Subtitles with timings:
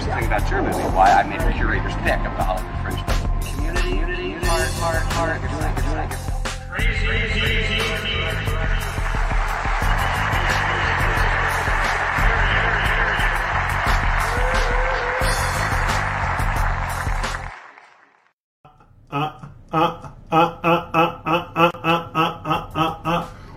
[0.00, 3.04] Here's the thing about Germany, why I made a curator's pick of the Hollywood Fringe
[3.54, 5.42] Community, unity, heart, heart, heart,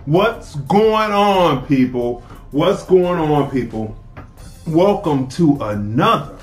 [0.04, 2.20] What's going on, people?
[2.50, 3.96] What's going on, people?
[4.66, 6.33] Welcome to another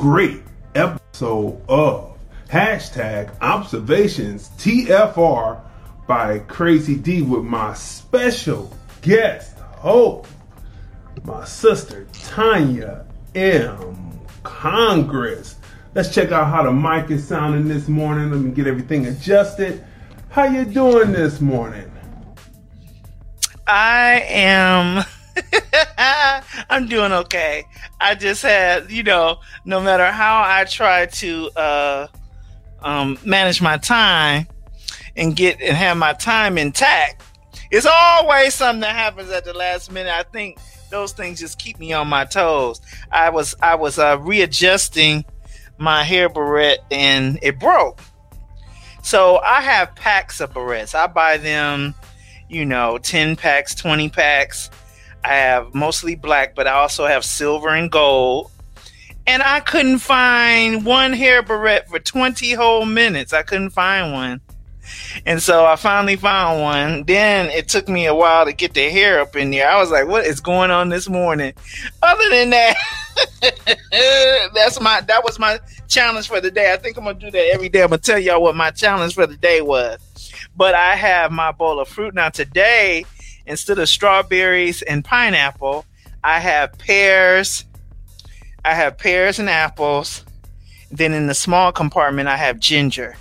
[0.00, 0.40] great
[0.74, 2.16] episode of
[2.48, 5.60] hashtag observations TFR
[6.08, 10.30] by Crazy D with my special guest host,
[11.24, 14.18] my sister Tanya M.
[14.42, 15.56] Congress.
[15.94, 18.30] Let's check out how the mic is sounding this morning.
[18.30, 19.84] Let me get everything adjusted.
[20.30, 21.92] How you doing this morning?
[23.66, 25.04] I am.
[26.70, 27.64] I'm doing okay.
[28.00, 32.06] I just had, you know, no matter how I try to uh,
[32.82, 34.46] um, manage my time
[35.16, 37.22] and get and have my time intact,
[37.70, 40.12] it's always something that happens at the last minute.
[40.12, 40.58] I think
[40.90, 42.80] those things just keep me on my toes.
[43.10, 45.24] I was I was uh, readjusting
[45.78, 48.00] my hair barrette and it broke.
[49.02, 50.94] So I have packs of barrettes.
[50.94, 51.94] I buy them
[52.50, 54.70] you know, 10 packs, 20 packs.
[55.24, 58.50] I have mostly black, but I also have silver and gold.
[59.26, 63.32] And I couldn't find one hair barrette for 20 whole minutes.
[63.32, 64.40] I couldn't find one.
[65.26, 67.04] And so I finally found one.
[67.04, 69.68] Then it took me a while to get the hair up in there.
[69.68, 71.52] I was like, what is going on this morning?
[72.02, 72.76] Other than that,
[74.54, 76.72] that's my that was my challenge for the day.
[76.72, 77.82] I think I'm gonna do that every day.
[77.82, 79.98] I'm gonna tell y'all what my challenge for the day was.
[80.56, 82.14] But I have my bowl of fruit.
[82.14, 83.04] Now, today,
[83.50, 85.84] instead of strawberries and pineapple,
[86.22, 87.64] I have pears.
[88.64, 90.24] I have pears and apples.
[90.90, 93.16] Then in the small compartment, I have ginger,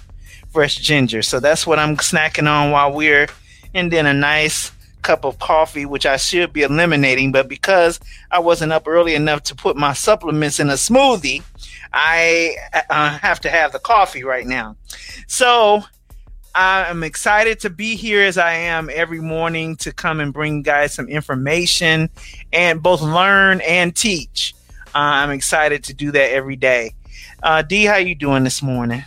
[0.52, 1.22] fresh ginger.
[1.22, 3.28] So that's what I'm snacking on while we're,
[3.74, 7.32] and then a nice cup of coffee, which I should be eliminating.
[7.32, 8.00] But because
[8.32, 11.44] I wasn't up early enough to put my supplements in a smoothie,
[11.92, 12.56] I
[12.90, 14.76] uh, have to have the coffee right now.
[15.28, 15.84] So
[16.60, 20.62] I am excited to be here as I am every morning to come and bring
[20.62, 22.10] guys some information
[22.52, 24.54] and both learn and teach.
[24.88, 26.96] Uh, I'm excited to do that every day.
[27.42, 29.06] Uh, D, how you doing this morning?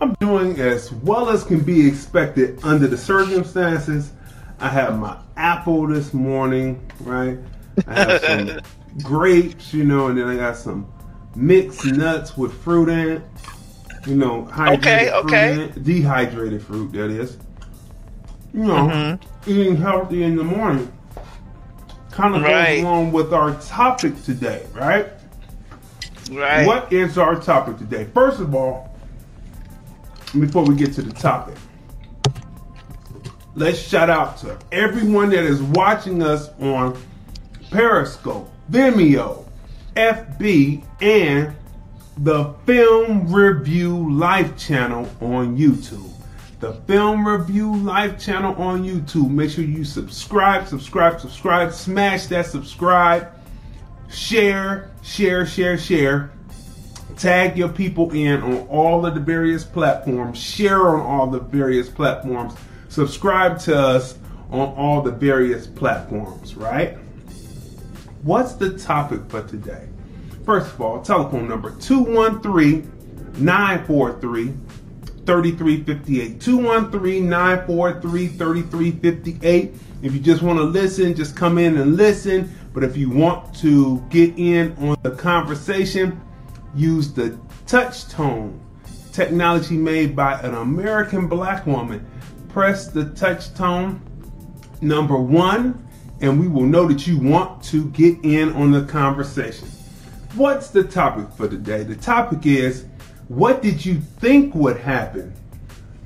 [0.00, 4.10] I'm doing as well as can be expected under the circumstances.
[4.58, 7.38] I have my apple this morning, right?
[7.86, 8.60] I have some
[9.04, 10.92] grapes, you know, and then I got some
[11.36, 13.22] mixed nuts with fruit in it
[14.06, 16.92] you know, okay, okay, fruit, dehydrated fruit.
[16.92, 17.36] That is,
[18.52, 19.50] you know, mm-hmm.
[19.50, 20.92] eating healthy in the morning
[22.14, 22.76] kind of right.
[22.76, 25.08] goes along with our topic today, right?
[26.30, 26.66] Right.
[26.66, 28.04] What is our topic today?
[28.14, 28.96] First of all,
[30.38, 31.56] before we get to the topic,
[33.56, 36.96] let's shout out to everyone that is watching us on
[37.70, 39.44] Periscope, Vimeo,
[39.96, 41.54] FB, and
[42.18, 46.10] the Film Review Life channel on YouTube.
[46.60, 49.30] The Film Review Life channel on YouTube.
[49.30, 53.32] Make sure you subscribe, subscribe, subscribe, smash that subscribe,
[54.08, 56.30] share, share, share, share.
[57.16, 61.88] Tag your people in on all of the various platforms, share on all the various
[61.88, 62.54] platforms,
[62.88, 64.18] subscribe to us
[64.50, 66.96] on all the various platforms, right?
[68.22, 69.88] What's the topic for today?
[70.44, 72.90] First of all, telephone number 213
[73.38, 74.54] 943
[75.24, 76.40] 3358.
[76.40, 79.74] 213 943 3358.
[80.02, 82.54] If you just want to listen, just come in and listen.
[82.74, 86.20] But if you want to get in on the conversation,
[86.74, 88.60] use the touch tone
[89.12, 92.06] technology made by an American black woman.
[92.50, 94.02] Press the touch tone
[94.82, 95.88] number one,
[96.20, 99.68] and we will know that you want to get in on the conversation.
[100.36, 101.84] What's the topic for today?
[101.84, 102.86] The topic is
[103.28, 105.32] what did you think would happen?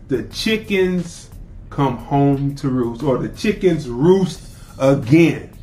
[0.08, 1.30] The chickens
[1.70, 4.42] come home to roost, or the chickens roost
[4.78, 5.56] again.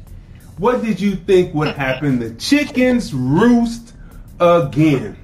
[0.58, 2.18] What did you think would happen?
[2.18, 3.94] The chickens roost
[4.40, 5.16] again.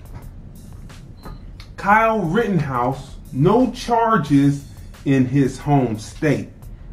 [1.77, 4.65] Kyle Rittenhouse, no charges
[5.05, 6.49] in his home state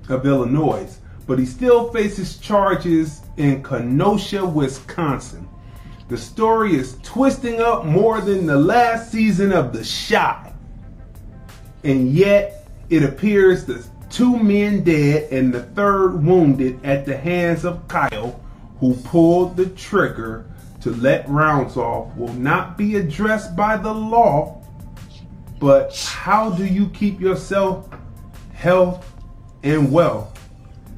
[0.08, 0.96] of Illinois,
[1.26, 5.47] but he still faces charges in Kenosha, Wisconsin.
[6.08, 10.52] The story is twisting up more than the last season of The Chi.
[11.84, 17.66] And yet, it appears the two men dead and the third wounded at the hands
[17.66, 18.40] of Kyle,
[18.80, 20.46] who pulled the trigger
[20.80, 24.62] to let rounds off, will not be addressed by the law.
[25.60, 27.86] But how do you keep yourself
[28.54, 29.12] health
[29.62, 30.34] and wealth?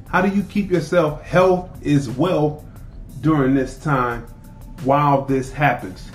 [0.07, 2.63] How do you keep yourself health is wealth
[3.19, 4.30] during this time
[4.83, 6.09] while this happens.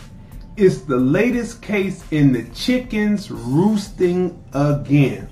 [0.57, 5.29] It's the latest case in the chickens roosting again,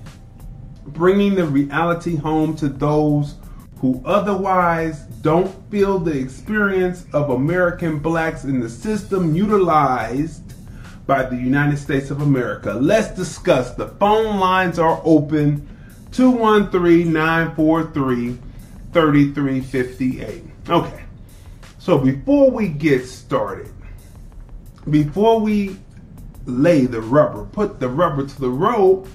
[0.85, 3.35] bringing the reality home to those
[3.79, 10.53] who otherwise don't feel the experience of American blacks in the system utilized
[11.07, 12.73] by the United States of America.
[12.73, 13.73] Let's discuss.
[13.73, 15.67] The phone lines are open
[16.11, 18.37] 213 943
[18.93, 20.43] 3358.
[20.69, 21.04] Okay.
[21.85, 23.71] So before we get started,
[24.89, 25.77] before we
[26.47, 29.07] lay the rubber, put the rubber to the road,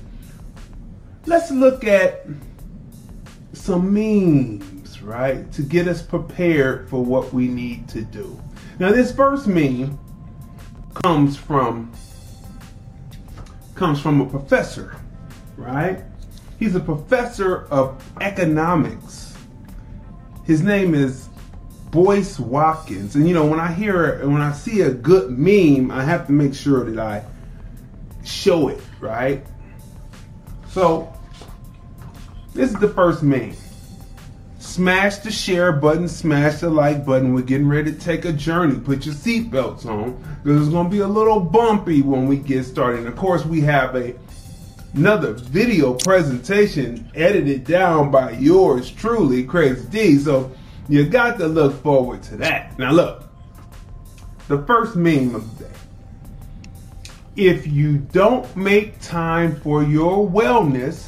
[1.27, 2.27] let's look at
[3.55, 5.51] some memes, right?
[5.51, 8.41] To get us prepared for what we need to do.
[8.79, 9.99] Now this first meme
[11.03, 11.91] comes from
[13.75, 14.95] comes from a professor,
[15.57, 16.05] right?
[16.61, 19.35] He's a professor of economics.
[20.45, 21.30] His name is
[21.91, 23.17] Boyce Watkins.
[23.17, 26.33] And you know, when I hear when I see a good meme, I have to
[26.33, 27.25] make sure that I
[28.25, 29.45] show it, right?
[30.69, 31.13] So
[32.55, 33.55] this is the first meme.
[34.59, 37.35] Smash the share button, smash the like button.
[37.35, 38.79] We're getting ready to take a journey.
[38.79, 40.13] Put your seatbelts on
[40.45, 43.01] because it's going to be a little bumpy when we get started.
[43.01, 44.15] And of course, we have a
[44.95, 50.19] another video presentation edited down by yours truly, Crazy D.
[50.19, 50.53] So
[50.91, 52.77] you got to look forward to that.
[52.77, 53.25] Now, look,
[54.49, 55.71] the first meme of the day.
[57.37, 61.07] If you don't make time for your wellness,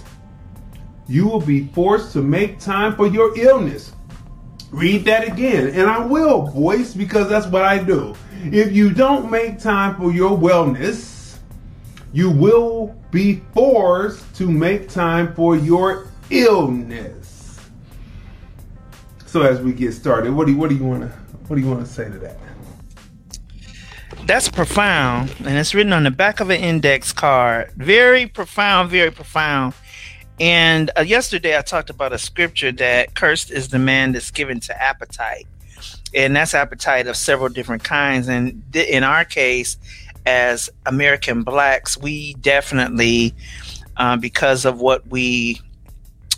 [1.08, 3.92] you will be forced to make time for your illness.
[4.70, 8.14] Read that again, and I will, voice, because that's what I do.
[8.44, 11.38] If you don't make time for your wellness,
[12.12, 17.21] you will be forced to make time for your illness.
[19.32, 21.08] So as we get started, what do you, what do you want to
[21.48, 22.36] what do you want to say to that?
[24.26, 27.72] That's profound, and it's written on the back of an index card.
[27.78, 29.72] Very profound, very profound.
[30.38, 34.60] And uh, yesterday I talked about a scripture that cursed is the man that's given
[34.60, 35.46] to appetite.
[36.14, 38.28] And that's appetite of several different kinds.
[38.28, 39.78] And th- in our case,
[40.26, 43.34] as American blacks, we definitely,
[43.96, 45.58] uh, because of what we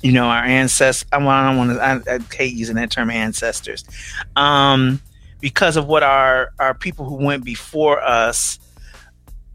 [0.04, 1.08] you know, our ancestors.
[1.12, 1.82] I, don't want to.
[1.82, 3.84] I, I, hate using that term, ancestors,
[4.36, 5.00] um,
[5.40, 8.58] because of what our our people who went before us.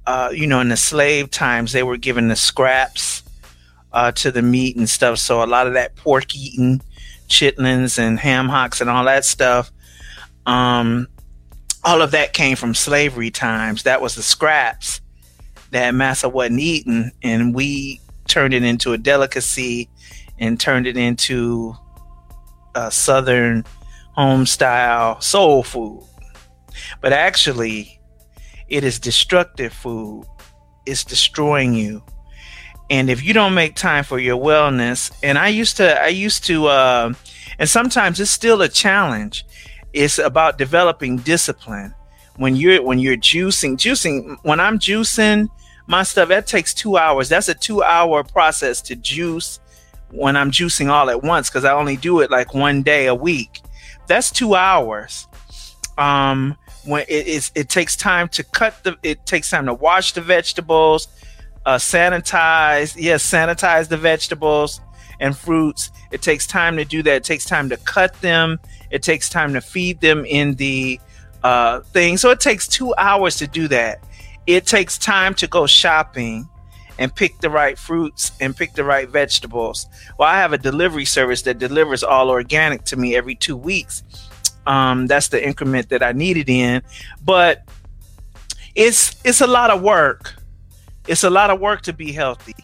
[0.08, 3.22] Uh, you know, in the slave times, they were given the scraps
[3.94, 5.20] uh, to the meat and stuff.
[5.20, 6.82] So a lot of that pork eating,
[7.28, 9.72] chitlins and ham hocks and all that stuff.
[10.48, 11.08] Um,
[11.84, 13.84] all of that came from slavery times.
[13.84, 15.00] That was the scraps
[15.70, 19.90] that massa wasn't eating, and we turned it into a delicacy
[20.40, 21.76] and turned it into
[22.76, 23.66] a southern
[24.14, 26.04] home style soul food.
[27.02, 28.00] But actually,
[28.68, 30.26] it is destructive food.
[30.86, 32.04] It's destroying you.
[32.90, 36.46] And if you don't make time for your wellness, and I used to, I used
[36.46, 37.14] to, uh,
[37.60, 39.46] and sometimes it's still a challenge.
[39.94, 41.94] It's about developing discipline.
[42.38, 44.38] When you're when you're juicing, juicing.
[44.44, 45.50] When I'm juicing
[45.88, 47.30] my stuff, that takes two hours.
[47.30, 49.60] That's a two hour process to juice
[50.12, 53.16] when I'm juicing all at once because I only do it like one day a
[53.16, 53.62] week.
[54.08, 55.28] That's two hours.
[55.98, 60.22] Um, when it it takes time to cut the, it takes time to wash the
[60.22, 61.08] vegetables,
[61.66, 64.82] uh, sanitize, yes, sanitize the vegetables
[65.20, 65.92] and fruits.
[66.12, 67.16] It takes time to do that.
[67.18, 68.60] It takes time to cut them.
[68.90, 71.00] It takes time to feed them in the
[71.44, 72.18] uh, thing.
[72.18, 74.04] So it takes two hours to do that.
[74.48, 76.50] It takes time to go shopping
[77.00, 79.88] and pick the right fruits and pick the right vegetables.
[80.20, 84.04] Well, I have a delivery service that delivers all organic to me every two weeks.
[84.68, 86.84] Um, that's the increment that I needed in,
[87.24, 87.64] but
[88.76, 90.36] it's it's a lot of work.
[91.08, 92.56] It's a lot of work to be healthy.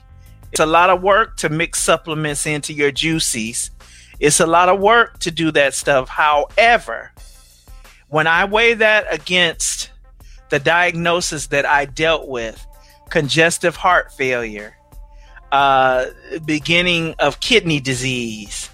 [0.51, 3.71] It's a lot of work to mix supplements into your juices.
[4.19, 6.09] It's a lot of work to do that stuff.
[6.09, 7.11] However,
[8.09, 9.91] when I weigh that against
[10.49, 12.65] the diagnosis that I dealt with
[13.09, 14.77] congestive heart failure,
[15.51, 16.07] uh,
[16.45, 18.69] beginning of kidney disease,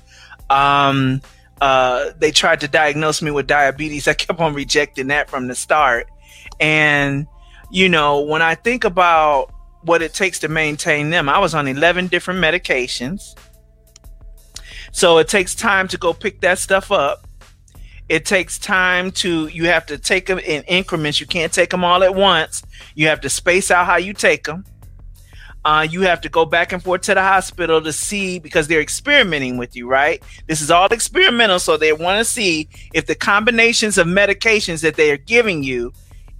[0.49, 1.21] um,
[1.61, 4.07] uh, they tried to diagnose me with diabetes.
[4.07, 6.09] I kept on rejecting that from the start.
[6.59, 7.27] And,
[7.71, 11.67] you know, when I think about what it takes to maintain them, I was on
[11.67, 13.35] 11 different medications.
[14.91, 17.27] So it takes time to go pick that stuff up.
[18.11, 21.21] It takes time to, you have to take them in increments.
[21.21, 22.61] You can't take them all at once.
[22.93, 24.65] You have to space out how you take them.
[25.63, 28.81] Uh, you have to go back and forth to the hospital to see because they're
[28.81, 30.21] experimenting with you, right?
[30.45, 34.95] This is all experimental, so they want to see if the combinations of medications that
[34.95, 35.93] they are giving you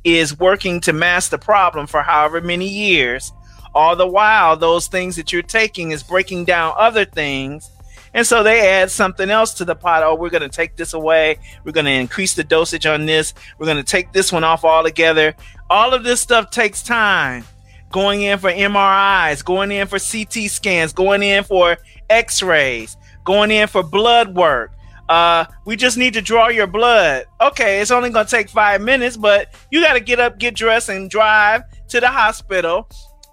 [0.04, 3.32] is working to mask the problem for however many years.
[3.74, 7.72] All the while, those things that you're taking is breaking down other things.
[8.14, 10.04] And so they add something else to the pot.
[10.04, 11.40] Oh, we're going to take this away.
[11.64, 13.34] We're going to increase the dosage on this.
[13.58, 15.34] We're going to take this one off altogether.
[15.70, 17.46] All of this stuff takes time
[17.92, 21.78] going in for MRIs, going in for CT scans, going in for
[22.10, 24.72] x rays, going in for blood work.
[25.10, 27.26] Uh, we just need to draw your blood.
[27.42, 30.56] Okay, it's only going to take five minutes, but you got to get up, get
[30.56, 32.88] dressed, and drive to the hospital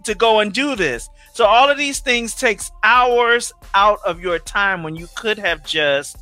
[0.04, 1.08] to go and do this.
[1.34, 5.64] So all of these things takes hours out of your time when you could have
[5.64, 6.18] just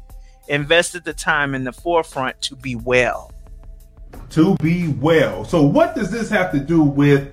[0.49, 3.33] invested the time in the forefront to be well.
[4.31, 5.45] To be well.
[5.45, 7.33] So what does this have to do with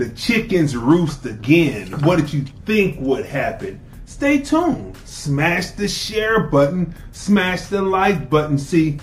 [0.00, 1.88] the chickens roost again.
[2.00, 3.78] What did you think would happen?
[4.06, 4.96] Stay tuned.
[5.04, 8.56] Smash the share button, smash the like button.
[8.56, 8.98] See,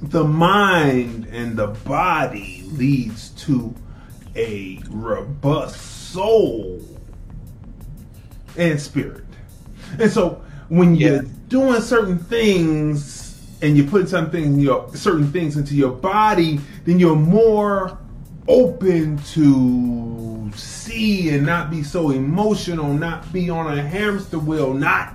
[0.00, 3.74] the mind and the body leads to
[4.36, 6.80] a robust soul
[8.56, 9.25] and spirit.
[9.98, 15.74] And so when you're doing certain things and you put something your certain things into
[15.74, 17.98] your body, then you're more
[18.48, 25.14] open to see and not be so emotional, not be on a hamster wheel, not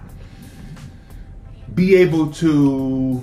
[1.74, 3.22] be able to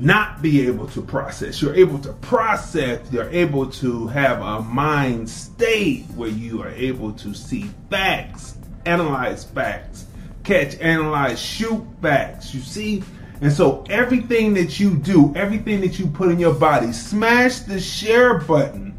[0.00, 1.60] not be able to process.
[1.60, 7.12] You're able to process, you're able to have a mind state where you are able
[7.14, 8.56] to see facts,
[8.86, 10.06] analyze facts,
[10.48, 12.54] catch, analyze, shoot facts.
[12.54, 13.04] You see?
[13.40, 17.78] And so everything that you do, everything that you put in your body, smash the
[17.78, 18.98] share button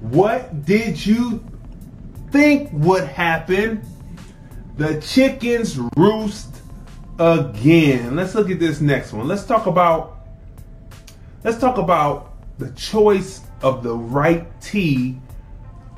[0.00, 1.44] what did you
[2.30, 3.82] think would happen?
[4.76, 6.54] The chickens roost
[7.18, 8.14] again.
[8.14, 9.26] Let's look at this next one.
[9.26, 10.28] Let's talk about
[11.42, 15.18] let's talk about the choice of the right tea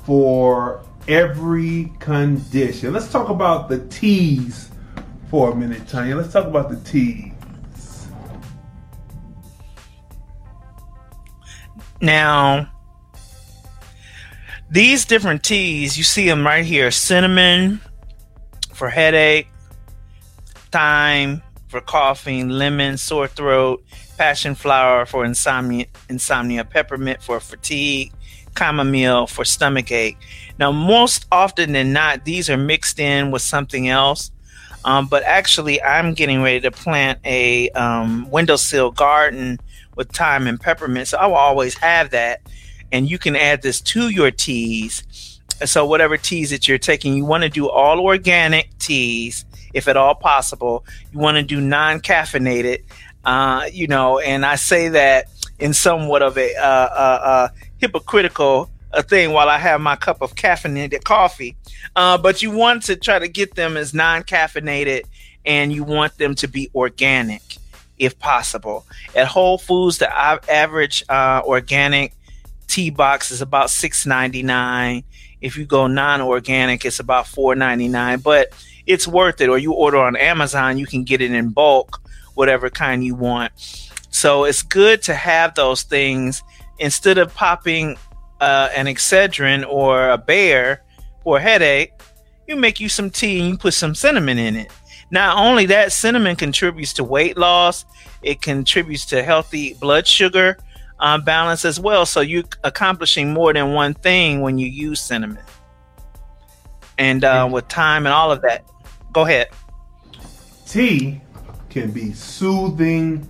[0.05, 2.93] for every condition.
[2.93, 4.71] Let's talk about the teas
[5.29, 6.15] for a minute, Tanya.
[6.15, 7.31] Let's talk about the teas.
[12.01, 12.71] Now,
[14.71, 17.81] these different teas, you see them right here cinnamon
[18.73, 19.47] for headache,
[20.71, 23.83] thyme for coughing, lemon, sore throat,
[24.17, 28.11] passion flower for insomnia, insomnia, peppermint for fatigue,
[28.57, 30.17] chamomile for stomach ache.
[30.57, 34.31] Now, most often than not, these are mixed in with something else.
[34.85, 39.59] Um, but actually, I'm getting ready to plant a um, windowsill garden
[39.95, 42.41] with thyme and peppermint, so I will always have that
[42.91, 45.39] and you can add this to your teas.
[45.65, 49.97] So whatever teas that you're taking, you want to do all organic teas, if at
[49.97, 50.85] all possible.
[51.11, 52.83] You want to do non-caffeinated,
[53.25, 54.19] uh, you know.
[54.19, 55.25] And I say that
[55.59, 60.21] in somewhat of a uh, uh, uh hypocritical a thing while I have my cup
[60.21, 61.55] of caffeinated coffee.
[61.95, 65.03] Uh, but you want to try to get them as non-caffeinated,
[65.45, 67.41] and you want them to be organic
[67.97, 68.85] if possible.
[69.15, 72.13] At Whole Foods, the average uh, organic
[72.67, 75.03] tea box is about six ninety nine.
[75.41, 78.19] If you go non organic, it's about four ninety nine.
[78.19, 78.53] But
[78.85, 79.49] it's worth it.
[79.49, 82.01] Or you order on Amazon, you can get it in bulk,
[82.35, 83.51] whatever kind you want.
[84.11, 86.43] So it's good to have those things
[86.79, 87.97] instead of popping
[88.39, 90.83] uh, an Excedrin or a Bayer
[91.23, 91.93] for a headache.
[92.47, 94.71] You make you some tea and you put some cinnamon in it.
[95.11, 97.85] Not only that, cinnamon contributes to weight loss.
[98.21, 100.57] It contributes to healthy blood sugar
[100.99, 102.05] uh, balance as well.
[102.05, 105.43] So you're accomplishing more than one thing when you use cinnamon.
[106.97, 108.65] And uh, with time and all of that,
[109.13, 109.47] go ahead.
[110.67, 111.21] Tea
[111.69, 113.27] can be soothing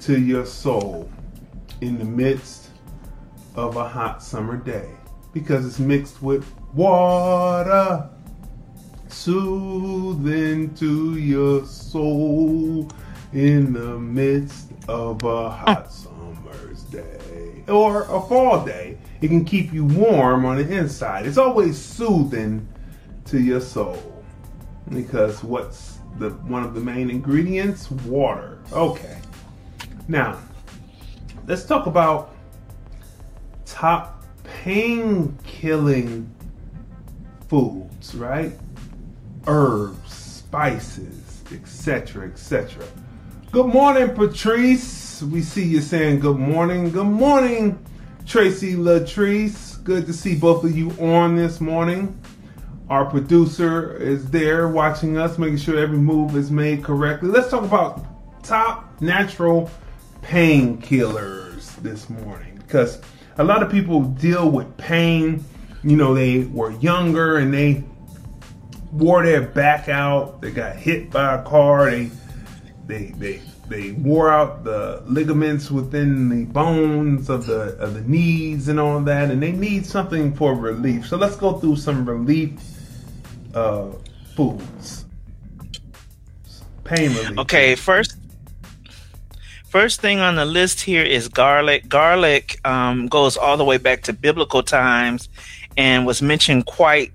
[0.00, 1.10] to your soul
[1.80, 2.59] in the midst
[3.54, 4.90] of a hot summer day
[5.32, 8.08] because it's mixed with water.
[9.08, 12.88] soothing to your soul
[13.32, 18.98] in the midst of a hot summer's day or a fall day.
[19.20, 21.26] It can keep you warm on the inside.
[21.26, 22.66] It's always soothing
[23.26, 24.24] to your soul
[24.88, 27.90] because what's the one of the main ingredients?
[27.90, 28.58] Water.
[28.72, 29.18] Okay.
[30.08, 30.40] Now,
[31.46, 32.34] let's talk about
[33.80, 36.30] top pain killing
[37.48, 38.52] foods, right?
[39.46, 42.84] Herbs, spices, etc., etc.
[43.50, 45.22] Good morning, Patrice.
[45.22, 46.90] We see you saying good morning.
[46.90, 47.82] Good morning,
[48.26, 49.82] Tracy Latrice.
[49.82, 52.20] Good to see both of you on this morning.
[52.90, 57.30] Our producer is there watching us, making sure every move is made correctly.
[57.30, 58.04] Let's talk about
[58.44, 59.70] top natural
[60.20, 63.00] painkillers this morning because
[63.40, 65.42] a lot of people deal with pain.
[65.82, 67.82] You know, they were younger and they
[68.92, 70.42] wore their back out.
[70.42, 71.90] They got hit by a car.
[71.90, 72.10] They
[72.86, 78.68] they they they wore out the ligaments within the bones of the of the knees
[78.68, 81.06] and all that, and they need something for relief.
[81.06, 82.60] So let's go through some relief
[83.54, 83.86] uh,
[84.36, 85.06] foods.
[86.84, 87.38] Pain relief.
[87.38, 88.19] Okay, first
[89.70, 91.88] First thing on the list here is garlic.
[91.88, 95.28] Garlic um, goes all the way back to biblical times
[95.76, 97.12] and was mentioned quite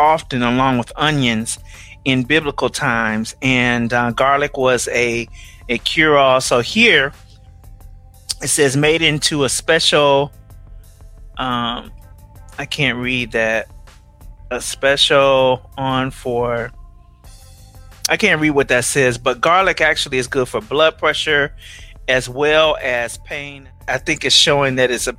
[0.00, 1.60] often along with onions
[2.04, 3.36] in biblical times.
[3.40, 5.28] And uh, garlic was a,
[5.68, 6.40] a cure all.
[6.40, 7.12] So here
[8.42, 10.32] it says made into a special,
[11.36, 11.92] um,
[12.58, 13.68] I can't read that,
[14.50, 16.72] a special on for.
[18.08, 21.54] I can't read what that says, but garlic actually is good for blood pressure
[22.12, 23.68] as well as pain.
[23.88, 25.14] I think it's showing that it's a,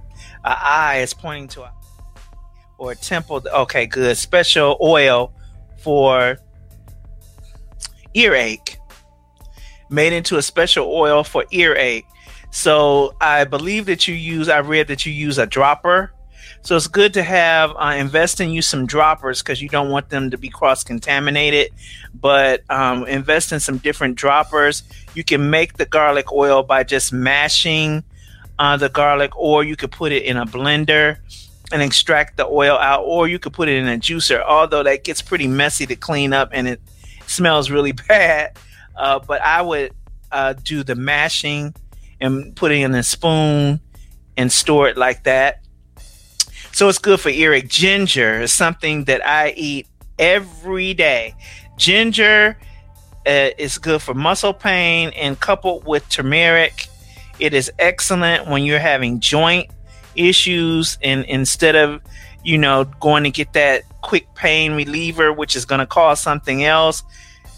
[0.45, 1.73] a eye is pointing to a,
[2.77, 3.41] or a temple.
[3.51, 4.15] Okay, good.
[4.15, 5.33] Special oil
[5.79, 6.37] for
[8.13, 8.77] earache,
[9.89, 12.05] made into a special oil for earache.
[12.51, 14.47] So I believe that you use.
[14.47, 16.12] I read that you use a dropper
[16.63, 20.09] so it's good to have uh, invest in you some droppers because you don't want
[20.09, 21.71] them to be cross contaminated.
[22.13, 24.83] But um, invest in some different droppers.
[25.13, 28.05] You can make the garlic oil by just mashing
[28.59, 31.17] uh, the garlic, or you could put it in a blender
[31.73, 34.41] and extract the oil out, or you could put it in a juicer.
[34.41, 36.79] Although that gets pretty messy to clean up and it
[37.27, 38.57] smells really bad.
[38.95, 39.93] Uh, but I would
[40.31, 41.75] uh, do the mashing
[42.21, 43.81] and put it in a spoon
[44.37, 45.62] and store it like that.
[46.73, 47.69] So it's good for earache.
[47.69, 49.87] Ginger is something that I eat
[50.19, 51.35] every day.
[51.77, 52.57] Ginger
[53.25, 56.87] uh, is good for muscle pain and coupled with turmeric,
[57.39, 59.69] it is excellent when you're having joint
[60.15, 61.99] issues and instead of
[62.43, 66.63] you know going to get that quick pain reliever which is going to cause something
[66.63, 67.01] else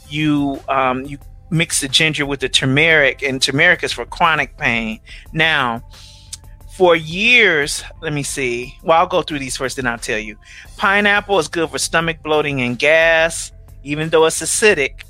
[0.08, 1.18] you um, you
[1.50, 5.02] mix the ginger with the turmeric and turmeric is for chronic pain
[5.34, 5.84] now
[6.76, 8.78] for years, let me see.
[8.84, 10.38] Well, I'll go through these first, then I'll tell you.
[10.76, 15.04] Pineapple is good for stomach bloating and gas, even though it's acidic.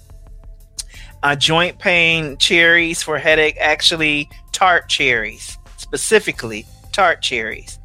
[1.24, 7.80] Uh, joint pain, cherries for headache, actually, tart cherries, specifically tart cherries.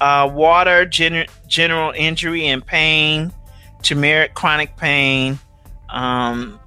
[0.00, 3.32] Uh, water, gen- general injury and pain,
[3.82, 5.38] turmeric, chronic pain.
[5.90, 6.58] Um,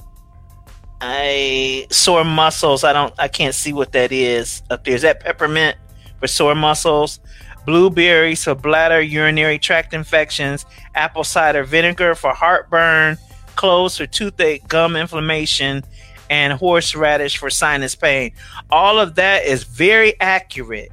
[1.01, 2.85] I sore muscles.
[2.85, 3.13] I don't.
[3.19, 4.95] I can't see what that is up there.
[4.95, 5.75] Is that peppermint?
[6.25, 7.19] For sore muscles,
[7.67, 13.15] blueberries for bladder, urinary tract infections, apple cider vinegar for heartburn,
[13.55, 15.83] cloves for toothache, gum inflammation,
[16.31, 18.31] and horseradish for sinus pain.
[18.71, 20.91] All of that is very accurate.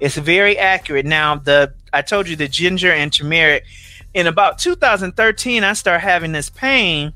[0.00, 1.06] It's very accurate.
[1.06, 3.64] Now, the I told you the ginger and turmeric.
[4.14, 7.12] In about 2013, I started having this pain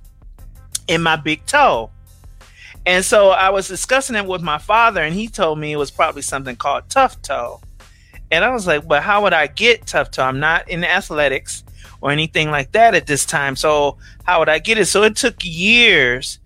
[0.86, 1.90] in my big toe.
[2.86, 5.90] And so I was discussing it with my father, and he told me it was
[5.90, 7.60] probably something called turf toe.
[8.30, 10.22] And I was like, but how would I get turf toe?
[10.22, 11.64] I'm not in athletics
[12.00, 13.56] or anything like that at this time.
[13.56, 14.86] So how would I get it?
[14.86, 16.38] So it took years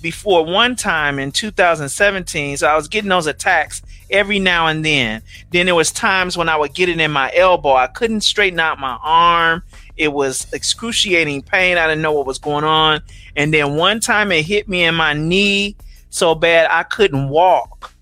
[0.00, 2.56] before one time in 2017.
[2.56, 5.22] So I was getting those attacks every now and then.
[5.50, 7.74] Then there was times when I would get it in my elbow.
[7.74, 9.62] I couldn't straighten out my arm.
[9.96, 11.78] It was excruciating pain.
[11.78, 13.00] I didn't know what was going on.
[13.36, 15.76] And then one time it hit me in my knee
[16.10, 17.92] so bad I couldn't walk.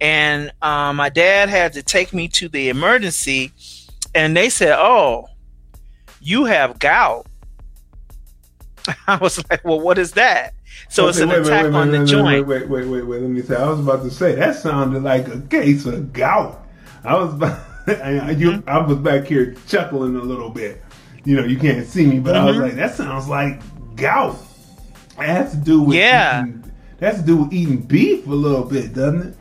[0.00, 3.52] And um, my dad had to take me to the emergency,
[4.14, 5.28] and they said, Oh,
[6.20, 7.26] you have gout.
[9.06, 10.54] I was like, Well, what is that?
[10.88, 12.46] So it's an wait, attack wait, wait, on the joint.
[12.46, 13.56] Wait, wait, wait, wait, Let me say.
[13.56, 16.66] I was about to say that sounded like a case of gout.
[17.02, 18.68] I was about, I, you, mm-hmm.
[18.68, 20.83] I was back here chuckling a little bit
[21.24, 22.42] you know, you can't see me, but mm-hmm.
[22.42, 22.64] I was mm-hmm.
[22.66, 23.60] like, that sounds like
[23.96, 24.36] gout.
[25.16, 26.42] That has to do with Yeah.
[26.42, 29.36] eating, that has to do with eating beef a little bit, doesn't it?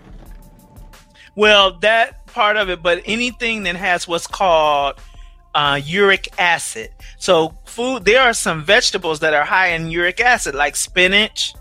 [1.35, 4.99] Well, that part of it, but anything that has what's called
[5.55, 6.89] uh, uric acid.
[7.17, 11.53] So, food, there are some vegetables that are high in uric acid, like spinach.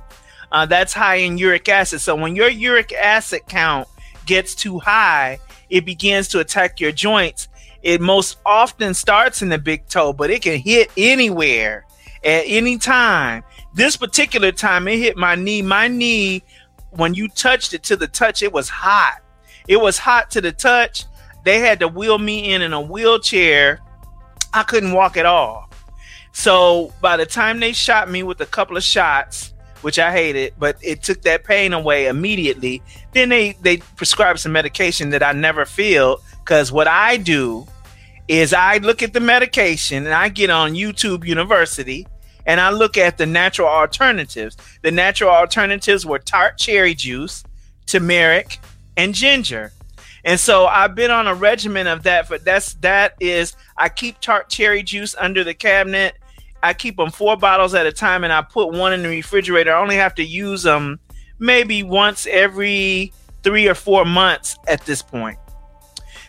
[0.50, 2.00] Uh, that's high in uric acid.
[2.00, 3.88] So, when your uric acid count
[4.26, 5.38] gets too high,
[5.70, 7.48] it begins to attack your joints.
[7.82, 11.86] It most often starts in the big toe, but it can hit anywhere
[12.24, 13.42] at any time.
[13.74, 15.62] This particular time, it hit my knee.
[15.62, 16.42] My knee,
[16.90, 19.20] when you touched it to the touch, it was hot.
[19.66, 21.06] It was hot to the touch.
[21.44, 23.80] They had to wheel me in in a wheelchair.
[24.54, 25.68] I couldn't walk at all.
[26.32, 30.54] So by the time they shot me with a couple of shots, which I hated,
[30.58, 32.82] but it took that pain away immediately.
[33.12, 37.66] Then they they prescribed some medication that I never feel because what I do
[38.28, 42.06] is I look at the medication and I get on YouTube University
[42.44, 44.58] and I look at the natural alternatives.
[44.82, 47.42] The natural alternatives were tart cherry juice,
[47.86, 48.58] turmeric,
[48.98, 49.72] and ginger.
[50.26, 52.28] And so I've been on a regimen of that.
[52.28, 56.16] But that's that is I keep tart cherry juice under the cabinet.
[56.62, 59.74] I keep them four bottles at a time, and I put one in the refrigerator.
[59.74, 61.00] I only have to use them
[61.38, 63.10] maybe once every
[63.42, 65.38] three or four months at this point.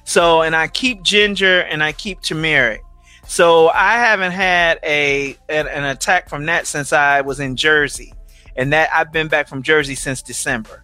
[0.03, 2.81] So, and I keep ginger and I keep turmeric.
[3.25, 8.13] So I haven't had a an, an attack from that since I was in Jersey,
[8.55, 10.83] and that I've been back from Jersey since December.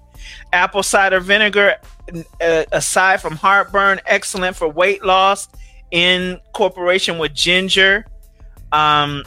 [0.54, 1.76] Apple cider vinegar,
[2.42, 5.50] uh, aside from heartburn, excellent for weight loss
[5.92, 8.06] in corporation with ginger.
[8.72, 9.24] Um,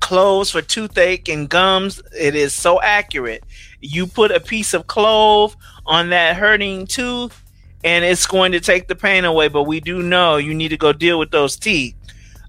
[0.00, 2.00] cloves for toothache and gums.
[2.16, 3.42] It is so accurate.
[3.80, 7.42] You put a piece of clove on that hurting tooth,
[7.84, 9.48] and it's going to take the pain away.
[9.48, 11.94] But we do know you need to go deal with those teeth.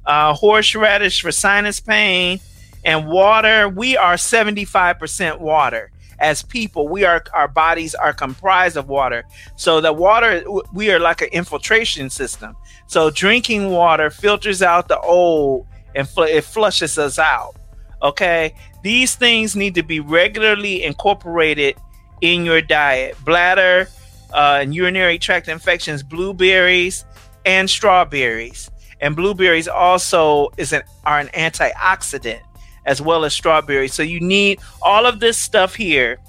[0.06, 2.40] Uh, horseradish for sinus pain
[2.86, 3.68] and water.
[3.68, 5.92] We are 75% water.
[6.20, 9.24] As people, we are our bodies are comprised of water.
[9.56, 12.56] So the water we are like an infiltration system.
[12.88, 17.56] So drinking water filters out the old and fl- it flushes us out.
[18.02, 21.76] Okay, these things need to be regularly incorporated
[22.22, 23.16] in your diet.
[23.24, 23.88] Bladder
[24.34, 27.06] uh, and urinary tract infections, blueberries
[27.46, 28.70] and strawberries.
[29.00, 32.42] And blueberries also is an are an antioxidant
[32.86, 33.94] as well as strawberries.
[33.94, 36.20] So you need all of this stuff here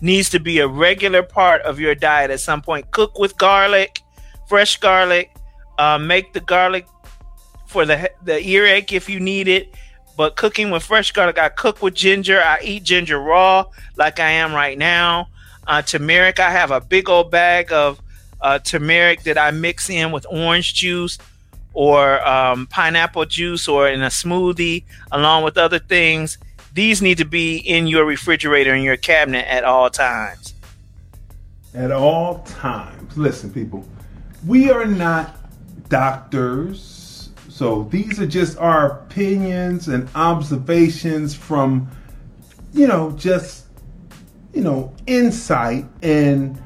[0.00, 2.90] needs to be a regular part of your diet at some point.
[2.90, 4.02] Cook with garlic,
[4.48, 5.30] fresh garlic.
[5.78, 6.86] Uh, make the garlic
[7.66, 9.74] for the the earache if you need it.
[10.16, 12.42] But cooking with fresh garlic, I cook with ginger.
[12.42, 13.64] I eat ginger raw,
[13.96, 15.28] like I am right now.
[15.70, 18.02] Uh, turmeric, I have a big old bag of
[18.40, 21.16] uh, turmeric that I mix in with orange juice
[21.74, 26.38] or um, pineapple juice or in a smoothie, along with other things.
[26.74, 30.54] These need to be in your refrigerator in your cabinet at all times.
[31.72, 33.16] At all times.
[33.16, 33.86] Listen, people,
[34.44, 35.36] we are not
[35.88, 37.28] doctors.
[37.48, 41.88] So these are just our opinions and observations from,
[42.72, 43.66] you know, just,
[44.52, 46.60] you know, insight and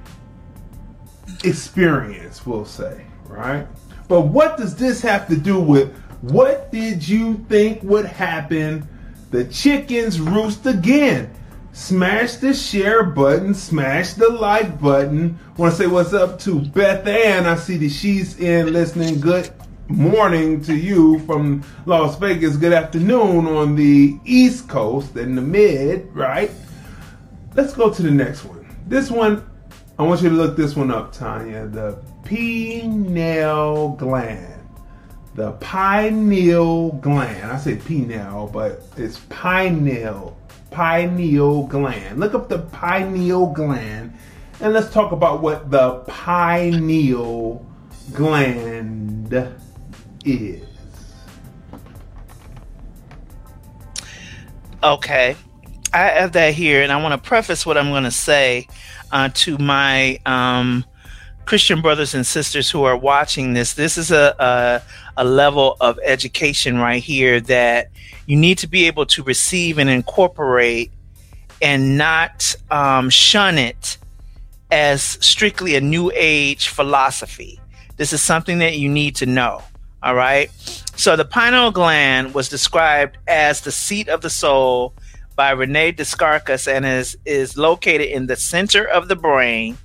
[1.45, 3.67] experience, we'll say, right?
[4.09, 8.89] But what does this have to do with what did you think would happen?
[9.31, 11.31] The chickens roost again.
[11.73, 15.39] Smash the share button, smash the like button.
[15.57, 17.47] Want to say what's up to Beth Ann.
[17.47, 19.21] I see that she's in listening.
[19.21, 19.51] Good
[19.89, 22.57] morning to you from Las Vegas.
[22.57, 26.51] Good afternoon on the East Coast and the mid, right?
[27.55, 28.67] Let's go to the next one.
[28.87, 29.49] This one,
[29.99, 31.67] I want you to look this one up, Tanya.
[31.67, 34.69] The pineal gland.
[35.35, 37.53] The pineal gland.
[37.53, 40.37] I say pineal, but it's pineal.
[40.71, 42.19] Pineal gland.
[42.19, 44.15] Look up the pineal gland
[44.61, 47.67] and let's talk about what the pineal
[48.13, 49.57] gland
[50.25, 50.67] is.
[54.83, 55.37] Okay.
[55.95, 58.67] I have that here, and I want to preface what I'm going to say
[59.13, 60.85] uh, to my um,
[61.45, 63.75] Christian brothers and sisters who are watching this.
[63.75, 64.83] This is a, a,
[65.17, 67.93] a level of education right here that
[68.27, 70.91] you need to be able to receive and incorporate
[71.63, 73.97] and not um, shun it
[74.73, 77.61] as strictly a new age philosophy.
[77.99, 79.63] This is something that you need to know.
[80.03, 80.51] All right.
[80.97, 84.93] So the pineal gland was described as the seat of the soul
[85.37, 89.77] by Rene Descartes and is, is located in the center of the brain.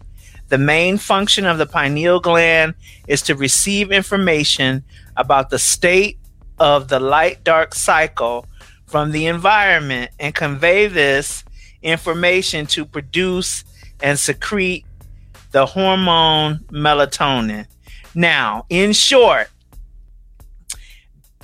[0.49, 2.73] The main function of the pineal gland
[3.07, 4.83] is to receive information
[5.15, 6.17] about the state
[6.59, 8.45] of the light dark cycle
[8.87, 11.43] from the environment and convey this
[11.81, 13.63] information to produce
[14.01, 14.85] and secrete
[15.51, 17.65] the hormone melatonin.
[18.15, 19.49] Now, in short,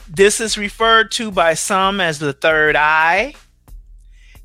[0.10, 3.34] this is referred to by some as the third eye,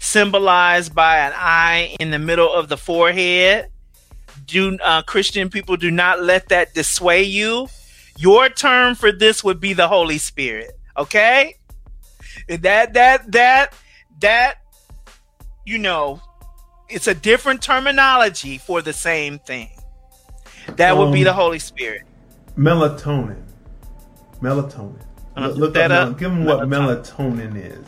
[0.00, 3.68] symbolized by an eye in the middle of the forehead.
[4.46, 7.68] Do uh, Christian people do not let that dissuade you?
[8.18, 10.72] Your term for this would be the Holy Spirit.
[10.96, 11.54] Okay,
[12.48, 13.74] that that that
[14.20, 14.56] that
[15.64, 16.20] you know,
[16.88, 19.70] it's a different terminology for the same thing.
[20.76, 22.02] That would be the um, Holy Spirit.
[22.56, 23.42] Melatonin.
[24.40, 25.04] Melatonin.
[25.36, 26.10] Look, look that up.
[26.10, 26.18] up.
[26.18, 27.86] Give them what melatonin is.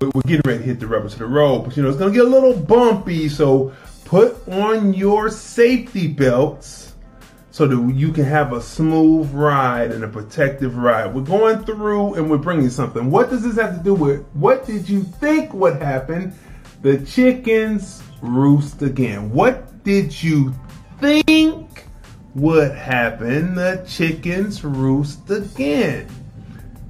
[0.00, 2.12] We're getting ready to hit the rubber to the road, but you know it's gonna
[2.12, 3.28] get a little bumpy.
[3.28, 3.72] So
[4.04, 6.94] put on your safety belts
[7.50, 11.14] so that you can have a smooth ride and a protective ride.
[11.14, 13.10] We're going through and we're bringing something.
[13.10, 14.26] What does this have to do with?
[14.34, 16.34] What did you think would happen?
[16.82, 19.30] The chickens roost again.
[19.30, 20.52] What did you
[21.00, 21.86] think
[22.34, 23.54] would happen?
[23.54, 26.08] The chickens roost again.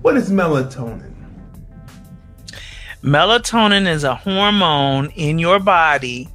[0.01, 1.14] What is melatonin?
[3.05, 6.27] Melatonin is a hormone in your body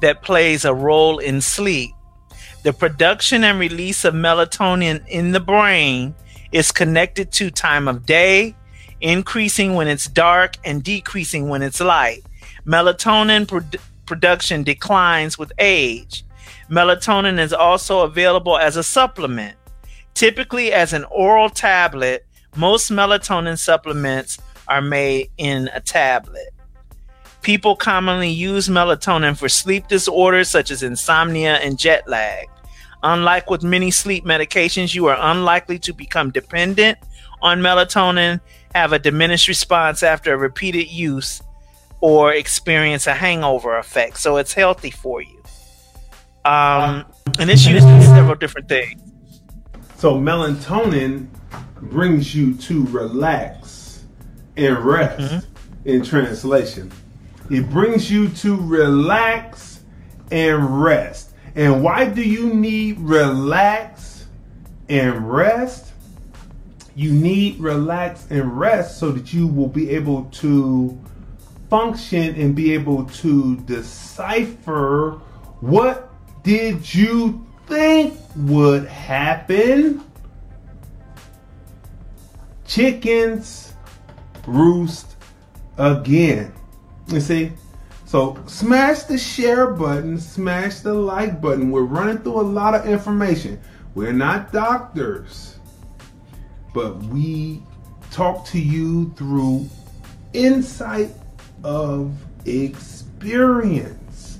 [0.00, 1.90] that plays a role in sleep.
[2.62, 6.14] The production and release of melatonin in the brain
[6.52, 8.54] is connected to time of day,
[9.00, 12.22] increasing when it's dark and decreasing when it's light.
[12.64, 16.24] Melatonin pro- production declines with age.
[16.70, 19.56] Melatonin is also available as a supplement.
[20.14, 26.48] Typically, as an oral tablet, most melatonin supplements are made in a tablet.
[27.42, 32.48] People commonly use melatonin for sleep disorders such as insomnia and jet lag.
[33.02, 36.98] Unlike with many sleep medications, you are unlikely to become dependent
[37.42, 38.40] on melatonin,
[38.74, 41.40] have a diminished response after a repeated use,
[42.00, 44.18] or experience a hangover effect.
[44.18, 45.42] So it's healthy for you.
[46.44, 47.04] Um,
[47.38, 49.00] and it's used in several different things.
[49.96, 51.28] So melatonin
[51.80, 53.65] brings you to relax
[54.56, 55.88] and rest mm-hmm.
[55.88, 56.90] in translation.
[57.50, 59.80] It brings you to relax
[60.30, 61.32] and rest.
[61.54, 64.26] And why do you need relax
[64.88, 65.92] and rest?
[66.94, 70.98] You need relax and rest so that you will be able to
[71.70, 75.20] function and be able to decipher
[75.60, 80.04] what did you think would happen?
[82.66, 83.65] Chickens
[84.46, 85.16] roost
[85.78, 86.52] again.
[87.08, 87.52] You see?
[88.06, 91.70] So smash the share button, smash the like button.
[91.70, 93.60] We're running through a lot of information.
[93.94, 95.58] We're not doctors,
[96.72, 97.62] but we
[98.10, 99.68] talk to you through
[100.32, 101.10] insight
[101.64, 104.38] of experience.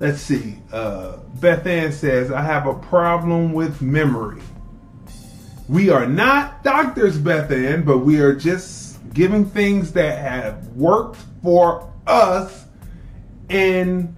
[0.00, 0.58] Let's see.
[0.72, 4.40] Uh, Beth Ann says, I have a problem with memory.
[5.68, 11.18] We are not doctors, Beth Ann, but we are just giving things that have worked
[11.42, 12.66] for us
[13.50, 14.14] and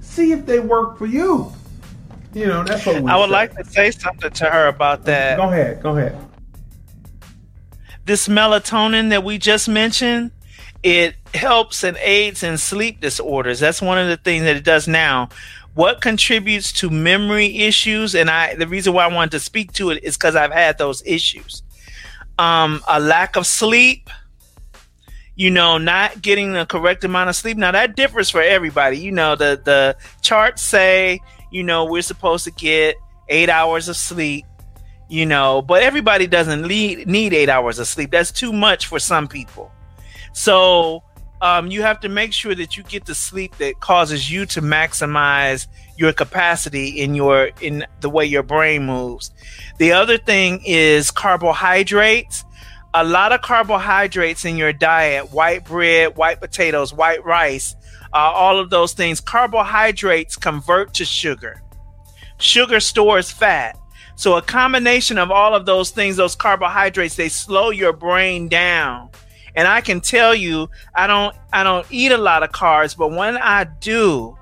[0.00, 1.52] see if they work for you.
[2.34, 3.32] You know, that's what I would say.
[3.32, 5.36] like to say something to her about that.
[5.36, 6.16] Go ahead, go ahead.
[8.04, 10.30] This melatonin that we just mentioned,
[10.82, 13.60] it helps and aids in sleep disorders.
[13.60, 15.28] That's one of the things that it does now.
[15.74, 19.90] What contributes to memory issues, and I the reason why I wanted to speak to
[19.90, 21.62] it is because I've had those issues.
[22.38, 24.10] Um, a lack of sleep,
[25.38, 27.56] you know, not getting the correct amount of sleep.
[27.56, 28.98] Now that differs for everybody.
[28.98, 31.20] You know, the the charts say,
[31.52, 32.96] you know, we're supposed to get
[33.28, 34.44] eight hours of sleep.
[35.08, 38.10] You know, but everybody doesn't need need eight hours of sleep.
[38.10, 39.70] That's too much for some people.
[40.32, 41.04] So
[41.40, 44.60] um, you have to make sure that you get the sleep that causes you to
[44.60, 49.30] maximize your capacity in your in the way your brain moves.
[49.78, 52.44] The other thing is carbohydrates
[52.94, 57.76] a lot of carbohydrates in your diet white bread, white potatoes, white rice,
[58.12, 59.20] uh, all of those things.
[59.20, 61.62] Carbohydrates convert to sugar.
[62.38, 63.78] Sugar stores fat.
[64.16, 69.10] So, a combination of all of those things, those carbohydrates, they slow your brain down.
[69.54, 73.12] And I can tell you, I don't, I don't eat a lot of carbs, but
[73.12, 74.36] when I do,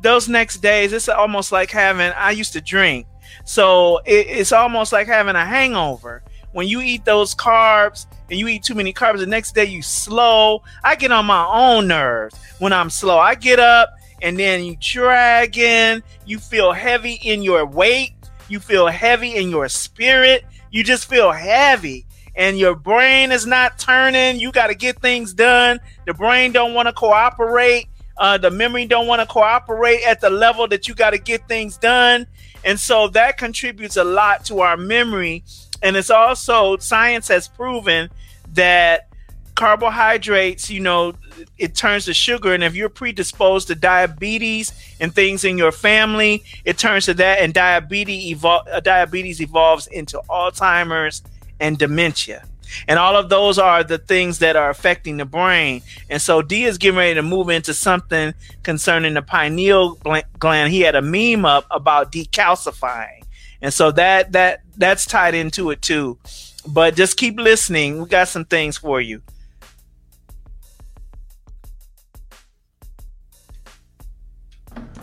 [0.00, 2.12] those next days, it's almost like having.
[2.16, 3.06] I used to drink,
[3.44, 6.22] so it, it's almost like having a hangover
[6.52, 9.82] when you eat those carbs and you eat too many carbs, the next day you
[9.82, 10.62] slow.
[10.84, 13.18] I get on my own nerves when I'm slow.
[13.18, 13.90] I get up
[14.22, 16.02] and then you dragging.
[16.26, 18.12] You feel heavy in your weight.
[18.48, 20.44] You feel heavy in your spirit.
[20.70, 22.06] You just feel heavy
[22.38, 24.40] and your brain is not turning.
[24.40, 25.80] You got to get things done.
[26.06, 27.88] The brain don't want to cooperate.
[28.16, 31.46] Uh, the memory don't want to cooperate at the level that you got to get
[31.48, 32.26] things done.
[32.64, 35.44] And so that contributes a lot to our memory.
[35.82, 38.10] And it's also science has proven
[38.54, 39.08] that
[39.54, 41.14] carbohydrates, you know,
[41.58, 42.54] it turns to sugar.
[42.54, 47.40] And if you're predisposed to diabetes and things in your family, it turns to that.
[47.40, 51.22] And diabetes, evol- uh, diabetes evolves into Alzheimer's
[51.58, 52.44] and dementia.
[52.86, 55.82] And all of those are the things that are affecting the brain.
[56.10, 59.98] And so D is getting ready to move into something concerning the pineal
[60.38, 60.72] gland.
[60.72, 63.17] He had a meme up about decalcifying.
[63.60, 66.18] And so that that that's tied into it too.
[66.66, 68.02] But just keep listening.
[68.02, 69.22] We got some things for you.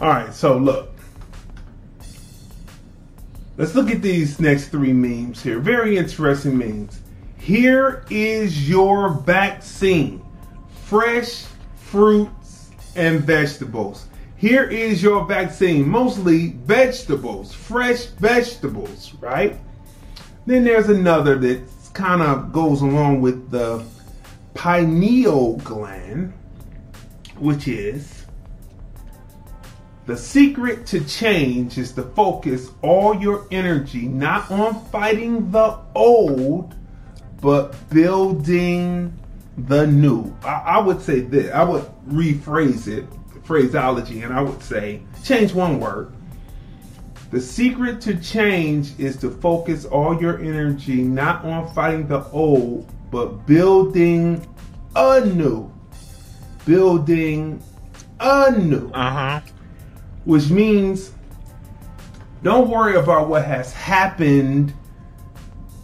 [0.02, 0.92] All right, so look.
[3.58, 5.60] Let's look at these next three memes here.
[5.60, 7.00] Very interesting memes.
[7.38, 10.22] Here is your vaccine
[10.86, 14.08] fresh fruits and vegetables.
[14.46, 19.58] Here is your vaccine, mostly vegetables, fresh vegetables, right?
[20.46, 23.84] Then there's another that kind of goes along with the
[24.54, 26.32] pineal gland,
[27.40, 28.28] which is
[30.06, 36.76] the secret to change is to focus all your energy not on fighting the old,
[37.42, 39.12] but building
[39.58, 40.38] the new.
[40.44, 43.08] I, I, would say this, I would rephrase it,
[43.46, 46.12] phraseology, and I would say change one word.
[47.32, 52.92] The secret to change is to focus all your energy not on fighting the old,
[53.12, 54.48] but building
[54.96, 55.72] anew.
[56.66, 57.62] Building
[58.20, 58.90] anew.
[58.94, 59.52] Uh huh
[60.26, 61.12] which means
[62.44, 64.74] don't worry about what has happened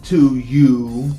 [0.04, 1.12] to you.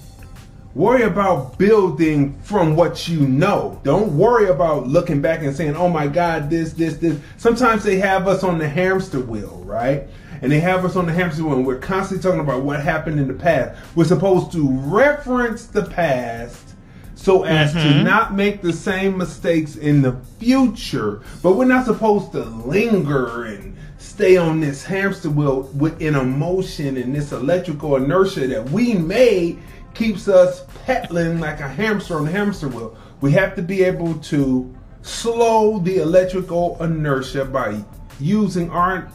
[0.75, 3.79] Worry about building from what you know.
[3.83, 7.19] Don't worry about looking back and saying, oh my God, this, this, this.
[7.38, 10.07] Sometimes they have us on the hamster wheel, right?
[10.41, 13.19] And they have us on the hamster wheel and we're constantly talking about what happened
[13.19, 13.79] in the past.
[13.95, 16.73] We're supposed to reference the past
[17.15, 17.99] so as mm-hmm.
[17.99, 21.21] to not make the same mistakes in the future.
[21.43, 26.97] But we're not supposed to linger and stay on this hamster wheel with an emotion
[26.97, 29.59] and this electrical inertia that we made
[29.93, 32.97] keeps us pedaling like a hamster on the hamster wheel.
[33.21, 37.84] We have to be able to slow the electrical inertia by
[38.19, 39.10] using our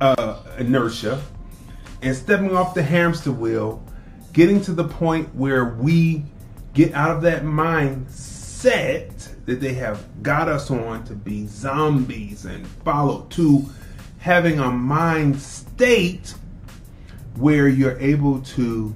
[0.00, 1.22] uh, inertia
[2.02, 3.82] and stepping off the hamster wheel,
[4.32, 6.24] getting to the point where we
[6.74, 9.10] get out of that mindset
[9.46, 13.64] that they have got us on to be zombies and follow to
[14.18, 16.34] having a mind state
[17.36, 18.94] where you're able to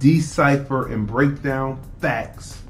[0.00, 2.60] decipher and break down facts,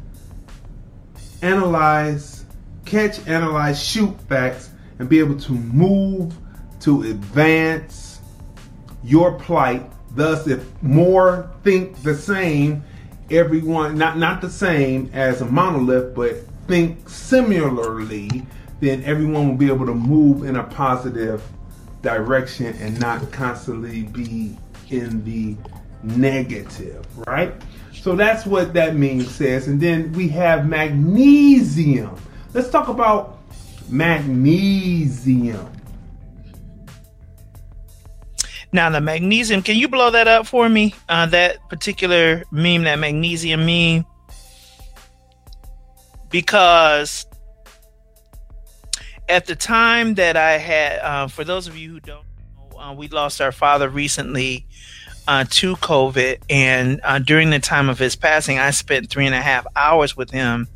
[1.40, 2.44] analyze,
[2.84, 6.34] catch, analyze, shoot facts, and be able to move
[6.80, 8.20] to advance
[9.02, 9.90] your plight.
[10.14, 12.82] Thus, if more think the same,
[13.30, 18.44] everyone not not the same as a monolith, but think similarly,
[18.80, 21.42] then everyone will be able to move in a positive
[22.02, 24.58] direction and not constantly be
[24.90, 25.56] in the
[26.02, 27.52] negative, right?
[27.92, 29.68] So that's what that meme says.
[29.68, 32.16] And then we have magnesium.
[32.54, 33.38] Let's talk about
[33.88, 35.70] magnesium.
[38.72, 40.94] Now the magnesium, can you blow that up for me?
[41.08, 44.06] Uh, that particular meme, that magnesium meme,
[46.30, 47.26] because
[49.28, 52.24] at the time that I had, uh, for those of you who don't
[52.72, 54.66] know, uh, we lost our father recently
[55.30, 59.34] uh, to COVID, and uh, during the time of his passing, I spent three and
[59.34, 60.66] a half hours with him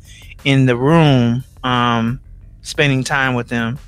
[0.45, 2.21] in the room, um,
[2.61, 3.79] spending time with him.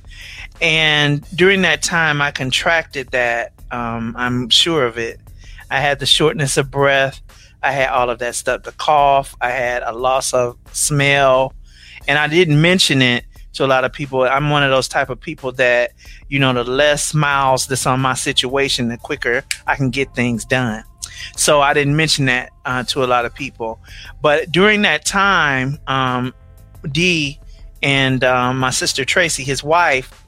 [0.60, 5.22] And during that time, I contracted that um, I'm sure of it.
[5.72, 7.22] I had the shortness of breath.
[7.64, 9.38] I had all of that stuff, the cough.
[9.40, 11.54] I had a loss of smell,
[12.10, 13.24] and I didn't mention it
[13.58, 14.24] to a lot of people.
[14.24, 15.92] I'm one of those type of people that,
[16.30, 20.46] you know, the less smiles that's on my situation, the quicker I can get things
[20.46, 20.84] done.
[21.36, 23.80] So I didn't mention that uh, to a lot of people.
[24.22, 26.34] But during that time, um,
[26.92, 27.40] D
[27.82, 30.24] and um, my sister Tracy, his wife,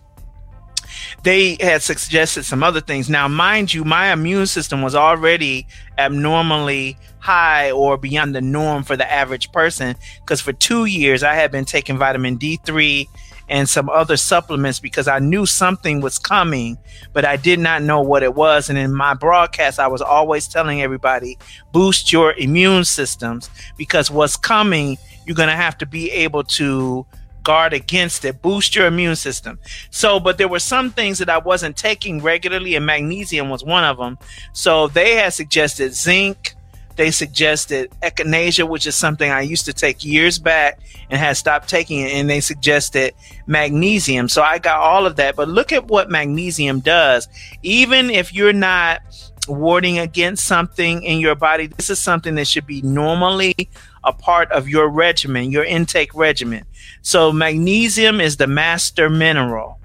[1.23, 3.09] they had suggested some other things.
[3.09, 5.67] Now, mind you, my immune system was already
[5.97, 11.33] abnormally high or beyond the norm for the average person because for two years I
[11.33, 13.07] had been taking vitamin D3
[13.49, 16.77] and some other supplements because I knew something was coming,
[17.13, 18.69] but I did not know what it was.
[18.69, 21.37] And in my broadcast, I was always telling everybody
[21.71, 27.05] boost your immune systems because what's coming, you're going to have to be able to
[27.43, 29.57] guard against it, boost your immune system.
[29.89, 33.83] So, but there were some things that I wasn't taking regularly, and magnesium was one
[33.83, 34.19] of them.
[34.53, 36.55] So they had suggested zinc.
[36.99, 41.69] They suggested echinacea, which is something I used to take years back and had stopped
[41.69, 42.11] taking it.
[42.11, 43.13] And they suggested
[43.47, 44.27] magnesium.
[44.27, 45.37] So I got all of that.
[45.37, 47.29] But look at what magnesium does.
[47.63, 48.99] Even if you're not
[49.47, 53.55] warding against something in your body, this is something that should be normally
[54.03, 56.65] a part of your regimen, your intake regimen.
[57.01, 59.79] So magnesium is the master mineral.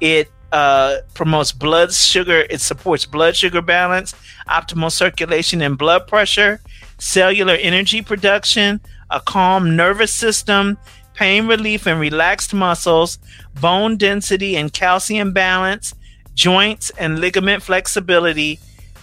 [0.00, 2.46] It uh, promotes blood sugar.
[2.50, 4.14] It supports blood sugar balance,
[4.48, 6.60] optimal circulation and blood pressure,
[6.98, 8.80] cellular energy production,
[9.10, 10.78] a calm nervous system,
[11.14, 13.18] pain relief and relaxed muscles,
[13.60, 15.94] bone density and calcium balance,
[16.34, 18.58] joints and ligament flexibility,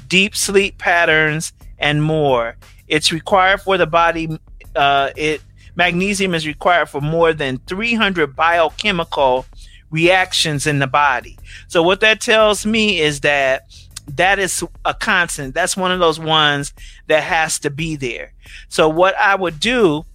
[0.08, 2.56] deep sleep patterns, and more.
[2.88, 4.40] It's required for the body.
[4.76, 5.42] Uh, it
[5.76, 9.46] magnesium is required for more than 300 biochemical
[9.92, 11.38] reactions in the body.
[11.68, 13.64] So what that tells me is that
[14.08, 15.54] that is a constant.
[15.54, 16.74] That's one of those ones
[17.08, 18.34] that has to be there.
[18.70, 20.06] So what I would do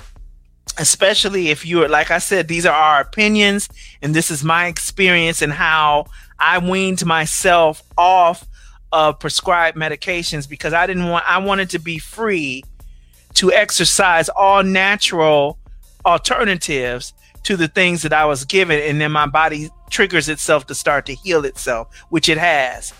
[0.78, 3.68] especially if you're like I said these are our opinions
[4.02, 6.06] and this is my experience and how
[6.38, 8.46] I weaned myself off
[8.92, 12.64] of prescribed medications because I didn't want I wanted to be free
[13.34, 15.58] to exercise all natural
[16.04, 17.12] alternatives
[17.44, 21.06] to the things that I was given, and then my body triggers itself to start
[21.06, 22.92] to heal itself, which it has.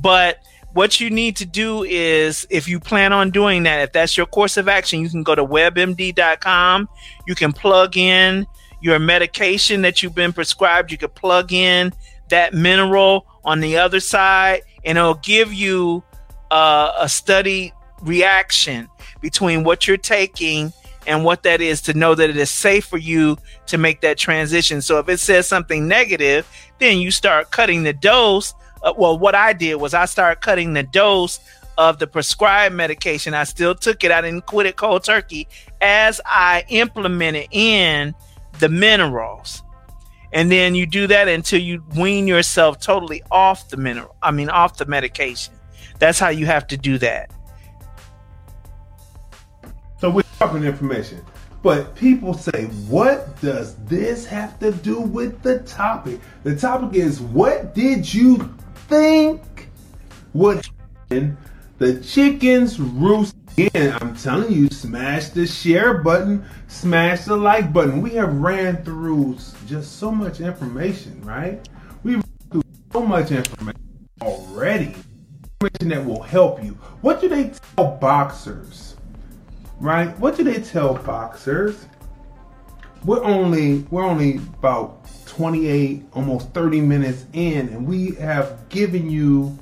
[0.00, 0.38] But
[0.72, 4.26] what you need to do is, if you plan on doing that, if that's your
[4.26, 6.88] course of action, you can go to webmd.com.
[7.26, 8.46] You can plug in
[8.80, 10.90] your medication that you've been prescribed.
[10.90, 11.92] You can plug in
[12.28, 16.02] that mineral on the other side, and it'll give you
[16.50, 17.72] uh, a study
[18.02, 18.88] reaction
[19.20, 20.72] between what you're taking
[21.06, 23.36] and what that is to know that it is safe for you
[23.66, 24.80] to make that transition.
[24.82, 26.48] So if it says something negative,
[26.78, 28.54] then you start cutting the dose.
[28.82, 31.40] Uh, well, what I did was I started cutting the dose
[31.76, 33.34] of the prescribed medication.
[33.34, 34.10] I still took it.
[34.10, 35.48] I didn't quit it cold turkey
[35.80, 38.14] as I implemented in
[38.60, 39.62] the minerals.
[40.32, 44.16] And then you do that until you wean yourself totally off the mineral.
[44.22, 45.54] I mean, off the medication.
[46.00, 47.30] That's how you have to do that.
[50.04, 51.24] So we're talking information.
[51.62, 56.20] But people say, what does this have to do with the topic?
[56.42, 58.54] The topic is, what did you
[58.88, 59.70] think
[60.34, 60.68] would
[61.08, 61.38] happen?
[61.78, 63.96] The chickens roost again.
[64.02, 68.02] I'm telling you, smash the share button, smash the like button.
[68.02, 71.66] We have ran through just so much information, right?
[72.02, 73.80] We've through so much information
[74.20, 74.96] already.
[75.62, 76.72] Information that will help you.
[77.00, 78.93] What do they tell boxers?
[79.84, 80.18] Right?
[80.18, 81.86] What do they tell boxers?
[83.04, 89.56] We're only we're only about 28, almost 30 minutes in, and we have given you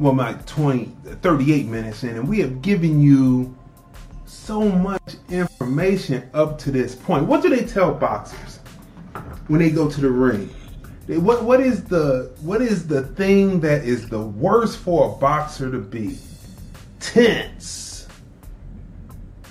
[0.00, 3.56] well my 20 38 minutes in, and we have given you
[4.26, 7.24] so much information up to this point.
[7.26, 8.58] What do they tell boxers
[9.46, 10.50] when they go to the ring?
[11.06, 15.70] what what is the what is the thing that is the worst for a boxer
[15.70, 16.18] to be?
[16.98, 17.89] Tense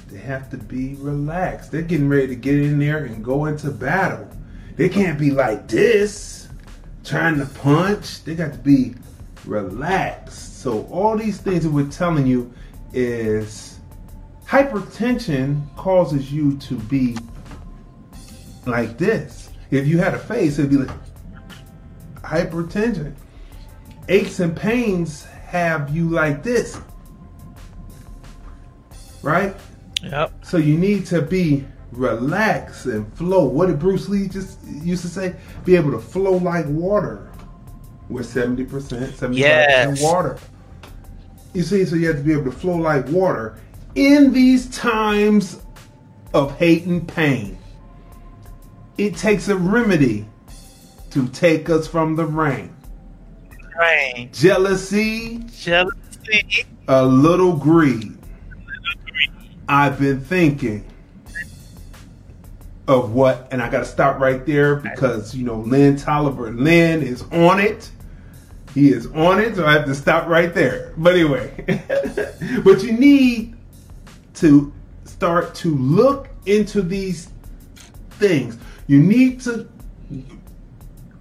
[0.09, 1.71] they have to be relaxed.
[1.71, 4.27] They're getting ready to get in there and go into battle.
[4.75, 6.47] They can't be like this,
[7.03, 8.23] trying to punch.
[8.23, 8.95] They got to be
[9.45, 10.61] relaxed.
[10.61, 12.51] So all these things that we're telling you
[12.93, 13.79] is
[14.45, 17.17] hypertension causes you to be
[18.65, 19.49] like this.
[19.71, 20.95] If you had a face, it'd be like
[22.15, 23.13] hypertension.
[24.07, 26.79] Aches and pains have you like this.
[29.21, 29.55] Right?
[30.03, 30.45] Yep.
[30.45, 33.45] So you need to be relaxed and flow.
[33.45, 35.35] What did Bruce Lee just used to say?
[35.65, 37.31] Be able to flow like water.
[38.09, 40.01] We're 70%, 75% yes.
[40.01, 40.37] water.
[41.53, 43.59] You see, so you have to be able to flow like water
[43.95, 45.61] in these times
[46.33, 47.57] of hate and pain.
[48.97, 50.25] It takes a remedy
[51.11, 52.75] to take us from the rain.
[53.79, 54.29] Rain.
[54.33, 55.39] Jealousy.
[55.57, 56.65] Jealousy.
[56.87, 58.18] A little greed.
[59.69, 60.83] I've been thinking
[62.87, 67.03] of what, and I got to stop right there because you know Lynn Tolliver, Lynn
[67.03, 67.91] is on it.
[68.73, 70.93] He is on it, so I have to stop right there.
[70.97, 71.53] But anyway,
[72.63, 73.55] but you need
[74.35, 74.73] to
[75.05, 77.29] start to look into these
[78.11, 78.57] things.
[78.87, 79.67] You need to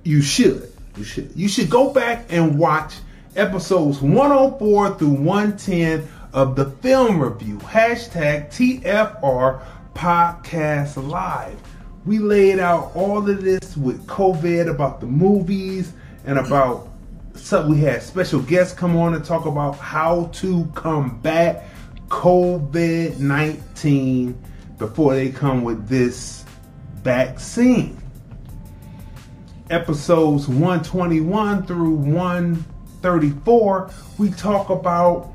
[0.04, 0.72] you should.
[0.96, 1.30] You should.
[1.36, 2.94] You should go back and watch
[3.36, 7.58] episodes 104 through 110 of the film review.
[7.58, 9.62] Hashtag TFR
[9.94, 11.60] Podcast Live.
[12.04, 15.92] We laid out all of this with COVID about the movies
[16.24, 16.88] and about
[17.34, 21.68] so we had special guests come on to talk about how to combat
[22.08, 24.42] COVID 19
[24.76, 26.44] before they come with this
[26.96, 27.96] vaccine.
[29.70, 35.32] Episodes 121 through 134, we talk about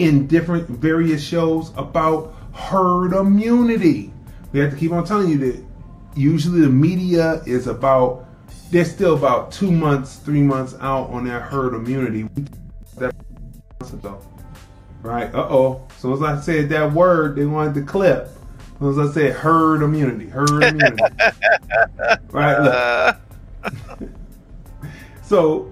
[0.00, 4.10] in different various shows about herd immunity.
[4.50, 5.62] We have to keep on telling you that
[6.16, 8.26] usually the media is about
[8.70, 12.22] they're still about two months, three months out on their herd immunity.
[12.96, 13.14] That
[15.02, 15.34] right?
[15.34, 15.86] Uh oh.
[15.98, 18.30] So as I said that word, they wanted to clip.
[18.80, 21.02] As I said, herd immunity, herd immunity.
[22.30, 23.16] right?
[23.62, 23.72] Look.
[25.22, 25.70] so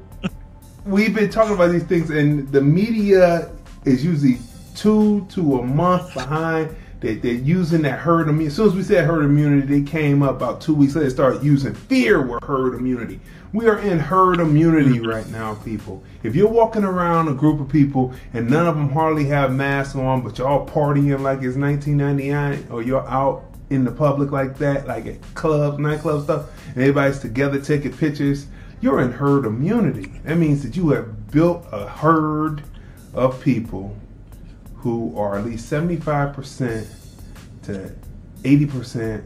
[0.84, 3.50] we've been talking about these things, and the media
[3.88, 4.38] is usually
[4.74, 8.46] two to a month behind they, they're using that herd immunity.
[8.46, 11.44] As soon as we said herd immunity, they came up about two weeks later, started
[11.44, 13.20] using fear with herd immunity.
[13.52, 15.08] We are in herd immunity mm-hmm.
[15.08, 16.02] right now, people.
[16.22, 19.94] If you're walking around a group of people and none of them hardly have masks
[19.94, 24.58] on, but you're all partying like it's 1999, or you're out in the public like
[24.58, 28.46] that, like at clubs, nightclub stuff, and everybody's together taking pictures,
[28.80, 30.12] you're in herd immunity.
[30.24, 32.62] That means that you have built a herd
[33.14, 33.96] of people
[34.76, 36.86] who are at least 75%
[37.64, 37.94] to
[38.42, 39.24] 80%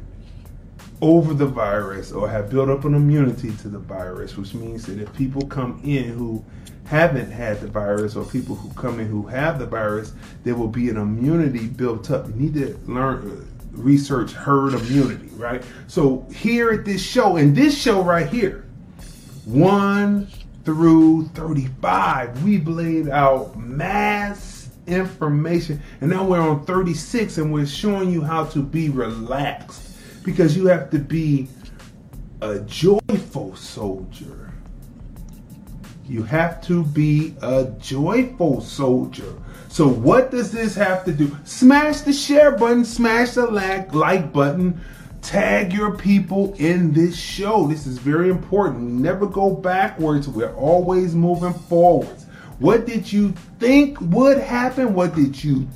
[1.00, 5.00] over the virus or have built up an immunity to the virus, which means that
[5.00, 6.44] if people come in who
[6.84, 10.12] haven't had the virus or people who come in who have the virus,
[10.44, 12.26] there will be an immunity built up.
[12.28, 15.62] You need to learn, uh, research herd immunity, right?
[15.86, 18.66] So here at this show, in this show right here,
[19.44, 20.28] 1
[20.64, 25.80] through 35, we laid out mass information.
[26.00, 30.66] And now we're on 36 and we're showing you how to be relaxed because you
[30.66, 31.48] have to be
[32.40, 34.52] a joyful soldier.
[36.06, 39.34] You have to be a joyful soldier.
[39.68, 41.34] So, what does this have to do?
[41.44, 44.80] Smash the share button, smash the like, like button,
[45.22, 47.66] tag your people in this show.
[47.68, 48.84] This is very important.
[48.84, 52.26] We never go backwards, we're always moving forwards.
[52.58, 54.94] What did you think would happen?
[54.94, 55.66] What did you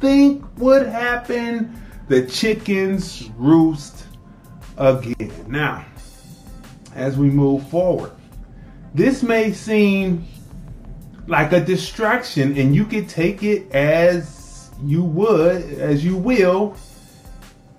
[0.00, 1.80] think would happen?
[2.08, 4.06] The chickens roost
[4.76, 5.32] again.
[5.48, 5.84] Now,
[6.94, 8.12] as we move forward,
[8.94, 10.26] this may seem
[11.26, 16.76] like a distraction, and you can take it as you would, as you will.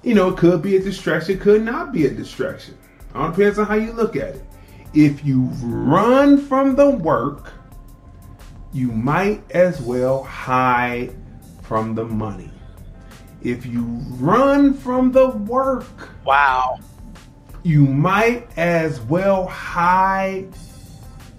[0.03, 2.77] You know, it could be a distraction, it could not be a distraction.
[3.15, 4.45] All depends on how you look at it.
[4.93, 7.53] If you run from the work,
[8.73, 11.15] you might as well hide
[11.63, 12.51] from the money.
[13.41, 13.83] If you
[14.19, 16.79] run from the work, wow,
[17.63, 20.49] you might as well hide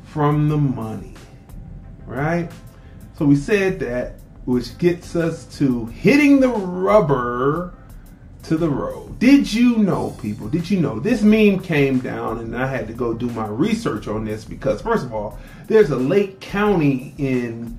[0.04, 1.14] from the money.
[2.06, 2.50] Right?
[3.16, 7.74] So we said that, which gets us to hitting the rubber
[8.44, 9.18] to the road.
[9.18, 10.48] Did you know, people?
[10.48, 14.08] Did you know this meme came down and I had to go do my research
[14.08, 17.78] on this because, first of all, there's a Lake County in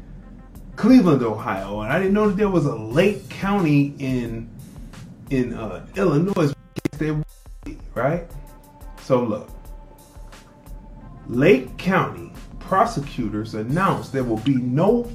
[0.75, 4.49] Cleveland, Ohio, and I didn't know that there was a Lake County in
[5.29, 6.53] in uh, Illinois.
[7.93, 8.27] Right?
[9.01, 9.49] So look,
[11.27, 15.09] Lake County prosecutors announced there will be no,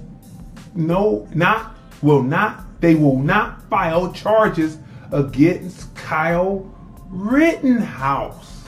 [0.75, 4.79] no, not will not they will not file charges
[5.15, 6.71] against Kyle
[7.09, 8.65] Rittenhouse.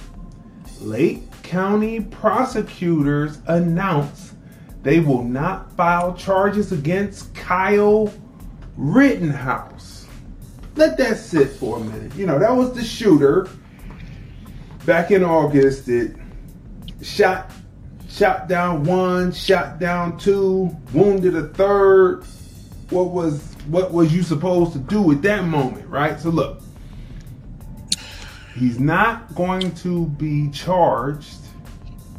[0.80, 4.34] Lake County prosecutors announced
[4.82, 8.12] they will not file charges against Kyle
[8.76, 10.06] Rittenhouse.
[10.76, 12.14] Let that sit for a minute.
[12.14, 13.48] You know, that was the shooter
[14.84, 16.14] back in August that
[17.02, 17.50] shot
[18.08, 22.24] shot down one, shot down two, wounded a third.
[22.90, 26.18] What was what was you supposed to do at that moment, right?
[26.18, 26.62] So look,
[28.54, 31.38] he's not going to be charged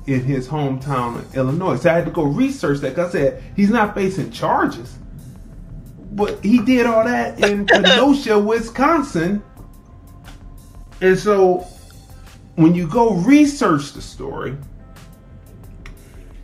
[0.07, 1.75] in his hometown of Illinois.
[1.75, 4.97] So I had to go research that because I said he's not facing charges.
[6.11, 9.43] But he did all that in Kenosha, Wisconsin.
[11.01, 11.67] And so
[12.55, 14.57] when you go research the story,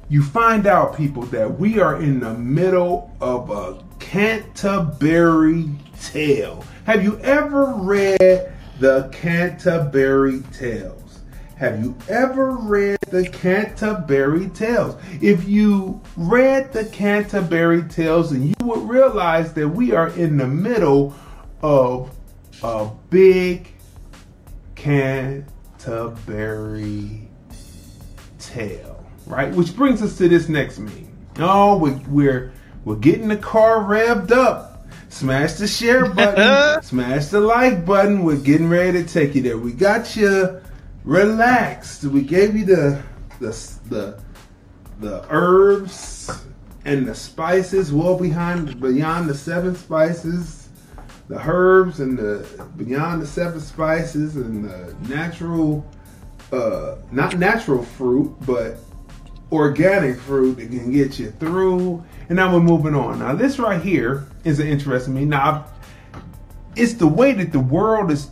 [0.10, 3.84] you find out, people, that we are in the middle of a
[4.14, 6.64] Canterbury Tale.
[6.86, 11.22] Have you ever read the Canterbury Tales?
[11.56, 15.02] Have you ever read the Canterbury Tales?
[15.20, 20.46] If you read the Canterbury Tales, then you would realize that we are in the
[20.48, 21.16] middle
[21.64, 22.16] of
[22.62, 23.68] a big
[24.76, 25.48] Canterbury
[28.38, 29.52] tale, right?
[29.56, 31.10] Which brings us to this next meme.
[31.40, 32.54] Oh, we, we're
[32.86, 34.86] we're getting the car revved up.
[35.10, 38.24] Smash the share button, smash the like button.
[38.24, 39.58] We're getting ready to take you there.
[39.58, 40.62] We got you
[41.04, 42.04] relaxed.
[42.04, 43.04] We gave you the
[43.40, 43.52] the
[43.90, 44.20] the
[45.00, 46.46] the herbs
[46.86, 50.64] and the spices well behind beyond the seven spices
[51.30, 55.86] the herbs and the beyond the seven spices and the natural
[56.52, 58.78] uh not natural fruit but
[59.52, 63.82] organic fruit that can get you through and now we're moving on now this right
[63.82, 65.66] here is interesting me now
[66.76, 68.32] it's the way that the world is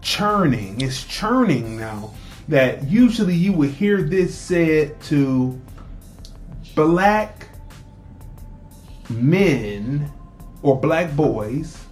[0.00, 2.12] churning it's churning now
[2.48, 5.60] that usually you would hear this said to
[6.74, 7.48] black
[9.08, 10.10] men
[10.62, 11.82] or black boys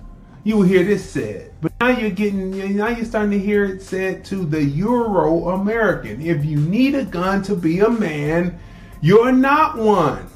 [0.45, 1.53] you will hear this said.
[1.61, 6.21] But now you're getting, now you're starting to hear it said to the Euro American.
[6.23, 8.59] If you need a gun to be a man,
[9.03, 10.29] you're not one.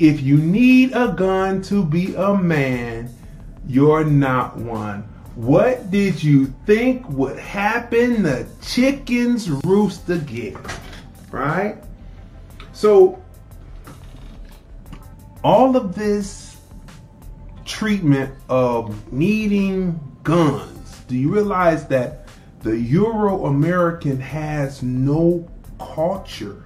[0.00, 3.14] If you need a gun to be a man,
[3.66, 5.02] you're not one.
[5.34, 8.22] What did you think would happen?
[8.22, 10.56] The chickens roost again,
[11.30, 11.76] right?
[12.72, 13.22] So,
[15.44, 16.56] all of this
[17.66, 22.26] treatment of needing guns, do you realize that
[22.60, 25.46] the Euro American has no
[25.78, 26.62] culture?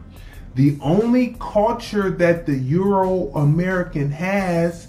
[0.54, 4.86] The only culture that the Euro American has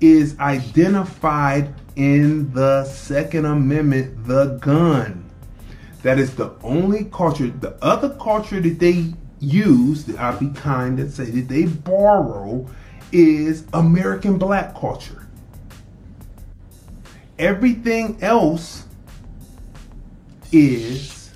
[0.00, 5.28] is identified in the Second Amendment, the gun.
[6.02, 7.48] That is the only culture.
[7.48, 12.66] The other culture that they use, I'll be kind and say that they borrow,
[13.10, 15.26] is American black culture.
[17.38, 18.84] Everything else
[20.52, 21.30] is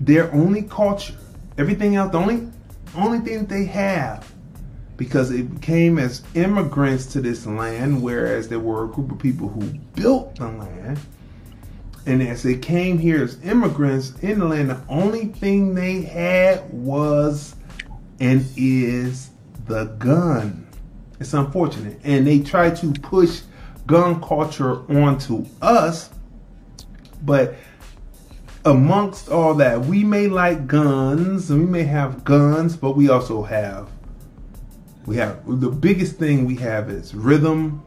[0.00, 1.14] their only culture.
[1.60, 2.48] Everything else, the only
[2.96, 4.32] only thing they have,
[4.96, 9.48] because it came as immigrants to this land, whereas there were a group of people
[9.48, 9.60] who
[9.94, 10.98] built the land.
[12.06, 16.66] And as they came here as immigrants in the land, the only thing they had
[16.72, 17.54] was
[18.20, 19.28] and is
[19.66, 20.66] the gun.
[21.20, 22.00] It's unfortunate.
[22.04, 23.42] And they try to push
[23.86, 26.08] gun culture onto us,
[27.22, 27.54] but
[28.64, 33.42] amongst all that, we may like guns and we may have guns, but we also
[33.42, 33.88] have
[35.06, 37.82] we have the biggest thing we have is rhythm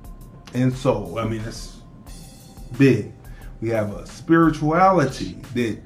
[0.53, 1.19] and soul.
[1.19, 1.77] I mean, it's
[2.77, 3.13] big.
[3.61, 5.79] We have a spirituality that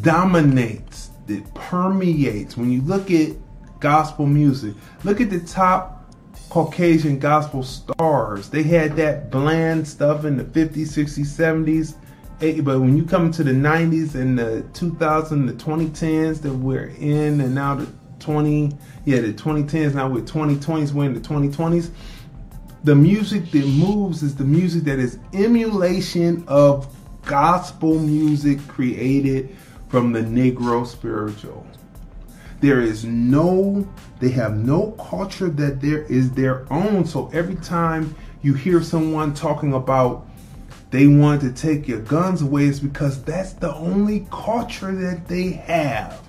[0.00, 2.56] dominates, that permeates.
[2.56, 3.36] When you look at
[3.80, 6.14] gospel music, look at the top
[6.48, 8.48] Caucasian gospel stars.
[8.48, 11.96] They had that bland stuff in the 50s, 60s, 70s.
[12.42, 17.40] But when you come to the 90s and the 2000s, the 2010s that we're in,
[17.40, 17.86] and now the
[18.18, 18.72] 20,
[19.04, 21.90] yeah, the 2010s, now we're 2020s, we're in the 2020s.
[22.82, 26.92] The music that moves is the music that is emulation of
[27.26, 29.56] gospel music created
[29.88, 31.64] from the Negro spiritual.
[32.60, 33.88] There is no,
[34.18, 37.04] they have no culture that there is their own.
[37.04, 40.26] So every time you hear someone talking about
[40.92, 45.52] they want to take your guns away, it's because that's the only culture that they
[45.52, 46.20] have.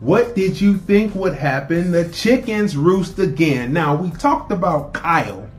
[0.00, 1.90] What did you think would happen?
[1.92, 3.74] The chickens roost again.
[3.74, 5.50] Now, we talked about Kyle.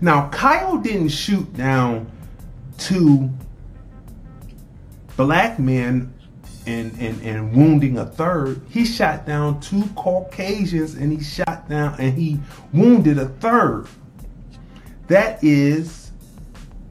[0.00, 2.08] Now, Kyle didn't shoot down
[2.78, 3.28] two
[5.16, 6.14] black men
[6.66, 8.62] and, and, and wounding a third.
[8.68, 12.38] He shot down two Caucasians and he shot down and he
[12.72, 13.88] wounded a third.
[15.08, 15.99] That is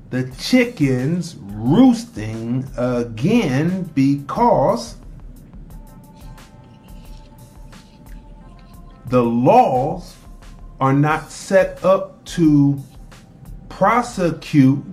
[0.10, 4.95] the chickens roosting again because
[9.07, 10.16] the laws
[10.80, 12.82] are not set up to
[13.68, 14.84] prosecute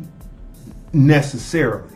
[0.93, 1.93] necessarily.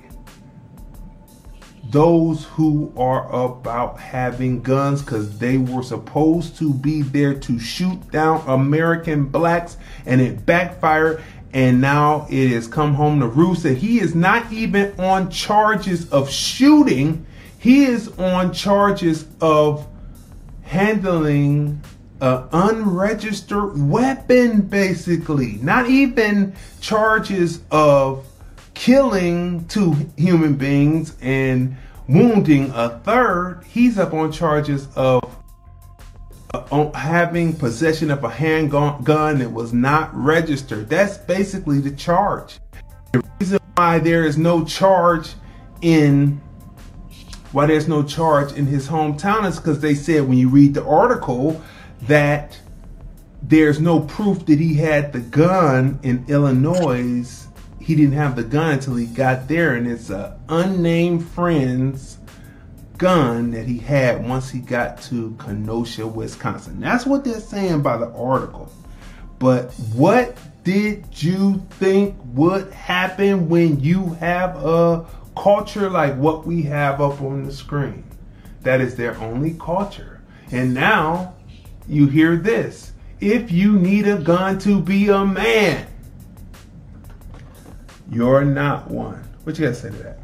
[1.90, 8.10] Those who are about having guns because they were supposed to be there to shoot
[8.12, 11.20] down American blacks and it backfired
[11.52, 16.08] and now it has come home to roost and he is not even on charges
[16.10, 17.26] of shooting.
[17.58, 19.86] He is on charges of
[20.62, 21.82] handling
[22.20, 25.58] an unregistered weapon basically.
[25.62, 28.26] Not even charges of
[28.74, 31.76] killing two human beings and
[32.08, 35.22] wounding a third, he's up on charges of
[36.52, 40.88] Uh, having possession of a handgun that was not registered.
[40.88, 42.58] That's basically the charge.
[43.12, 45.34] The reason why there is no charge
[45.80, 46.40] in
[47.52, 50.84] why there's no charge in his hometown is because they said when you read the
[50.84, 51.62] article
[52.02, 52.58] that
[53.42, 57.46] there's no proof that he had the gun in Illinois.
[57.80, 62.18] He didn't have the gun until he got there, and it's a unnamed friend's
[63.00, 66.80] gun that he had once he got to Kenosha, Wisconsin.
[66.80, 68.70] That's what they're saying by the article.
[69.38, 76.60] But what did you think would happen when you have a culture like what we
[76.64, 78.04] have up on the screen?
[78.64, 80.20] That is their only culture.
[80.52, 81.34] And now
[81.88, 85.86] you hear this if you need a gun to be a man,
[88.10, 89.26] you're not one.
[89.44, 90.19] What you got to say to that?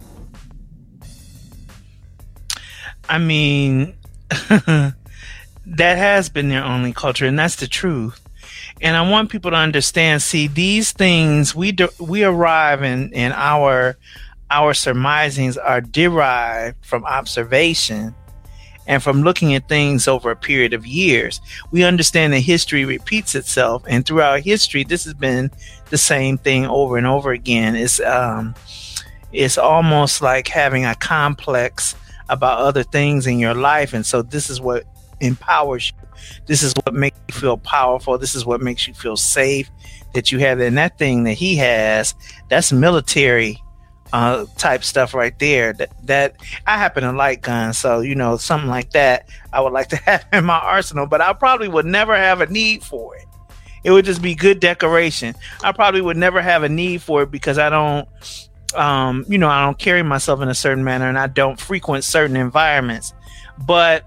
[3.08, 3.94] I mean,
[4.28, 4.94] that
[5.98, 8.20] has been their only culture, and that's the truth.
[8.80, 10.22] And I want people to understand.
[10.22, 13.96] See, these things we de- we arrive in in our
[14.50, 18.14] our surmisings are derived from observation
[18.86, 21.40] and from looking at things over a period of years.
[21.72, 25.50] We understand that history repeats itself, and throughout history, this has been
[25.90, 27.74] the same thing over and over again.
[27.76, 28.54] It's um,
[29.32, 31.94] it's almost like having a complex
[32.28, 33.92] about other things in your life.
[33.92, 34.84] And so this is what
[35.20, 36.08] empowers you.
[36.46, 38.18] This is what makes you feel powerful.
[38.18, 39.70] This is what makes you feel safe
[40.14, 40.60] that you have.
[40.60, 42.14] And that thing that he has,
[42.48, 43.62] that's military
[44.12, 45.72] uh, type stuff right there.
[45.74, 49.72] That, that I happen to like guns, so you know something like that I would
[49.72, 51.06] like to have in my arsenal.
[51.06, 53.24] But I probably would never have a need for it.
[53.84, 55.34] It would just be good decoration.
[55.62, 58.08] I probably would never have a need for it because I don't
[58.74, 62.04] um, you know, I don't carry myself in a certain manner and I don't frequent
[62.04, 63.12] certain environments.
[63.66, 64.04] But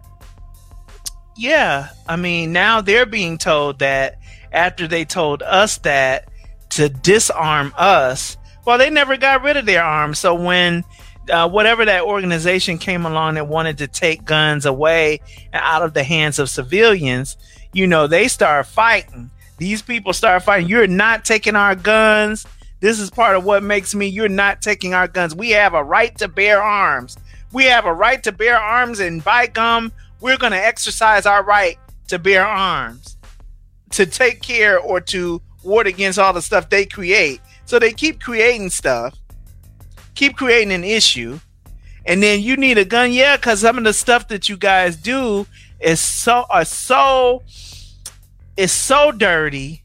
[1.38, 4.20] yeah, I mean, now they're being told that
[4.52, 6.30] after they told us that
[6.72, 10.20] to disarm us, well, they never got rid of their arms.
[10.20, 10.84] So when
[11.30, 15.22] uh, whatever that organization came along that wanted to take guns away
[15.54, 17.38] and out of the hands of civilians,
[17.74, 19.30] you know, they start fighting.
[19.58, 20.70] These people start fighting.
[20.70, 22.46] You're not taking our guns.
[22.80, 25.36] This is part of what makes me you're not taking our guns.
[25.36, 27.18] We have a right to bear arms.
[27.52, 31.44] We have a right to bear arms, and by gum, we're going to exercise our
[31.44, 31.78] right
[32.08, 33.18] to bear arms
[33.92, 37.42] to take care or to ward against all the stuff they create.
[37.66, 39.18] So they keep creating stuff,
[40.16, 41.40] keep creating an issue,
[42.06, 44.96] and then you need a gun, yeah, because some of the stuff that you guys
[44.96, 45.48] do
[45.80, 47.44] is so are so
[48.58, 49.84] is so dirty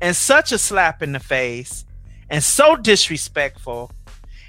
[0.00, 1.85] and such a slap in the face
[2.30, 3.90] and so disrespectful,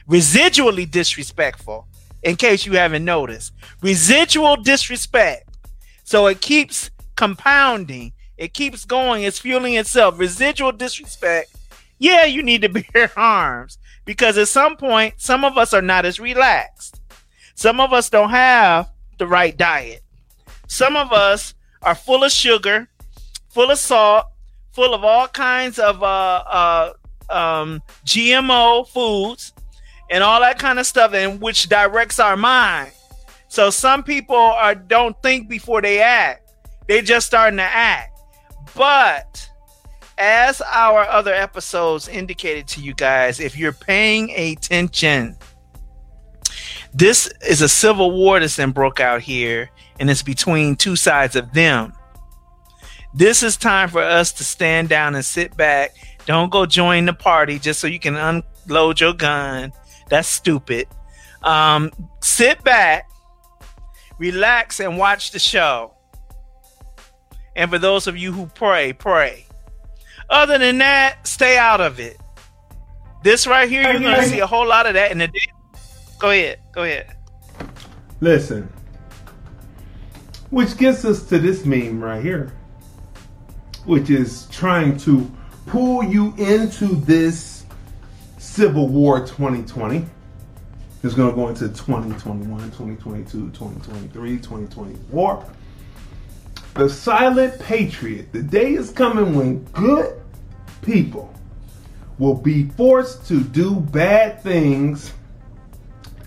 [0.09, 1.88] residually disrespectful,
[2.23, 3.53] in case you haven't noticed.
[3.82, 5.57] Residual disrespect.
[6.03, 10.19] So it keeps compounding, it keeps going, it's fueling itself.
[10.19, 11.55] Residual disrespect.
[11.99, 16.05] Yeah, you need to bear arms because at some point, some of us are not
[16.05, 17.01] as relaxed.
[17.55, 20.03] Some of us don't have the right diet.
[20.67, 22.88] Some of us are full of sugar,
[23.49, 24.28] full of salt,
[24.71, 26.93] full of all kinds of uh, uh,
[27.30, 29.53] um, GMO foods
[30.09, 32.91] and all that kind of stuff, and which directs our mind.
[33.47, 36.51] So some people are don't think before they act;
[36.88, 38.19] they just starting to act.
[38.75, 39.49] But
[40.17, 45.38] as our other episodes indicated to you guys, if you're paying attention,
[46.93, 49.69] this is a civil war that's been broke out here,
[49.99, 51.93] and it's between two sides of them.
[53.13, 55.95] This is time for us to stand down and sit back
[56.28, 59.71] don't go join the party just so you can unload your gun.
[60.09, 60.88] That's stupid.
[61.41, 63.09] Um, sit back,
[64.19, 65.93] relax, and watch the show.
[67.55, 69.45] And for those of you who pray, pray.
[70.30, 72.17] Other than that, stay out of it.
[73.23, 75.47] This right here, you're going to see a whole lot of that in the day.
[76.19, 76.59] Go ahead.
[76.73, 77.15] Go ahead.
[78.19, 78.71] Listen.
[80.49, 82.53] Which gets us to this meme right here,
[83.86, 85.32] which is trying to
[85.68, 87.65] pull you into this
[88.38, 90.05] Civil War 2020.
[91.03, 95.45] It's going to go into 2021, 2022, 2023, 2024.
[96.74, 98.32] The silent patriot.
[98.32, 100.20] The day is coming when good
[100.82, 101.34] people
[102.18, 105.13] will be forced to do bad things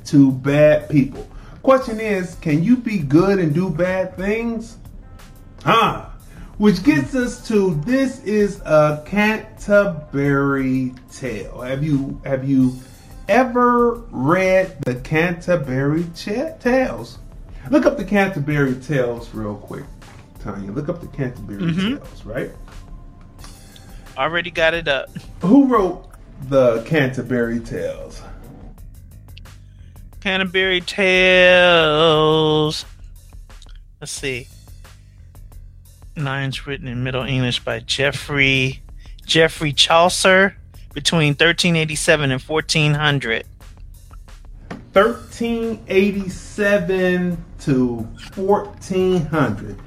[0.06, 1.26] to bad people.
[1.62, 4.76] Question is, can you be good and do bad things?
[5.64, 6.09] Huh?
[6.60, 11.62] Which gets us to this is a Canterbury Tale.
[11.62, 12.76] Have you have you
[13.30, 17.16] ever read the Canterbury Ch- Tales?
[17.70, 19.84] Look up the Canterbury Tales real quick,
[20.40, 20.70] Tanya.
[20.70, 21.96] Look up the Canterbury Mhm.
[21.96, 22.50] Tales, right?
[24.18, 25.08] Already got it up.
[25.40, 26.10] Who wrote
[26.50, 28.20] the Canterbury Tales?
[30.20, 32.04] Canterbury Tales.
[33.98, 34.46] Let's see.
[36.16, 38.82] Lines written in Middle English by Geoffrey
[39.24, 40.56] Geoffrey Chaucer
[40.92, 43.46] between 1387 and 1400.
[44.92, 47.96] 1387 to
[48.34, 49.78] 1400.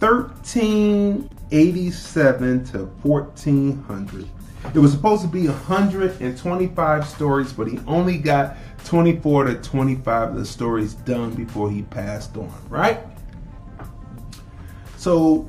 [0.00, 4.28] 1387 to 1400.
[4.74, 10.36] It was supposed to be 125 stories, but he only got 24 to 25 of
[10.36, 12.98] the stories done before he passed on, right?
[14.96, 15.48] So,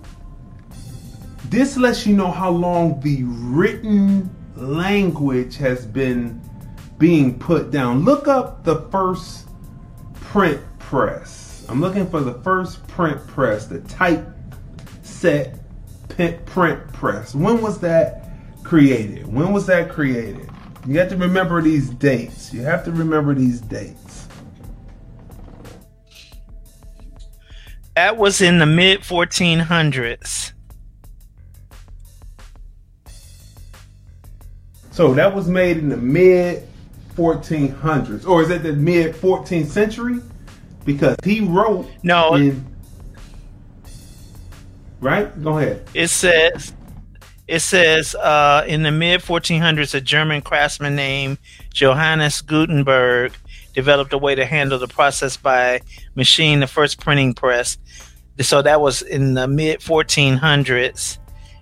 [1.50, 6.40] this lets you know how long the written language has been
[7.00, 8.06] being put down.
[8.06, 9.50] Look up the first
[10.14, 11.66] print press.
[11.68, 14.28] I'm looking for the first print press, the type
[15.02, 15.56] set
[16.46, 17.34] print press.
[17.34, 18.30] When was that
[18.64, 19.26] created?
[19.26, 20.50] When was that created?
[20.86, 22.54] You have to remember these dates.
[22.54, 24.28] You have to remember these dates.
[27.96, 30.54] That was in the mid 1400s.
[35.00, 36.68] So that was made in the mid
[37.16, 40.20] 1400s, or is it the mid 14th century?
[40.84, 42.36] Because he wrote No.
[42.36, 42.68] in
[45.00, 45.42] right.
[45.42, 45.88] Go ahead.
[45.94, 46.74] It says
[47.48, 51.38] it says uh, in the mid 1400s, a German craftsman named
[51.74, 53.32] Johannes Gutenberg
[53.74, 55.80] developed a way to handle the process by
[56.16, 57.78] machine the first printing press.
[58.42, 61.20] So that was in the mid 1400s.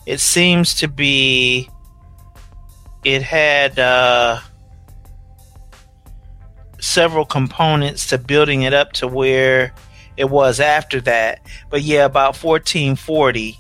[0.08, 1.70] It seems to be.
[3.04, 4.40] It had uh,
[6.80, 9.74] several components to building it up to where
[10.18, 11.42] it was after that.
[11.70, 13.60] But yeah, about 1440,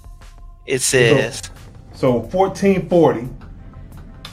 [0.66, 1.50] it says.
[1.94, 3.30] So 1440,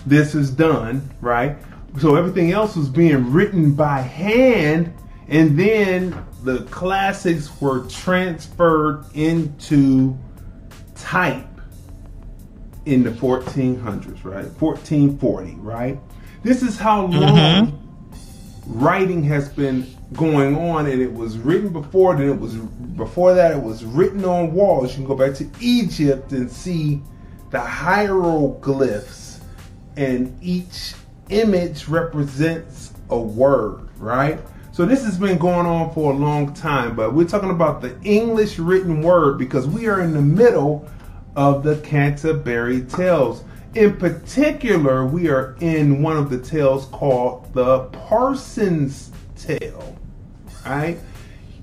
[0.07, 1.57] this is done, right?
[1.99, 4.93] So everything else was being written by hand,
[5.29, 10.19] and then the classics were transferred into
[10.95, 11.47] type
[12.87, 14.47] in the 1400s, right?
[14.61, 15.99] 1440, right?
[16.43, 18.78] This is how long mm-hmm.
[18.78, 22.16] writing has been going on, and it was written before.
[22.16, 23.53] Then it was before that.
[23.53, 24.91] It was written on walls.
[24.91, 27.03] You can go back to Egypt and see
[27.51, 29.41] the hieroglyphs,
[29.97, 30.95] and each
[31.30, 34.41] image represents a word, right?
[34.72, 37.97] So this has been going on for a long time, but we're talking about the
[38.03, 40.89] English written word because we are in the middle
[41.37, 43.45] of the Canterbury Tales.
[43.74, 49.99] In particular, we are in one of the tales called the Parson's Tale,
[50.64, 50.99] right?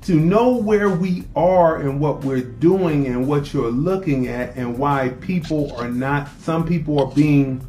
[0.03, 4.77] To know where we are and what we're doing and what you're looking at and
[4.77, 7.65] why people are not, some people are being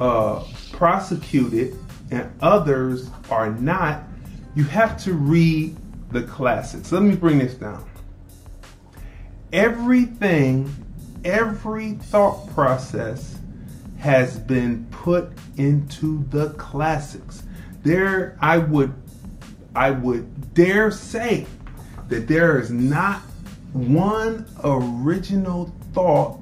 [0.00, 1.78] uh, prosecuted
[2.10, 4.02] and others are not,
[4.56, 5.76] you have to read
[6.10, 6.90] the classics.
[6.90, 7.88] Let me bring this down.
[9.52, 10.72] Everything,
[11.24, 13.38] every thought process
[13.98, 17.42] has been put into the classics.
[17.82, 18.94] There, I would,
[19.74, 21.46] I would dare say
[22.08, 23.20] that there is not
[23.72, 26.40] one original thought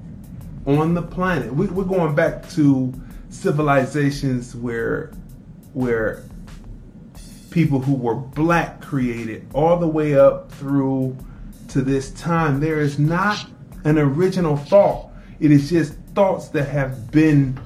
[0.67, 1.53] on the planet.
[1.53, 2.93] We, we're going back to
[3.31, 5.13] civilizations where,
[5.73, 6.23] where
[7.51, 11.17] people who were black created all the way up through
[11.69, 12.61] to this time.
[12.61, 13.47] There is not
[13.89, 15.11] an original thought.
[15.41, 17.59] It is just thoughts that have been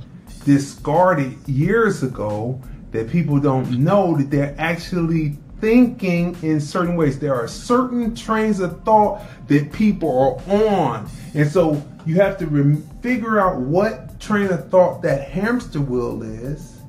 [0.45, 2.61] discarded years ago
[2.93, 7.19] that people don't know that they're actually thinking in certain ways.
[7.19, 10.11] There are certain trains of thought that people
[10.49, 11.09] are on.
[11.35, 16.23] And so you have to rem- figure out what train of thought that hamster wheel
[16.23, 16.81] is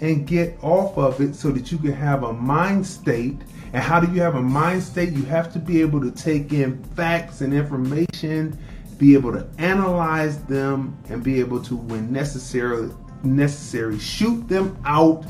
[0.00, 3.38] and get off of it so that you can have a mind state.
[3.72, 5.12] And how do you have a mind state?
[5.12, 8.58] You have to be able to take in facts and information,
[8.98, 12.90] be able to analyze them, and be able to, when necessary,
[13.22, 15.24] necessary, shoot them out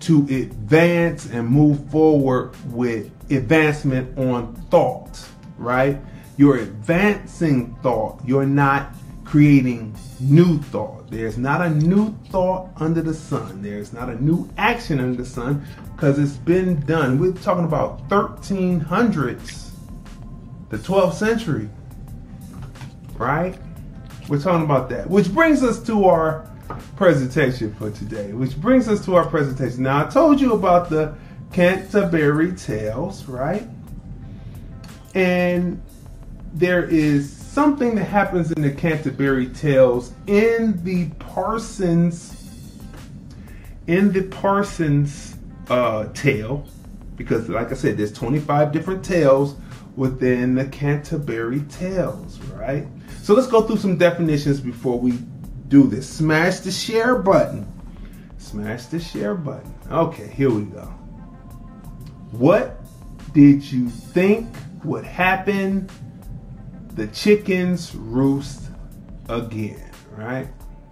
[0.00, 5.26] to advance and move forward with advancement on thought,
[5.58, 5.98] right?
[6.36, 8.20] You're advancing thought.
[8.24, 11.10] You're not creating new thought.
[11.10, 13.62] There's not a new thought under the sun.
[13.62, 17.18] There's not a new action under the sun because it's been done.
[17.18, 19.70] We're talking about 1300s,
[20.68, 21.68] the 12th century.
[23.18, 23.58] Right?
[24.28, 25.08] We're talking about that.
[25.08, 26.50] Which brings us to our
[26.96, 28.32] presentation for today.
[28.32, 29.84] Which brings us to our presentation.
[29.84, 31.14] Now, I told you about the
[31.52, 33.66] Canterbury Tales, right?
[35.14, 35.80] And
[36.52, 42.36] there is something that happens in the Canterbury Tales in the Parsons
[43.86, 45.36] in the Parsons
[45.68, 46.64] uh, tale,
[47.16, 49.56] because like I said, there's 25 different tales
[49.94, 52.86] within the Canterbury Tales, right?
[53.26, 55.18] So let's go through some definitions before we
[55.66, 56.08] do this.
[56.08, 57.66] Smash the share button.
[58.38, 59.74] Smash the share button.
[59.90, 60.84] Okay, here we go.
[62.30, 62.78] What
[63.32, 64.46] did you think
[64.84, 65.90] would happen?
[66.94, 68.62] The chickens roost
[69.28, 70.46] again, right?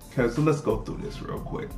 [0.08, 1.70] Okay, so let's go through this real quick.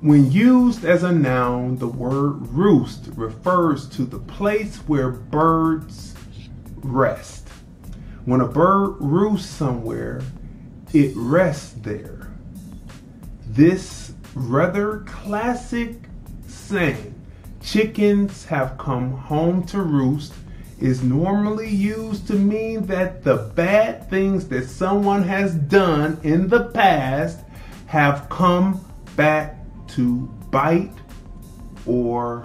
[0.00, 6.14] When used as a noun, the word roost refers to the place where birds
[6.84, 7.39] rest.
[8.24, 10.22] When a bird roosts somewhere,
[10.92, 12.30] it rests there.
[13.46, 15.96] This rather classic
[16.46, 17.14] saying,
[17.62, 20.34] chickens have come home to roost,
[20.78, 26.64] is normally used to mean that the bad things that someone has done in the
[26.66, 27.40] past
[27.86, 28.84] have come
[29.16, 29.56] back
[29.88, 30.92] to bite
[31.86, 32.44] or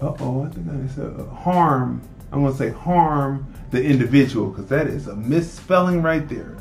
[0.00, 2.02] uh oh, I think I said uh, harm.
[2.32, 6.56] I'm gonna say harm the individual because that is a misspelling right there.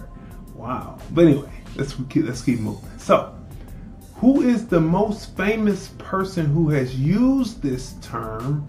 [0.55, 0.97] Wow.
[1.11, 2.89] But anyway, let's keep, let's keep moving.
[2.97, 3.37] So,
[4.15, 8.67] who is the most famous person who has used this term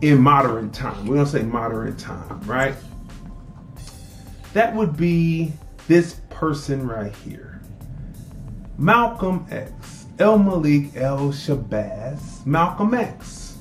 [0.00, 1.06] in modern time?
[1.06, 2.74] We don't say modern time, right?
[4.54, 5.52] That would be
[5.86, 7.60] this person right here.
[8.78, 13.58] Malcolm X, El Malik El Shabazz, Malcolm X,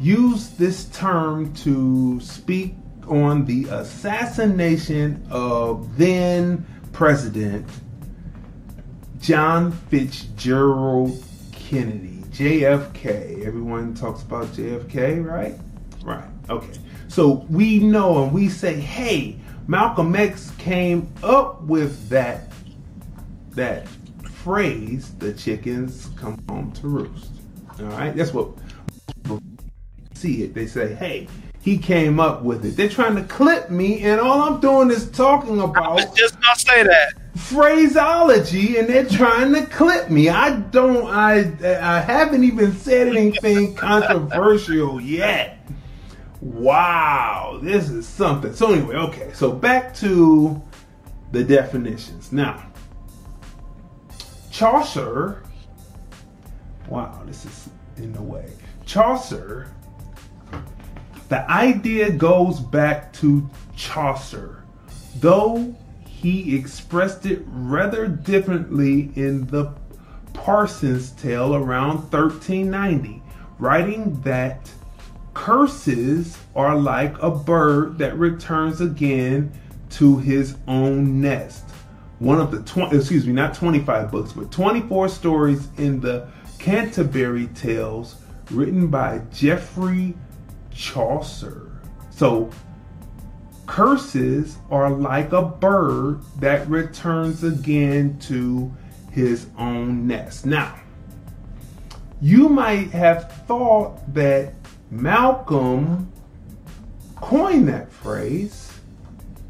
[0.00, 2.74] used this term to speak
[3.08, 7.68] on the assassination of then President
[9.20, 13.44] John Fitzgerald Kennedy, JFK.
[13.44, 15.54] Everyone talks about JFK, right?
[16.04, 16.24] Right.
[16.48, 16.78] Okay.
[17.08, 22.52] So we know and we say, hey, Malcolm X came up with that
[23.50, 23.88] that
[24.30, 27.30] phrase, the chickens come home to roost.
[27.80, 28.50] All right, that's what
[30.14, 30.54] see it.
[30.54, 31.28] They say, hey,
[31.68, 32.76] he came up with it.
[32.76, 36.00] They're trying to clip me, and all I'm doing is talking about.
[36.00, 40.30] I just gonna say that phraseology, and they're trying to clip me.
[40.30, 41.06] I don't.
[41.06, 45.58] I I haven't even said anything controversial yet.
[46.40, 48.54] Wow, this is something.
[48.54, 49.30] So anyway, okay.
[49.34, 50.62] So back to
[51.32, 52.64] the definitions now.
[54.50, 55.42] Chaucer.
[56.88, 58.50] Wow, this is in the way.
[58.86, 59.70] Chaucer
[61.28, 64.62] the idea goes back to Chaucer,
[65.16, 65.74] though
[66.06, 69.72] he expressed it rather differently in the
[70.32, 73.22] Parsons Tale around 1390,
[73.58, 74.70] writing that
[75.34, 79.52] curses are like a bird that returns again
[79.90, 81.64] to his own nest.
[82.18, 86.26] One of the 20, excuse me, not 25 books, but 24 stories in the
[86.58, 88.16] Canterbury Tales
[88.50, 90.14] written by Geoffrey
[90.78, 91.72] Chaucer.
[92.10, 92.50] So,
[93.66, 98.72] curses are like a bird that returns again to
[99.10, 100.46] his own nest.
[100.46, 100.76] Now,
[102.20, 104.54] you might have thought that
[104.90, 106.10] Malcolm
[107.16, 108.72] coined that phrase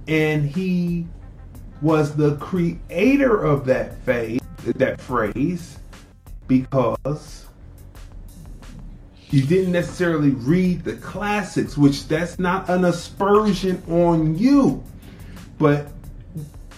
[0.07, 1.07] and he
[1.83, 5.79] was the creator of that phrase, that phrase
[6.47, 7.48] because
[9.31, 14.83] you didn't necessarily read the classics, which that's not an aspersion on you.
[15.59, 15.89] But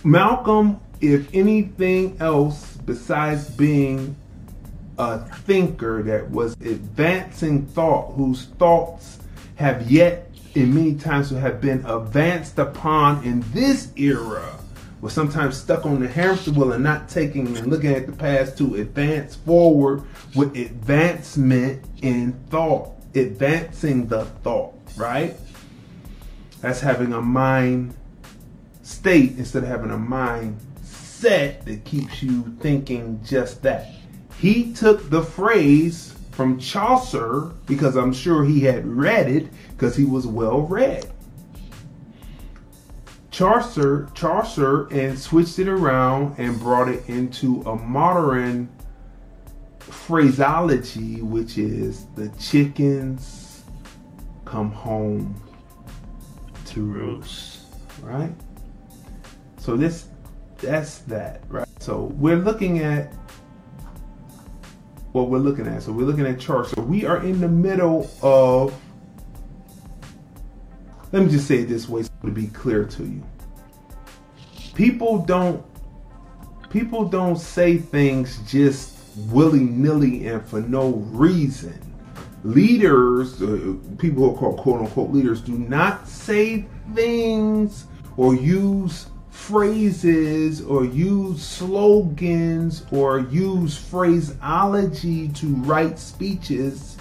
[0.03, 4.17] Malcolm, if anything else besides being
[4.99, 9.19] a thinker that was advancing thought, whose thoughts
[9.57, 14.60] have yet in many times have been advanced upon in this era,
[15.01, 18.59] was sometimes stuck on the hamster wheel and not taking and looking at the past
[18.59, 20.03] to advance forward
[20.35, 25.35] with advancement in thought, advancing the thought, right?
[26.61, 27.95] That's having a mind
[28.83, 33.89] state instead of having a mind set that keeps you thinking just that.
[34.39, 40.05] He took the phrase from Chaucer because I'm sure he had read it because he
[40.05, 41.11] was well read.
[43.41, 48.69] Chaucer, Chaucer and switched it around and brought it into a modern
[49.79, 53.65] phraseology, which is the chickens
[54.45, 55.35] come home
[56.67, 57.61] to roost.
[58.03, 58.31] right?
[59.57, 60.09] So this
[60.59, 61.67] that's that, right?
[61.79, 63.15] So we're looking at
[65.13, 65.83] what we're looking at.
[65.83, 66.43] So we're looking at.
[66.43, 68.79] So we are in the middle of
[71.13, 73.23] let me just say it this way so to be clear to you.
[74.81, 75.63] People don't
[76.71, 78.97] people don't say things just
[79.29, 81.79] willy-nilly and for no reason.
[82.45, 86.65] Leaders, uh, people who are called quote unquote leaders, do not say
[86.95, 87.85] things
[88.17, 96.97] or use phrases or use slogans or use phraseology to write speeches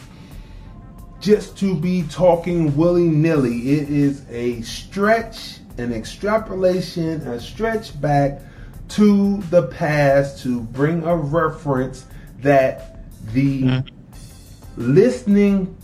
[1.22, 3.72] just to be talking willy nilly.
[3.72, 8.42] It is a stretch, an extrapolation, a stretch back
[8.90, 12.06] to the past to bring a reference
[12.40, 14.94] that the mm-hmm.
[14.94, 15.76] listening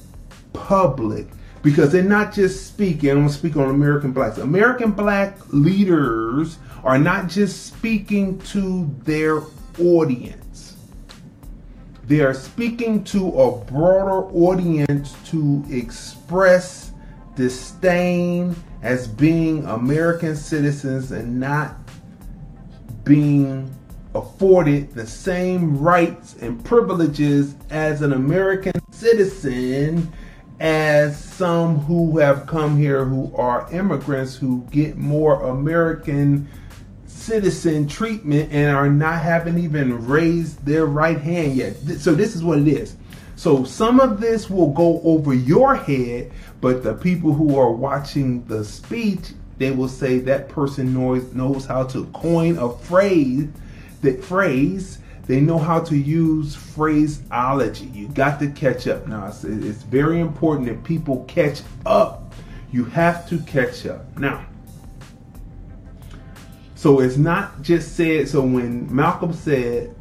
[0.53, 1.27] public
[1.61, 3.09] because they're not just speaking.
[3.09, 4.37] I'm to speak on American blacks.
[4.37, 9.41] American black leaders are not just speaking to their
[9.79, 10.77] audience.
[12.03, 16.91] They are speaking to a broader audience to express
[17.35, 18.55] disdain
[18.85, 21.75] as being American citizens and not
[23.03, 23.67] being
[24.13, 30.13] afforded the same rights and privileges as an American citizen
[30.59, 36.47] as some who have come here who are immigrants who get more American
[37.07, 41.75] citizen treatment and are not having even raised their right hand yet.
[41.75, 42.95] So this is what it is.
[43.35, 46.31] So some of this will go over your head,
[46.65, 51.63] but the people who are watching the speech, they will say that person knows knows
[51.63, 53.47] how to coin a phrase,
[54.01, 54.97] that phrase
[55.27, 57.85] they know how to use phraseology.
[57.93, 59.05] You got to catch up.
[59.05, 62.33] Now, it's, it's very important that people catch up.
[62.71, 64.17] You have to catch up.
[64.17, 64.43] Now,
[66.73, 69.95] so it's not just said, so when Malcolm said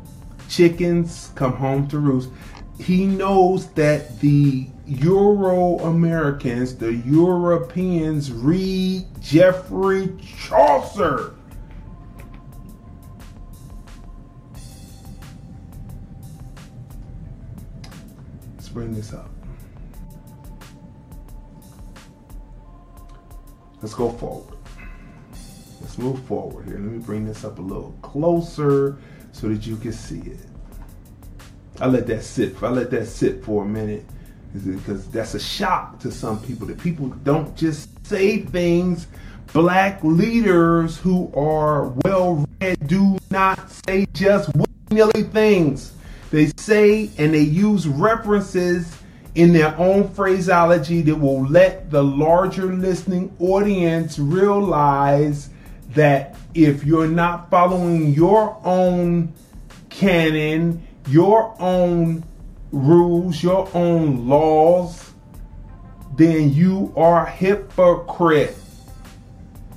[0.48, 2.30] chickens come home to roost,
[2.78, 11.34] he knows that the Euro Americans, the Europeans read Geoffrey Chaucer.
[18.56, 19.30] Let's bring this up.
[23.80, 24.58] Let's go forward.
[25.80, 26.78] Let's move forward here.
[26.78, 28.98] Let me bring this up a little closer
[29.32, 30.40] so that you can see it.
[31.80, 32.62] I let that sit.
[32.62, 34.04] I let that sit for a minute
[34.52, 39.08] because that's a shock to some people that people don't just say things.
[39.52, 44.50] Black leaders who are well read do not say just
[44.90, 45.92] willy things.
[46.30, 48.96] They say and they use references
[49.34, 55.50] in their own phraseology that will let the larger listening audience realize
[55.90, 59.32] that if you're not following your own
[59.90, 62.24] canon, your own
[62.72, 65.12] rules, your own laws,
[66.16, 68.56] then you are hypocrite.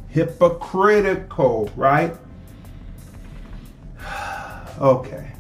[0.10, 2.16] Hypocritical, right?
[4.80, 5.32] Okay.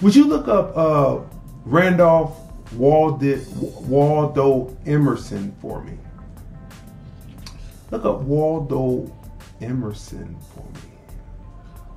[0.00, 1.18] Would you look up uh,
[1.66, 2.34] Randolph
[2.72, 3.38] Waldo,
[3.82, 5.98] Waldo Emerson for me?
[7.90, 9.14] Look up Waldo
[9.60, 10.90] Emerson for me.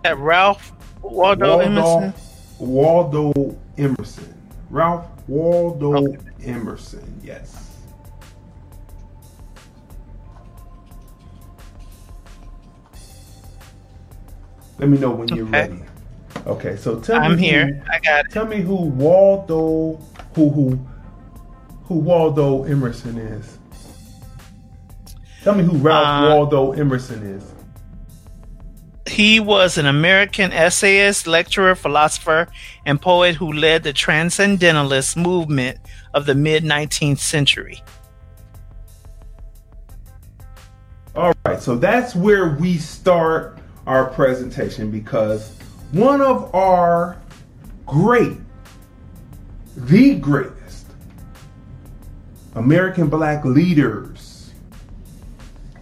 [0.04, 2.25] At Ralph Waldo, Waldo Emerson?
[2.60, 4.34] Waldo Emerson.
[4.70, 6.18] Ralph Waldo okay.
[6.44, 7.66] Emerson, yes.
[14.78, 15.36] Let me know when okay.
[15.38, 15.80] you're ready.
[16.46, 17.34] Okay, so tell I'm me.
[17.34, 17.66] I'm here.
[17.68, 18.32] Who, I got it.
[18.32, 20.00] Tell me who Waldo,
[20.36, 20.80] who who,
[21.86, 23.58] who Waldo Emerson is.
[25.44, 27.55] Tell me who Ralph uh, Waldo Emerson is.
[29.08, 32.48] He was an American essayist, lecturer, philosopher,
[32.86, 35.78] and poet who led the transcendentalist movement
[36.14, 37.84] of the mid 19th century.
[41.16, 45.56] All right, so that's where we start our presentation because
[45.92, 47.22] one of our
[47.86, 48.38] great,
[49.78, 50.88] the greatest
[52.56, 54.52] American black leaders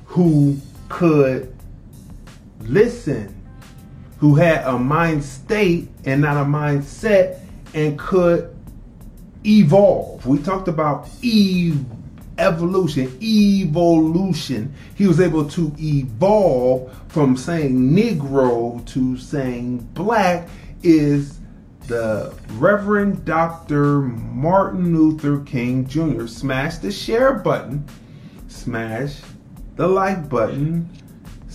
[0.05, 0.57] who
[0.89, 1.52] could
[2.67, 3.35] listen,
[4.19, 7.39] who had a mind state and not a mindset,
[7.73, 8.55] and could
[9.45, 10.25] evolve.
[10.25, 11.85] We talked about evolve
[12.37, 14.73] evolution, evolution.
[14.95, 20.47] He was able to evolve from saying Negro to saying black
[20.81, 21.39] is
[21.87, 24.01] the Reverend Dr.
[24.01, 26.27] Martin Luther King Jr.
[26.27, 27.85] Smash the share button,
[28.47, 29.19] smash
[29.75, 30.89] the like button,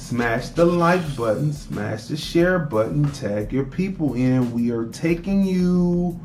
[0.08, 4.52] Smash the like button, smash the share button, tag your people in.
[4.52, 6.18] We are taking you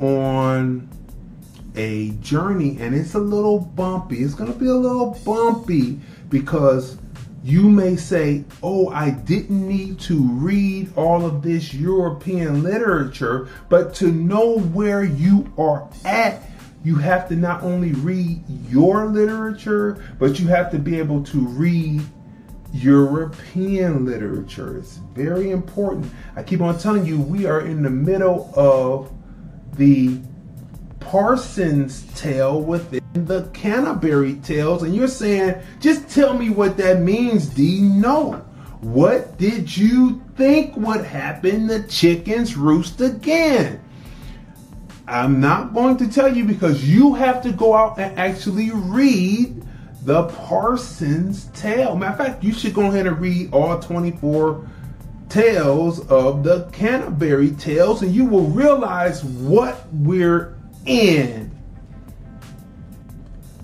[0.00, 0.88] on
[1.76, 4.24] a journey and it's a little bumpy.
[4.24, 6.98] It's going to be a little bumpy because
[7.44, 13.94] you may say, Oh, I didn't need to read all of this European literature, but
[13.94, 16.42] to know where you are at,
[16.82, 21.38] you have to not only read your literature, but you have to be able to
[21.38, 22.02] read
[22.72, 24.76] European literature.
[24.78, 26.12] It's very important.
[26.36, 29.10] I keep on telling you, we are in the middle of
[29.76, 30.18] the
[31.00, 37.46] Parsons tale within the Canterbury tales, and you're saying, just tell me what that means,
[37.46, 37.80] D.
[37.80, 38.44] No.
[38.80, 41.66] What did you think would happen?
[41.66, 43.80] The chickens roost again.
[45.08, 49.66] I'm not going to tell you because you have to go out and actually read
[50.08, 51.94] the Parsons tale.
[51.94, 54.66] Matter of fact, you should go ahead and read all 24
[55.28, 60.56] tales of the Canterbury tales, and you will realize what we're
[60.86, 61.54] in.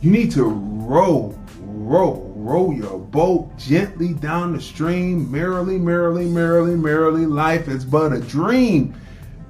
[0.03, 6.77] You need to row, row, row your boat gently down the stream, merrily, merrily, merrily,
[6.77, 7.25] merrily.
[7.25, 8.95] Life is but a dream.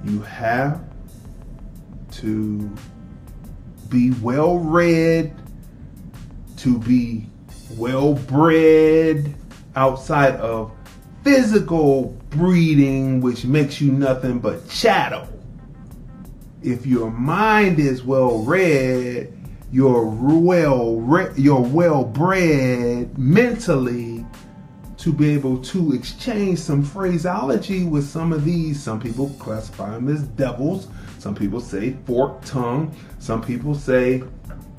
[0.05, 0.81] You have
[2.11, 2.73] to
[3.89, 5.35] be well read
[6.65, 7.23] to be
[7.77, 9.35] well bred
[9.75, 10.71] outside of
[11.23, 15.27] physical breeding, which makes you nothing but chattel.
[16.63, 19.31] If your mind is well read,
[19.71, 24.25] you're well re- you're well bred mentally
[24.97, 28.81] to be able to exchange some phraseology with some of these.
[28.81, 30.87] Some people classify them as devils.
[31.19, 32.91] Some people say fork tongue.
[33.19, 34.23] Some people say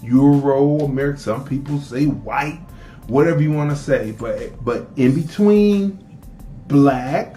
[0.02, 1.18] Euro American.
[1.20, 2.60] Some people say white,
[3.06, 4.12] whatever you want to say.
[4.12, 6.18] But but in between
[6.68, 7.36] black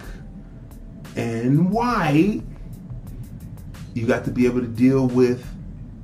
[1.16, 2.42] and white,
[3.94, 5.46] you got to be able to deal with.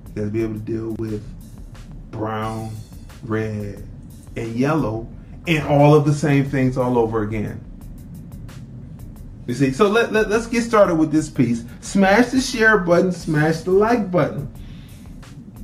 [0.08, 1.24] You got to be able to deal with
[2.12, 2.76] brown,
[3.24, 3.86] red,
[4.36, 5.08] and yellow,
[5.48, 7.62] and all of the same things all over again.
[9.48, 11.66] You see, so let, let, let's get started with this piece.
[11.82, 14.52] Smash the share button, smash the like button.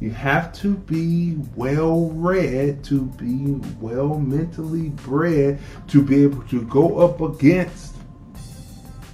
[0.01, 5.59] You have to be well read, to be well mentally bred,
[5.89, 7.95] to be able to go up against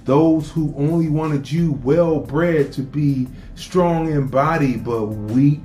[0.06, 5.60] those who only wanted you well bred to be strong in body but weak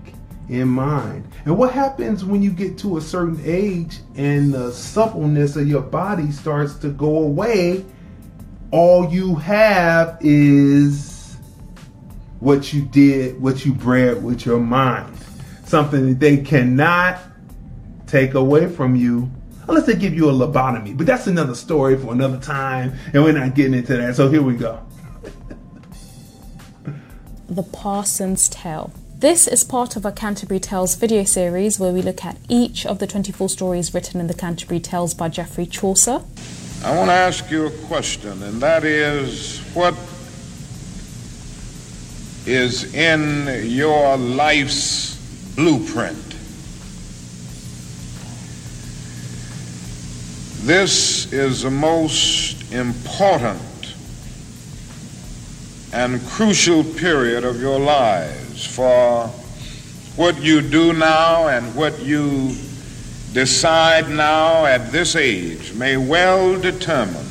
[0.50, 1.26] in mind.
[1.46, 5.84] And what happens when you get to a certain age and the suppleness of your
[5.84, 7.86] body starts to go away?
[8.72, 11.13] All you have is
[12.44, 15.18] what you did, what you bred with your mind.
[15.66, 17.20] Something that they cannot
[18.06, 19.32] take away from you
[19.68, 20.96] unless they give you a lobotomy.
[20.96, 24.16] But that's another story for another time, and we're not getting into that.
[24.18, 24.86] So here we go.
[27.48, 28.92] the Parsons Tale.
[29.16, 33.00] This is part of our Canterbury Tales video series where we look at each of
[33.00, 36.22] the 24 stories written in the Canterbury Tales by Geoffrey Chaucer.
[36.84, 39.94] I want to ask you a question, and that is what
[42.46, 45.16] is in your life's
[45.56, 46.18] blueprint.
[50.66, 53.62] This is the most important
[55.94, 59.28] and crucial period of your lives for
[60.16, 62.56] what you do now and what you
[63.34, 67.26] decide now at this age may well determine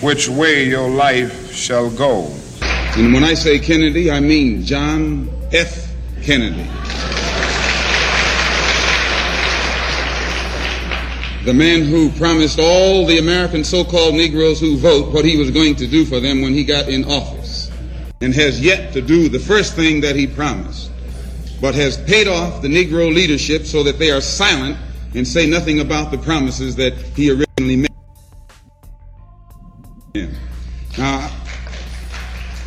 [0.00, 2.32] which way your life shall go.
[2.98, 5.94] And when I say Kennedy, I mean John F.
[6.20, 6.68] Kennedy.
[11.44, 15.76] The man who promised all the American so-called Negroes who vote what he was going
[15.76, 17.70] to do for them when he got in office
[18.20, 20.90] and has yet to do the first thing that he promised,
[21.60, 24.76] but has paid off the Negro leadership so that they are silent
[25.14, 27.88] and say nothing about the promises that he originally
[30.14, 30.30] made.
[30.98, 31.30] Now,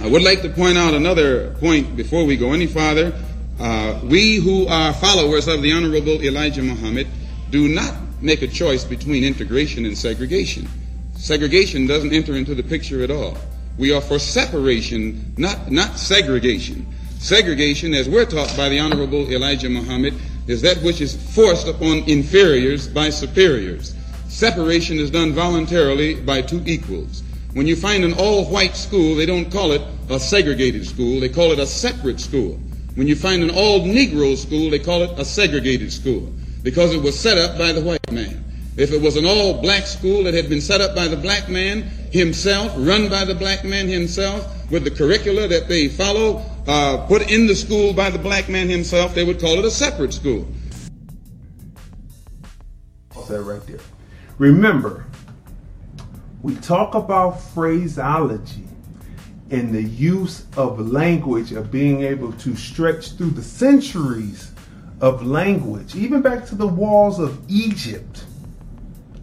[0.02, 3.14] I would like to point out another point before we go any farther.
[3.60, 7.06] Uh, we who are followers of the Honorable Elijah Muhammad
[7.52, 10.68] do not make a choice between integration and segregation.
[11.14, 13.38] Segregation doesn't enter into the picture at all.
[13.78, 16.88] We are for separation, not, not segregation.
[17.20, 20.16] Segregation, as we're taught by the Honorable Elijah Muhammad,
[20.48, 23.94] is that which is forced upon inferiors by superiors.
[24.30, 27.22] Separation is done voluntarily by two equals.
[27.54, 31.30] When you find an all white school, they don't call it a segregated school, they
[31.30, 32.60] call it a separate school.
[32.96, 36.32] When you find an all Negro school, they call it a segregated school
[36.64, 38.44] because it was set up by the white man.
[38.78, 41.50] If it was an all black school that had been set up by the black
[41.50, 47.06] man himself, run by the black man himself, with the curricula that they follow, uh,
[47.08, 50.14] put in the school by the black man himself, they would call it a separate
[50.14, 50.48] school.
[53.28, 53.80] That right there.
[54.40, 55.06] Remember,
[56.42, 58.68] we talk about phraseology
[59.52, 64.52] and the use of language of being able to stretch through the centuries
[65.02, 68.26] of language, even back to the walls of Egypt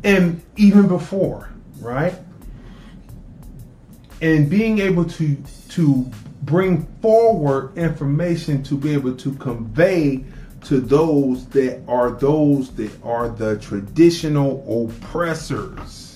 [0.05, 1.51] and even before,
[1.81, 2.15] right?
[4.21, 5.37] And being able to
[5.71, 6.11] to
[6.43, 10.25] bring forward information to be able to convey
[10.65, 16.08] to those that are those that are the traditional oppressors.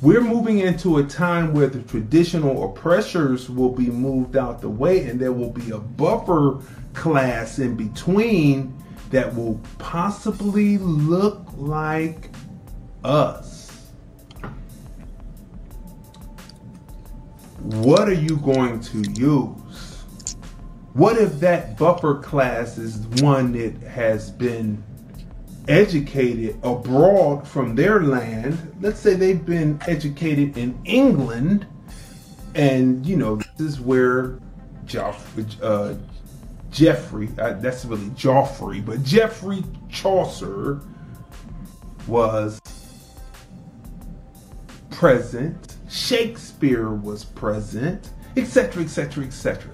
[0.00, 5.08] We're moving into a time where the traditional oppressors will be moved out the way
[5.08, 6.60] and there will be a buffer
[6.94, 8.80] class in between
[9.10, 12.30] that will possibly look like
[13.02, 13.88] us.
[17.60, 20.04] What are you going to use?
[20.92, 24.80] What if that buffer class is one that has been
[25.68, 28.76] educated abroad from their land?
[28.80, 31.66] Let's say they've been educated in England,
[32.54, 34.40] and you know, this is where
[34.86, 35.94] Joffrey, uh,
[36.70, 40.80] Jeffrey, uh, that's really Joffrey, but Geoffrey Chaucer
[42.06, 42.60] was
[44.90, 49.70] present, Shakespeare was present, etc., etc., etc.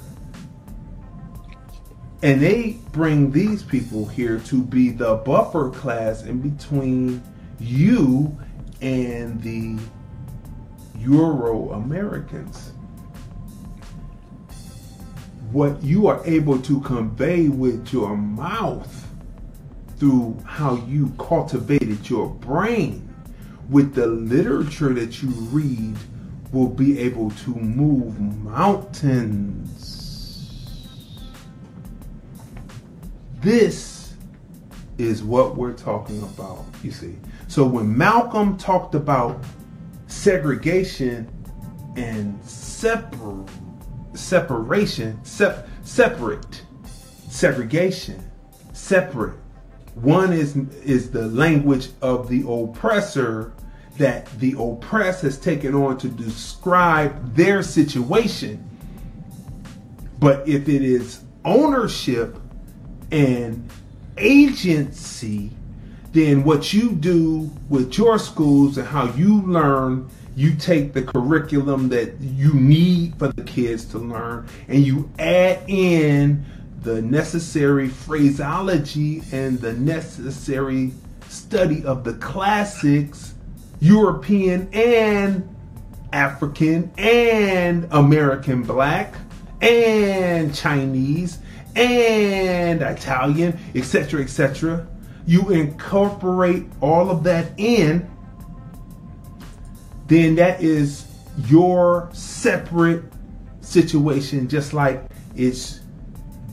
[2.24, 7.22] And they bring these people here to be the buffer class in between
[7.60, 8.34] you
[8.80, 9.78] and the
[11.00, 12.72] Euro Americans.
[15.52, 19.06] What you are able to convey with your mouth
[19.98, 23.14] through how you cultivated your brain
[23.68, 25.94] with the literature that you read
[26.52, 29.63] will be able to move mountains.
[33.44, 34.14] This
[34.96, 37.18] is what we're talking about, you see.
[37.46, 39.44] So when Malcolm talked about
[40.06, 41.30] segregation
[41.94, 43.44] and separ-
[44.14, 46.62] separation, sep- separate,
[47.28, 48.30] segregation,
[48.72, 49.36] separate,
[49.94, 53.52] one is is the language of the oppressor
[53.98, 58.66] that the oppressed has taken on to describe their situation.
[60.18, 62.38] But if it is ownership
[63.10, 63.68] and
[64.16, 65.50] agency,
[66.12, 71.88] then what you do with your schools and how you learn, you take the curriculum
[71.88, 76.44] that you need for the kids to learn and you add in
[76.82, 80.92] the necessary phraseology and the necessary
[81.28, 83.34] study of the classics,
[83.80, 85.48] European and
[86.12, 89.14] African and American black
[89.60, 91.38] and Chinese
[91.76, 94.86] and Italian, etc., etc.
[95.26, 98.10] You incorporate all of that in,
[100.06, 101.06] then that is
[101.46, 103.04] your separate
[103.60, 105.02] situation, just like
[105.34, 105.80] it's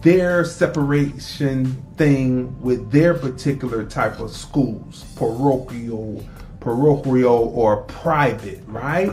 [0.02, 1.66] their separation
[1.96, 6.26] thing with their particular type of schools, parochial,
[6.60, 9.12] parochial or private, right?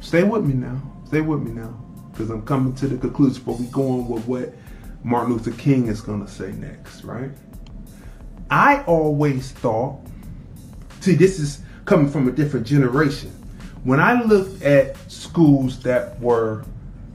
[0.00, 0.80] Stay with me now.
[1.06, 1.79] Stay with me now.
[2.20, 4.54] Because I'm coming to the conclusion before we go on with what
[5.02, 7.30] Martin Luther King is going to say next, right?
[8.50, 10.00] I always thought,
[11.00, 13.30] see, this is coming from a different generation.
[13.84, 16.64] When I looked at schools that were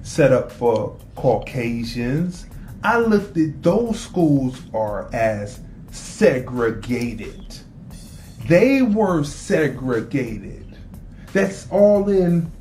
[0.05, 2.45] set up for Caucasians.
[2.83, 5.59] I looked at those schools are as
[5.91, 7.57] segregated.
[8.47, 10.77] They were segregated.
[11.33, 12.51] That's all in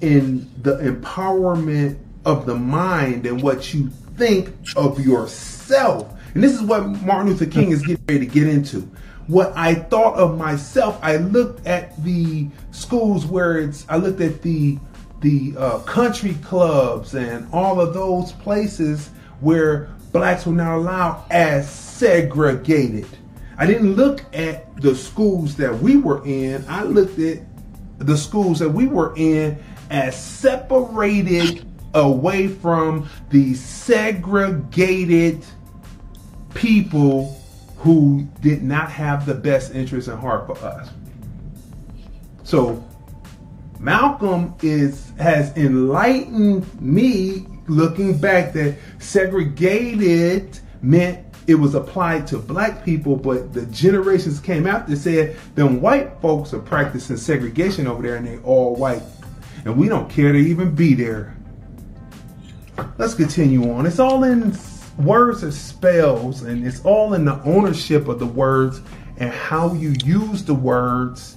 [0.00, 6.12] in the empowerment of the mind and what you think of yourself.
[6.34, 8.80] And this is what Martin Luther King is getting ready to get into.
[9.26, 14.42] What I thought of myself, I looked at the schools where it's I looked at
[14.42, 14.78] the
[15.20, 19.10] the uh, country clubs and all of those places
[19.40, 23.06] where blacks were not allowed as segregated.
[23.58, 26.64] I didn't look at the schools that we were in.
[26.68, 27.42] I looked at
[27.98, 29.58] the schools that we were in
[29.90, 35.44] as separated away from the segregated
[36.54, 37.40] people
[37.78, 40.90] who did not have the best interest in heart for us.
[42.42, 42.84] So
[43.78, 52.84] Malcolm is has enlightened me looking back that segregated meant it was applied to black
[52.84, 58.16] people, but the generations came after said them white folks are practicing segregation over there
[58.16, 59.02] and they all white.
[59.68, 61.36] And we don't care to even be there.
[62.96, 63.84] Let's continue on.
[63.84, 64.56] It's all in
[64.96, 68.80] words and spells, and it's all in the ownership of the words
[69.18, 71.36] and how you use the words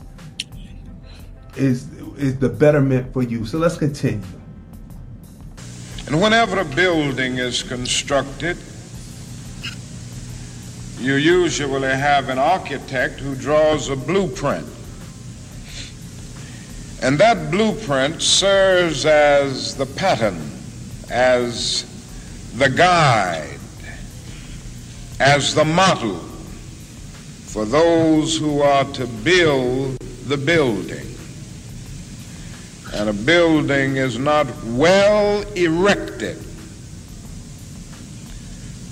[1.58, 3.46] is is the betterment for you.
[3.46, 4.26] So let's continue.
[6.08, 8.56] And whenever a building is constructed,
[11.00, 14.68] you usually have an architect who draws a blueprint.
[17.02, 20.40] And that blueprint serves as the pattern,
[21.10, 21.86] as
[22.56, 23.60] the guide,
[25.20, 29.98] as the model for those who are to build
[30.28, 31.08] the building.
[32.94, 36.38] And a building is not well erected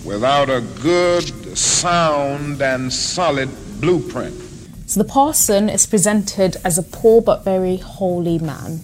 [0.03, 3.49] without a good, sound, and solid
[3.80, 4.49] blueprint.
[4.90, 8.80] So the parson is presented as a poor but very holy man.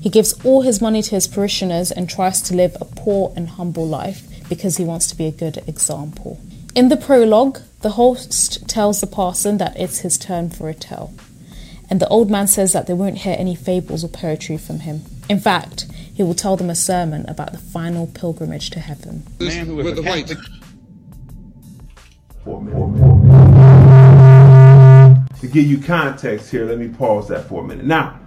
[0.00, 3.48] He gives all his money to his parishioners and tries to live a poor and
[3.48, 6.40] humble life because he wants to be a good example.
[6.76, 11.12] In the prologue, the host tells the parson that it's his turn for a tale.
[11.90, 15.02] And the old man says that they won't hear any fables or poetry from him.
[15.28, 19.24] In fact, he will tell them a sermon about the final pilgrimage to heaven.
[19.40, 19.66] Man
[25.40, 27.86] To give you context here, let me pause that for a minute.
[27.86, 28.20] Now,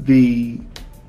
[0.00, 0.60] the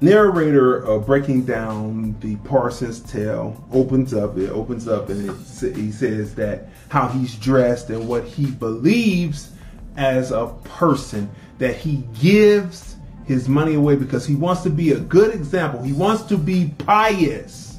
[0.01, 4.37] narrator of breaking down the Parsons tale opens up.
[4.37, 9.51] It opens up and it, he says that how he's dressed and what he believes
[9.97, 14.99] as a person that he gives his money away because he wants to be a
[14.99, 15.81] good example.
[15.81, 17.74] He wants to be pious.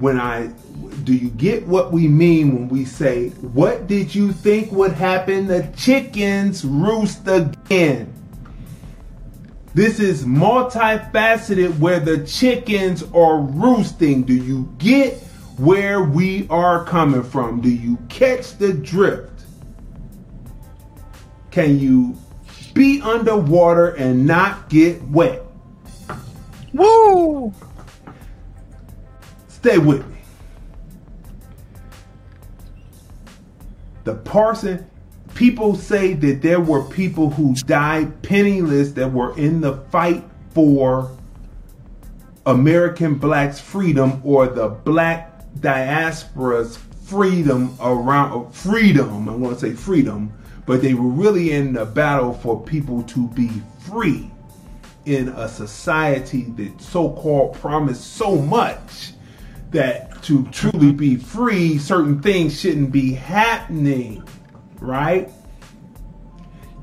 [0.00, 0.46] When I
[1.04, 5.46] do you get what we mean when we say, What did you think would happen?
[5.46, 8.12] The chickens roost again.
[9.74, 14.22] This is multifaceted where the chickens are roosting.
[14.22, 15.18] Do you get
[15.58, 17.60] where we are coming from?
[17.60, 19.44] Do you catch the drift?
[21.50, 22.16] Can you
[22.74, 25.42] be underwater and not get wet?
[26.72, 27.52] Woo!
[29.60, 30.16] Stay with me.
[34.04, 34.88] The parson,
[35.34, 40.24] people say that there were people who died penniless that were in the fight
[40.54, 41.14] for
[42.46, 49.28] American blacks' freedom or the black diaspora's freedom around freedom.
[49.28, 50.32] I want to say freedom,
[50.64, 53.50] but they were really in the battle for people to be
[53.80, 54.30] free
[55.04, 59.12] in a society that so-called promised so much
[59.70, 64.22] that to truly be free, certain things shouldn't be happening,
[64.80, 65.30] right?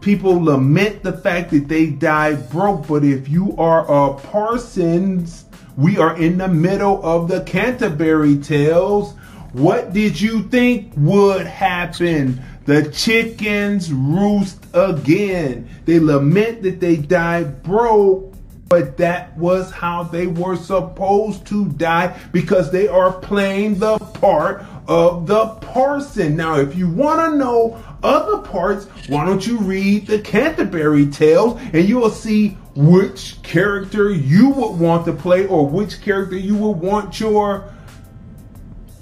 [0.01, 5.45] People lament the fact that they died broke, but if you are a Parsons,
[5.75, 9.13] we are in the middle of the Canterbury Tales.
[9.51, 12.41] What did you think would happen?
[12.65, 15.69] The chickens roost again.
[15.85, 18.26] They lament that they died broke,
[18.69, 24.65] but that was how they were supposed to die because they are playing the part
[24.87, 26.35] of the parson.
[26.35, 31.59] Now, if you want to know other parts, why don't you read the Canterbury Tales
[31.73, 36.55] and you will see which character you would want to play or which character you
[36.55, 37.73] would want your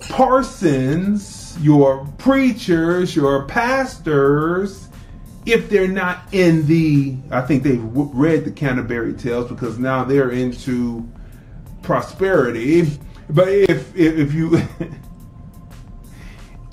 [0.09, 4.84] parsons, your preachers, your pastors
[5.45, 10.31] if they're not in the, I think they've read the Canterbury Tales because now they're
[10.31, 11.07] into
[11.83, 12.89] prosperity.
[13.29, 14.55] But if if, if you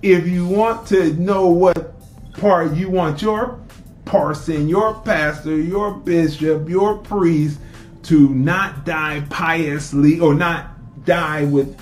[0.02, 1.94] if you want to know what
[2.34, 3.60] part you want your
[4.04, 7.58] parson, your pastor, your bishop, your priest
[8.04, 11.78] to not die piously or not die with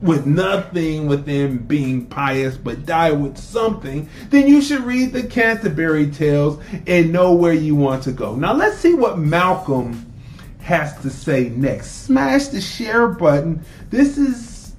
[0.00, 6.10] with nothing within being pious, but die with something, then you should read the Canterbury
[6.10, 8.34] Tales and know where you want to go.
[8.34, 10.12] Now let's see what Malcolm
[10.60, 12.04] has to say next.
[12.04, 13.64] Smash the share button.
[13.90, 14.74] This is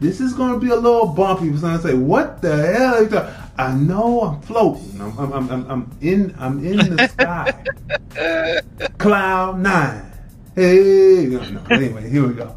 [0.00, 1.56] this is going to be a little bumpy.
[1.56, 5.00] Someone say, "What the hell?" I know I'm floating.
[5.00, 7.08] I'm, I'm, I'm, I'm in I'm in the
[8.78, 8.88] sky.
[8.98, 10.12] Cloud nine.
[10.54, 11.62] Hey, no, no.
[11.70, 12.56] Anyway, here we go.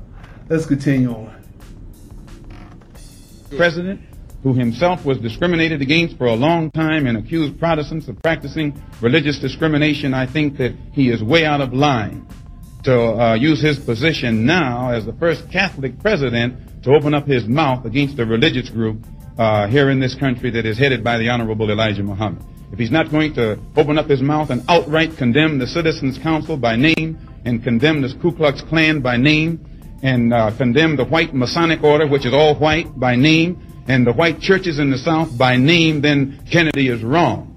[0.50, 1.41] Let's continue on
[3.58, 4.02] president
[4.44, 9.40] who himself was discriminated against for a long time and accused Protestants of practicing religious
[9.40, 12.26] discrimination, I think that he is way out of line.
[12.84, 17.46] to uh, use his position now as the first Catholic president to open up his
[17.46, 19.06] mouth against a religious group
[19.38, 22.44] uh, here in this country that is headed by the Honorable Elijah Muhammad.
[22.72, 26.58] If he's not going to open up his mouth and outright condemn the Citizens Council
[26.58, 29.64] by name and condemn the Ku Klux Klan by name
[30.04, 34.14] and uh, condemn the white Masonic order, which is all white by name, and the
[34.14, 37.48] white churches in the South by name, then Kennedy is wrong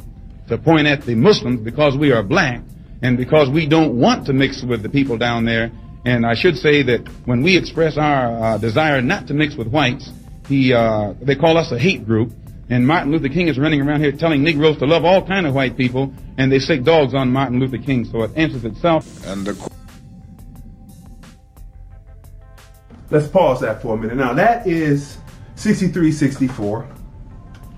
[0.48, 2.60] to point at the Muslims because we are black
[3.02, 5.70] and because we don't want to mix with the people down there.
[6.04, 9.68] And I should say that when we express our uh, desire not to mix with
[9.68, 10.10] whites,
[10.48, 12.32] he, uh, they call us a hate group.
[12.70, 15.54] And Martin Luther King is running around here telling Negroes to love all kind of
[15.54, 18.04] white people, and they sic dogs on Martin Luther King.
[18.06, 19.04] So it answers itself.
[19.26, 19.73] And the
[23.14, 24.16] Let's pause that for a minute.
[24.16, 25.18] Now that is
[25.54, 26.84] 63-64,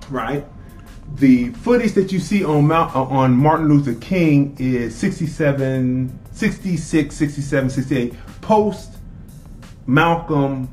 [0.08, 0.46] right?
[1.16, 7.14] The footage that you see on Mount, uh, on Martin Luther King is 67, 66,
[7.14, 8.96] 67, 68, post
[9.86, 10.70] Malcolm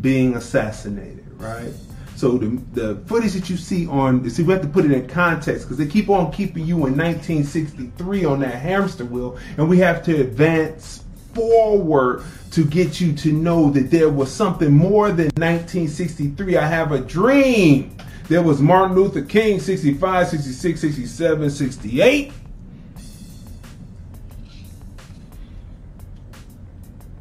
[0.00, 1.74] being assassinated, right?
[2.14, 5.06] So the, the footage that you see on, see, we have to put it in
[5.06, 9.76] context because they keep on keeping you in 1963 on that hamster wheel, and we
[9.80, 11.02] have to advance
[11.36, 16.56] forward to get you to know that there was something more than 1963.
[16.56, 17.96] I have a dream.
[18.28, 22.32] There was Martin Luther King, 65, 66, 67, 68.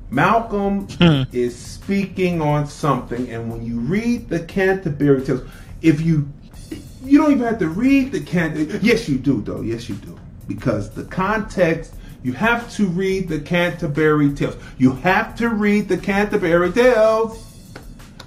[0.10, 1.24] Malcolm hmm.
[1.34, 5.42] is speaking on something, and when you read the Canterbury Tales,
[5.82, 6.32] if you
[7.04, 8.80] you don't even have to read the Canterbury.
[8.82, 9.62] Yes, you do, though.
[9.62, 10.18] Yes, you do,
[10.48, 11.96] because the context.
[12.26, 14.56] You have to read the Canterbury Tales.
[14.80, 17.46] You have to read the Canterbury Tales.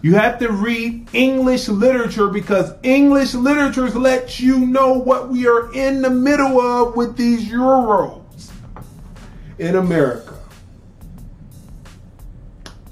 [0.02, 5.74] You have to read English literature because English literature lets you know what we are
[5.74, 8.22] in the middle of with these Euros
[9.58, 10.38] in America.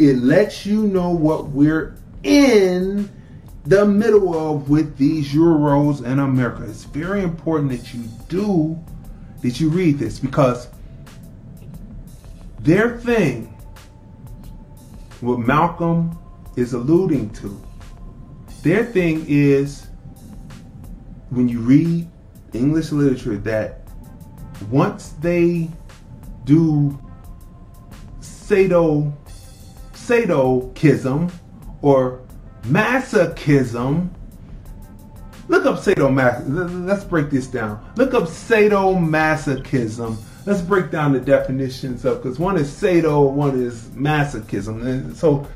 [0.01, 3.09] It lets you know what we're in
[3.65, 6.65] the middle of with these Euros in America.
[6.65, 8.77] It's very important that you do,
[9.43, 10.67] that you read this because
[12.67, 13.47] their thing,
[15.21, 16.19] what Malcolm
[16.57, 17.61] is alluding to,
[18.63, 19.87] their thing is
[21.31, 22.09] when you read
[22.53, 23.89] English literature that
[24.71, 25.71] once they
[26.45, 26.99] do
[28.21, 29.13] Sado
[30.07, 31.33] Sadokism
[31.83, 32.21] or
[32.63, 34.09] masochism.
[35.49, 36.87] Look up sadomasochism.
[36.87, 37.85] Let's break this down.
[37.97, 40.17] Look up sadomasochism.
[40.47, 45.15] Let's break down the definitions of because one is sado, one is masochism.
[45.17, 45.47] So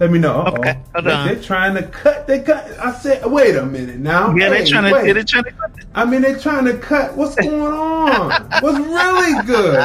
[0.00, 0.40] let me know.
[0.40, 0.56] Uh-oh.
[0.58, 1.26] Okay, hold on.
[1.28, 2.26] They're trying to cut.
[2.26, 2.64] They cut.
[2.80, 4.34] I said, wait a minute now.
[4.34, 4.92] Yeah, Hey, they're trying to.
[4.92, 5.12] wait.
[5.12, 5.52] They're trying to.
[5.94, 7.14] I mean, they're trying to cut.
[7.16, 8.30] What's going on?
[8.60, 9.78] What's really good?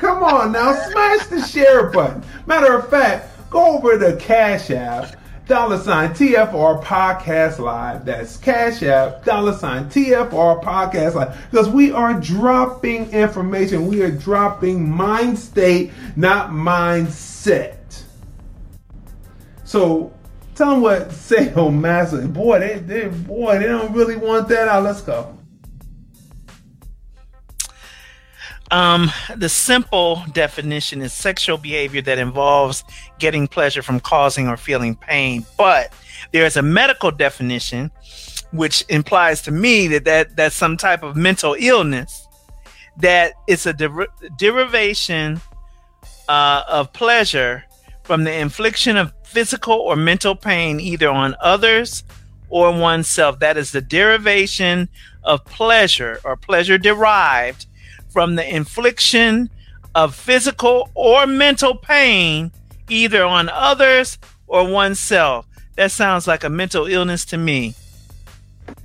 [0.00, 2.22] Come on now, smash the share button.
[2.46, 8.04] Matter of fact, go over to Cash App, dollar sign TFR Podcast Live.
[8.04, 11.50] That's Cash App, dollar sign TFR Podcast Live.
[11.50, 13.86] Because we are dropping information.
[13.86, 18.02] We are dropping mind state, not mindset.
[19.64, 20.12] So
[20.54, 22.22] tell them what Sado Massa.
[22.22, 24.84] Boy, they, they boy, they don't really want that out.
[24.84, 25.36] Let's go.
[28.70, 32.82] Um, the simple definition is sexual behavior that involves
[33.18, 35.44] getting pleasure from causing or feeling pain.
[35.58, 35.92] But
[36.32, 37.90] there is a medical definition,
[38.52, 42.26] which implies to me that, that that's some type of mental illness,
[42.98, 44.08] that it's a der-
[44.38, 45.40] derivation
[46.28, 47.64] uh, of pleasure
[48.02, 52.02] from the infliction of physical or mental pain either on others
[52.48, 53.40] or oneself.
[53.40, 54.88] That is the derivation
[55.22, 57.66] of pleasure or pleasure derived
[58.14, 59.50] from the infliction
[59.96, 62.52] of physical or mental pain
[62.88, 65.48] either on others or oneself.
[65.74, 67.74] That sounds like a mental illness to me.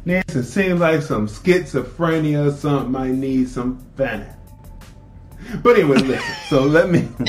[0.04, 4.36] Nancy, it seems like some schizophrenia or something might need some Fanac.
[5.62, 6.36] But anyway, listen.
[6.48, 7.08] So let me.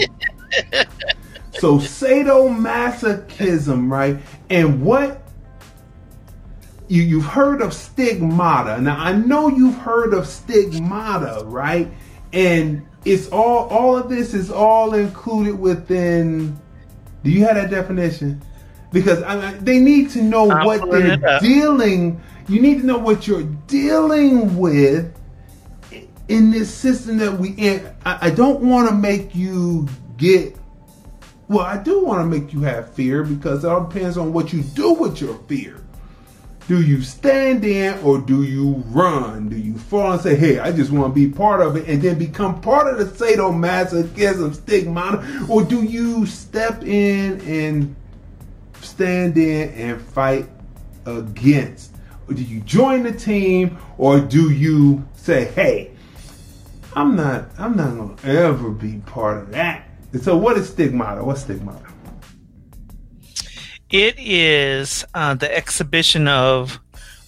[1.59, 4.16] so sadomasochism, right?
[4.48, 5.19] And what
[6.91, 8.81] you you've heard of stigmata.
[8.81, 11.89] Now I know you've heard of stigmata, right?
[12.33, 16.59] And it's all all of this is all included within.
[17.23, 18.43] Do you have that definition?
[18.93, 22.21] Because I, they need to know I'm what they're dealing.
[22.49, 25.15] You need to know what you're dealing with
[26.27, 27.89] in this system that we in.
[28.05, 30.57] I, I don't want to make you get.
[31.47, 34.53] Well, I do want to make you have fear because it all depends on what
[34.53, 35.80] you do with your fear.
[36.69, 39.49] Do you stand in or do you run?
[39.49, 42.01] Do you fall and say, hey, I just want to be part of it and
[42.01, 45.47] then become part of the sadomasochism stigma?
[45.49, 47.97] Or do you step in and
[48.81, 50.49] stand in and fight
[51.07, 51.97] against?
[52.28, 55.91] Or do you join the team or do you say, hey,
[56.95, 59.89] I'm not I'm not gonna ever be part of that.
[60.23, 61.23] So what is stigmata?
[61.23, 61.90] What's stigmata?
[63.91, 66.79] It is uh, the exhibition of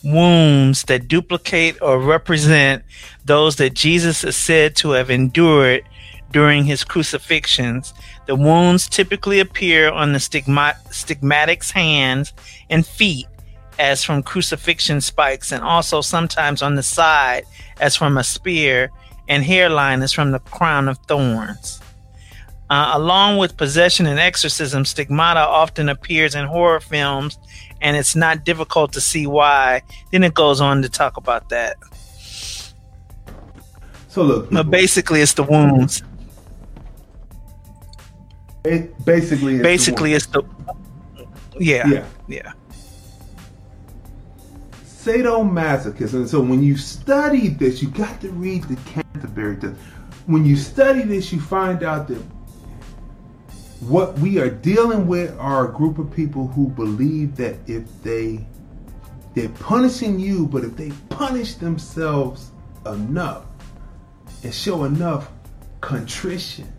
[0.05, 2.85] wounds that duplicate or represent
[3.25, 5.83] those that Jesus is said to have endured
[6.31, 7.93] during his crucifixions.
[8.27, 12.33] The wounds typically appear on the stigma- stigmatic's hands
[12.71, 13.27] and feet
[13.81, 17.45] as from crucifixion spikes, and also sometimes on the side
[17.81, 18.91] as from a spear,
[19.29, 21.81] and hairline as from the crown of thorns.
[22.73, 27.37] Uh, along with possession and exorcism, stigmata often appears in horror films,
[27.83, 29.83] and it's not difficult to see why.
[30.11, 31.77] Then it goes on to talk about that.
[34.09, 36.03] So look, but basically, it's the wounds.
[38.65, 40.43] It basically, it's basically, the it's the
[41.59, 42.53] yeah, yeah, yeah.
[44.83, 46.27] Sadomasochism.
[46.27, 49.57] So when you study this, you got to read the Canterbury.
[50.25, 52.23] When you study this, you find out that
[53.89, 58.47] what we are dealing with are a group of people who believe that if they
[59.35, 62.51] they're punishing you, but if they punish themselves
[62.87, 63.47] enough
[64.45, 65.31] and show enough
[65.81, 66.71] contrition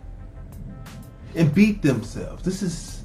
[1.34, 3.02] and beat themselves, this is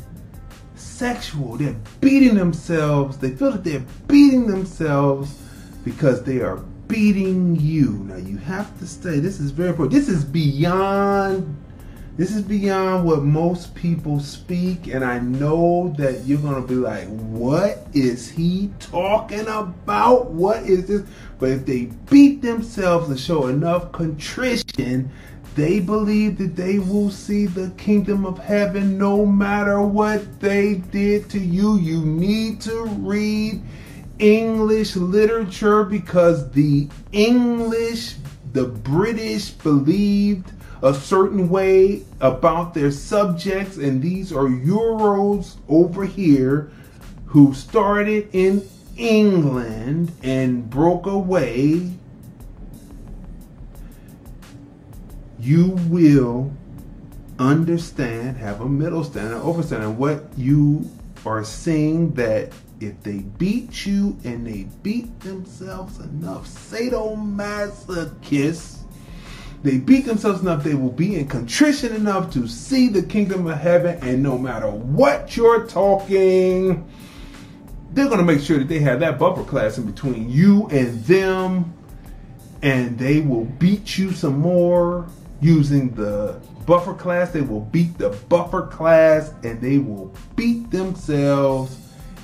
[0.75, 1.57] sexual.
[1.57, 3.17] They're beating themselves.
[3.17, 5.41] They feel that they're beating themselves
[5.83, 6.57] because they are
[6.87, 7.91] beating you.
[8.05, 9.19] Now you have to stay.
[9.19, 9.93] This is very important.
[9.93, 11.57] This is beyond
[12.19, 17.07] this is beyond what most people speak, and I know that you're gonna be like,
[17.07, 20.29] "What is he talking about?
[20.29, 21.03] What is this?"
[21.39, 25.09] But if they beat themselves and show enough contrition,
[25.55, 31.29] they believe that they will see the kingdom of heaven no matter what they did
[31.29, 31.77] to you.
[31.77, 33.61] You need to read
[34.19, 38.17] English literature because the English,
[38.51, 40.51] the British believed
[40.81, 46.71] a certain way about their subjects, and these are Euros over here
[47.25, 48.65] who started in
[48.97, 51.91] England and broke away.
[55.39, 56.53] You will
[57.37, 60.89] understand, have a middle stand standard, overstanding what you
[61.25, 68.78] are seeing that if they beat you and they beat themselves enough, sadomasochists
[69.61, 73.57] they beat themselves enough, they will be in contrition enough to see the kingdom of
[73.57, 76.87] heaven, and no matter what you're talking,
[77.91, 81.03] they're going to make sure that they have that buffer class in between you and
[81.03, 81.73] them,
[82.61, 85.07] and they will beat you some more
[85.41, 87.31] using the buffer class.
[87.31, 91.77] They will beat the buffer class, and they will beat themselves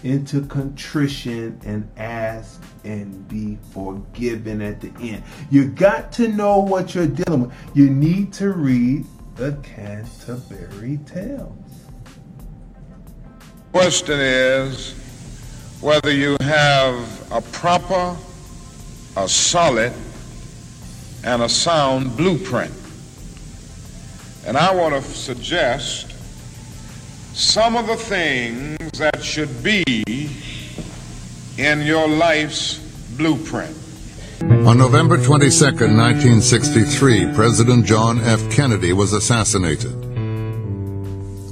[0.05, 5.23] into contrition and ask and be forgiven at the end.
[5.49, 7.53] You got to know what you're dealing with.
[7.73, 9.05] You need to read
[9.35, 11.51] the Canterbury Tales.
[13.71, 14.93] Question is
[15.81, 18.15] whether you have a proper,
[19.17, 19.91] a solid,
[21.23, 22.71] and a sound blueprint.
[24.45, 26.14] And I want to suggest
[27.35, 29.83] some of the things that should be
[31.57, 32.77] in your life's
[33.17, 33.75] blueprint.
[34.41, 38.49] On November 22, 1963, President John F.
[38.49, 39.91] Kennedy was assassinated.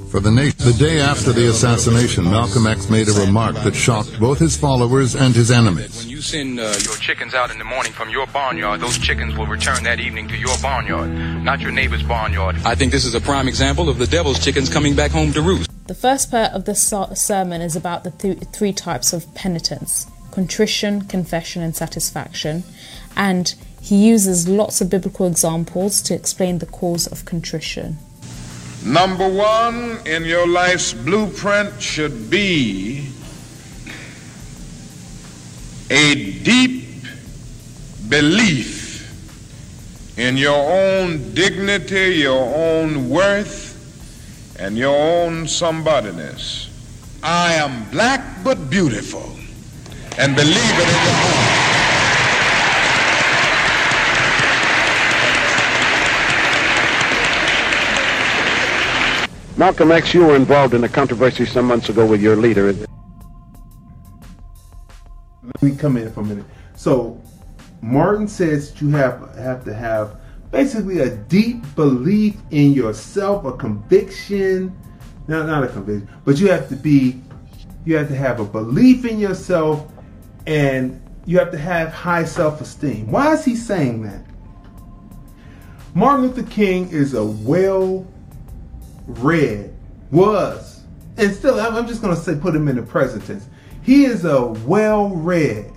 [0.10, 4.18] For the nation, the day after the assassination, Malcolm X made a remark that shocked
[4.20, 5.98] both his followers and his enemies.
[5.98, 9.36] When you send uh, your chickens out in the morning from your barnyard, those chickens
[9.36, 11.12] will return that evening to your barnyard,
[11.44, 12.56] not your neighbor's barnyard.
[12.64, 15.42] I think this is a prime example of the devil's chickens coming back home to
[15.42, 15.73] roost.
[15.86, 21.02] The first part of the sermon is about the th- three types of penitence contrition,
[21.02, 22.64] confession, and satisfaction.
[23.18, 27.98] And he uses lots of biblical examples to explain the cause of contrition.
[28.86, 33.10] Number one in your life's blueprint should be
[35.90, 37.04] a deep
[38.08, 38.82] belief
[40.18, 43.73] in your own dignity, your own worth,
[44.64, 46.70] and your own somebodyness.
[47.22, 49.36] I am black but beautiful,
[50.18, 51.60] and believe it in your heart.
[59.58, 62.72] Malcolm X, you were involved in a controversy some months ago with your leader.
[62.72, 62.88] Let
[65.62, 66.46] me come in for a minute.
[66.78, 67.22] So
[67.82, 70.22] Martin says that you have have to have
[70.54, 74.74] basically a deep belief in yourself, a conviction,
[75.28, 77.20] not not a conviction, but you have to be
[77.86, 79.92] you have to have a belief in yourself
[80.46, 83.10] and you have to have high self-esteem.
[83.12, 84.24] Why is he saying that?
[85.96, 88.08] Martin Luther King is a well
[89.08, 89.76] read
[90.12, 90.84] was
[91.18, 93.48] and still I'm just going to say put him in the present tense.
[93.82, 95.74] He is a well read,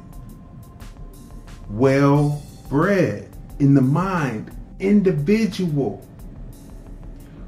[1.70, 6.06] well bred in the mind individual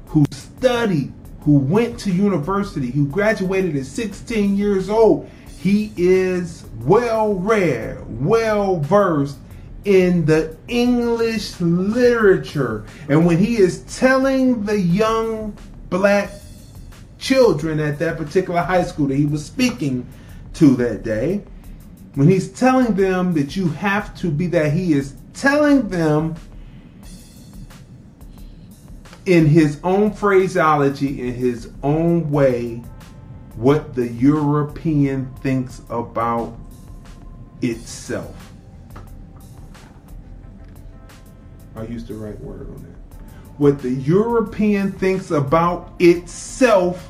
[0.07, 5.29] who studied, who went to university, who graduated at 16 years old.
[5.59, 9.37] He is well read, well versed
[9.85, 12.85] in the English literature.
[13.07, 15.57] And when he is telling the young
[15.89, 16.31] black
[17.17, 20.07] children at that particular high school that he was speaking
[20.55, 21.43] to that day,
[22.15, 26.35] when he's telling them that you have to be that, he is telling them
[29.29, 32.77] in his own phraseology, in his own way,
[33.55, 36.57] what the European thinks about
[37.61, 38.51] itself.
[41.75, 43.21] I used the right word on that.
[43.59, 47.07] What the European thinks about itself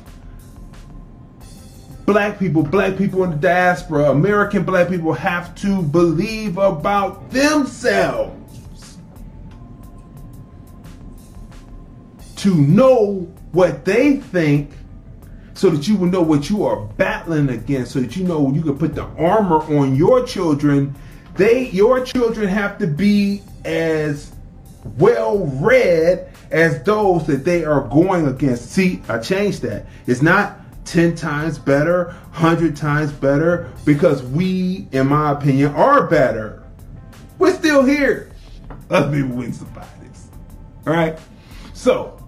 [2.06, 8.39] black people, black people in the diaspora, American black people have to believe about themselves
[12.40, 14.72] to know what they think
[15.53, 18.61] so that you will know what you are battling against so that you know you
[18.61, 20.94] can put the armor on your children
[21.36, 24.32] they your children have to be as
[24.98, 30.60] well read as those that they are going against see i changed that it's not
[30.90, 36.64] 10 times better, 100 times better, because we, in my opinion, are better.
[37.38, 38.32] We're still here.
[38.90, 40.30] Other people wouldn't survive this.
[40.88, 41.20] All right?
[41.74, 42.19] So,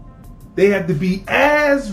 [0.56, 1.92] they have to be as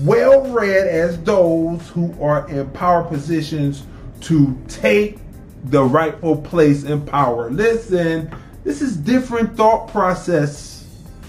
[0.00, 3.84] well read as those who are in power positions
[4.22, 5.18] to take
[5.64, 7.50] the rightful place in power.
[7.50, 8.34] Listen,
[8.64, 10.86] this is different thought process.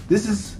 [0.08, 0.56] This is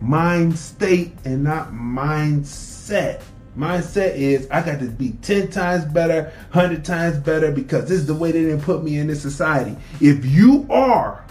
[0.00, 3.22] mind state and not mindset.
[3.56, 8.06] Mindset is I got to be 10 times better, 100 times better because this is
[8.06, 9.76] the way they didn't put me in this society.
[10.00, 11.24] If you are,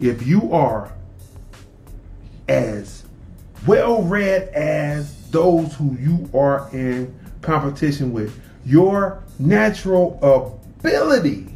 [0.00, 0.92] if you are
[2.48, 3.04] as
[3.66, 11.50] well read as those who you are in competition with, your natural ability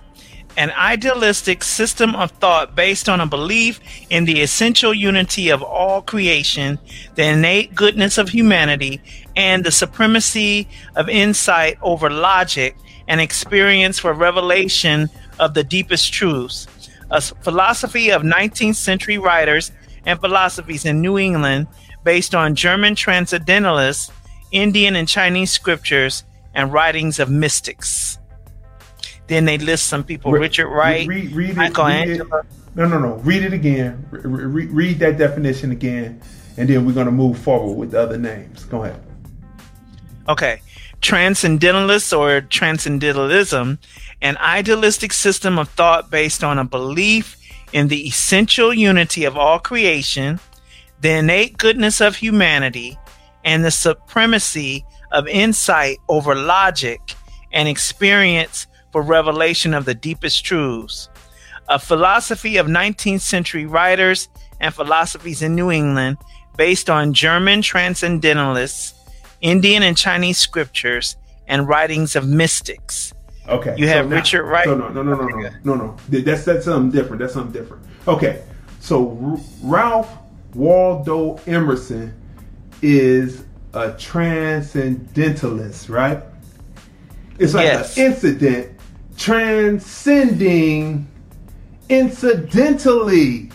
[0.59, 3.78] an idealistic system of thought based on a belief
[4.10, 6.80] in the essential unity of all creation,
[7.14, 9.01] the innate goodness of humanity,
[9.36, 12.76] and the supremacy of insight over logic
[13.06, 15.09] and experience for revelation
[15.39, 16.66] of the deepest truths.
[17.12, 19.70] A philosophy of 19th century writers
[20.06, 21.68] and philosophies in New England
[22.02, 24.10] based on German transcendentalists,
[24.51, 28.18] Indian and Chinese scriptures, and writings of mystics.
[29.28, 32.42] Then they list some people: Re- Richard Wright, read, read it, Michelangelo.
[32.74, 33.14] No, no, no.
[33.16, 34.06] Read it again.
[34.10, 36.20] Re- read that definition again,
[36.56, 38.64] and then we're going to move forward with the other names.
[38.64, 39.02] Go ahead.
[40.28, 40.60] Okay.
[41.00, 43.78] Transcendentalists or transcendentalism,
[44.20, 47.36] an idealistic system of thought based on a belief
[47.72, 50.40] in the essential unity of all creation,
[51.00, 52.98] the innate goodness of humanity,
[53.44, 57.00] and the supremacy of insight over logic
[57.52, 61.09] and experience for revelation of the deepest truths.
[61.69, 64.28] A philosophy of 19th century writers
[64.60, 66.16] and philosophies in New England
[66.56, 68.94] based on German transcendentalists,
[69.40, 71.16] Indian and Chinese scriptures,
[71.47, 73.12] and writings of mystics.
[73.48, 73.74] Okay.
[73.78, 74.65] You so have now- Richard Wright.
[74.65, 75.97] So no, no, no, no, no, no, no.
[76.09, 77.20] That's that's something different.
[77.20, 77.85] That's something different.
[78.06, 78.43] Okay.
[78.81, 80.10] So R- Ralph
[80.55, 82.15] Waldo Emerson
[82.82, 83.44] is
[83.74, 86.23] a transcendentalist, right?
[87.39, 87.97] It's like Yes.
[87.97, 88.77] an incident
[89.19, 91.09] transcending
[91.89, 93.51] incidentally.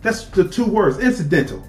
[0.00, 1.62] That's the two words, incidental.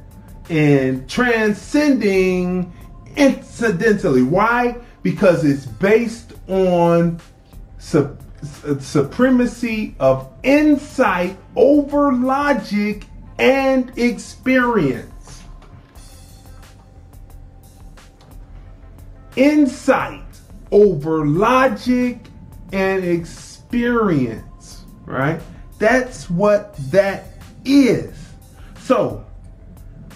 [0.50, 2.74] And transcending
[3.16, 4.24] incidentally.
[4.24, 4.78] Why?
[5.04, 7.20] Because it's based on
[7.78, 13.06] su- su- supremacy of insight over logic
[13.38, 15.44] and experience.
[19.36, 20.22] Insight
[20.72, 22.20] over logic
[22.74, 25.40] and experience, right?
[25.78, 27.26] That's what that
[27.64, 28.18] is.
[28.80, 29.26] So,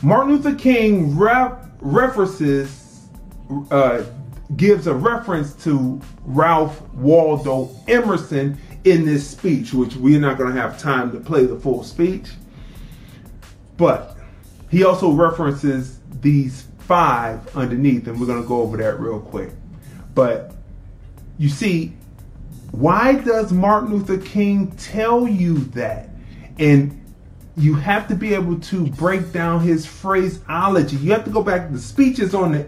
[0.01, 3.07] Martin Luther King ref- references,
[3.71, 4.03] uh,
[4.55, 10.59] gives a reference to Ralph Waldo Emerson in this speech, which we're not going to
[10.59, 12.29] have time to play the full speech.
[13.75, 14.17] But
[14.69, 19.51] he also references these five underneath, and we're going to go over that real quick.
[20.15, 20.55] But
[21.37, 21.96] you see,
[22.71, 26.09] why does Martin Luther King tell you that?
[26.59, 27.03] And
[27.55, 30.97] you have to be able to break down his phraseology.
[30.97, 32.67] You have to go back to the speeches on the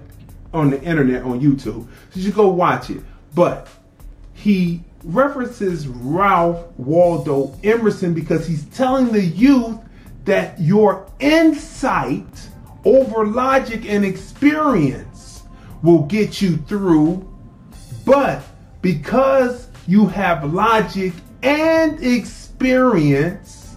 [0.52, 1.88] on the internet on YouTube.
[2.12, 3.02] So you go watch it.
[3.36, 3.68] But
[4.34, 9.78] he references Ralph Waldo Emerson because he's telling the youth
[10.26, 12.50] that your insight
[12.86, 15.44] over logic and experience
[15.84, 17.28] will get you through,
[18.06, 18.42] but
[18.82, 23.76] because you have logic and experience,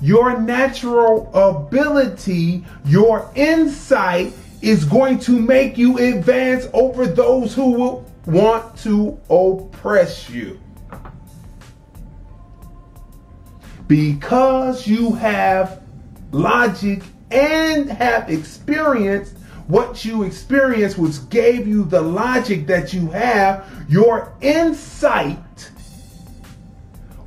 [0.00, 4.32] your natural ability, your insight
[4.62, 10.60] is going to make you advance over those who will want to oppress you.
[13.88, 15.82] Because you have
[16.30, 17.02] logic
[17.32, 19.37] and have experienced
[19.68, 25.70] what you experienced, which gave you the logic that you have, your insight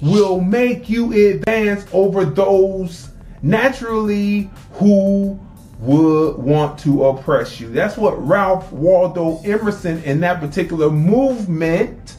[0.02, 3.10] will make you advance over those
[3.44, 5.40] naturally who
[5.80, 7.70] would want to oppress you.
[7.70, 12.18] That's what Ralph Waldo Emerson in that particular movement,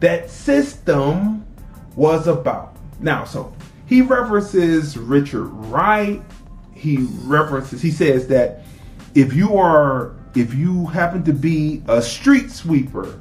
[0.00, 1.46] that system
[1.96, 2.76] was about.
[3.00, 3.54] Now, so
[3.86, 6.22] he references Richard Wright.
[6.74, 8.64] He references, he says that
[9.14, 13.20] if you are, if you happen to be a street sweeper,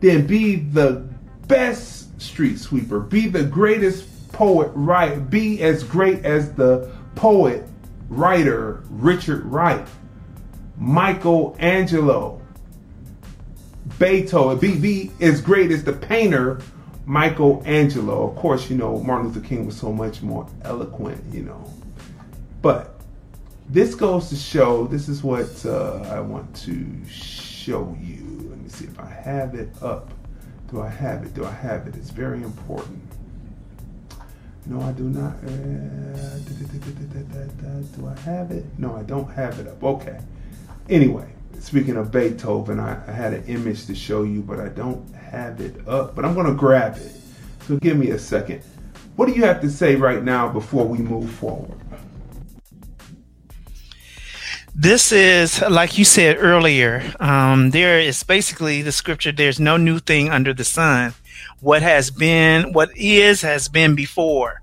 [0.00, 1.06] then be the
[1.46, 3.00] best street sweeper.
[3.00, 5.30] Be the greatest poet, right?
[5.30, 7.66] Be as great as the poet,
[8.08, 9.86] writer Richard Wright,
[10.76, 12.42] Michelangelo,
[13.98, 14.58] Beethoven.
[14.58, 16.60] Be, be as great as the painter,
[17.06, 18.28] Michelangelo.
[18.28, 21.72] Of course, you know, Martin Luther King was so much more eloquent, you know.
[22.60, 22.95] But
[23.68, 28.48] this goes to show, this is what uh, I want to show you.
[28.48, 30.12] Let me see if I have it up.
[30.70, 31.34] Do I have it?
[31.34, 31.96] Do I have it?
[31.96, 33.02] It's very important.
[34.66, 35.34] No, I do not.
[35.44, 36.38] Uh,
[37.96, 38.64] do I have it?
[38.78, 39.82] No, I don't have it up.
[39.82, 40.18] Okay.
[40.88, 41.28] Anyway,
[41.60, 45.60] speaking of Beethoven, I, I had an image to show you, but I don't have
[45.60, 46.16] it up.
[46.16, 47.12] But I'm going to grab it.
[47.68, 48.62] So give me a second.
[49.14, 51.78] What do you have to say right now before we move forward?
[54.78, 59.98] This is, like you said earlier, um, there is basically the scripture there's no new
[59.98, 61.14] thing under the sun.
[61.60, 64.60] What has been, what is, has been before.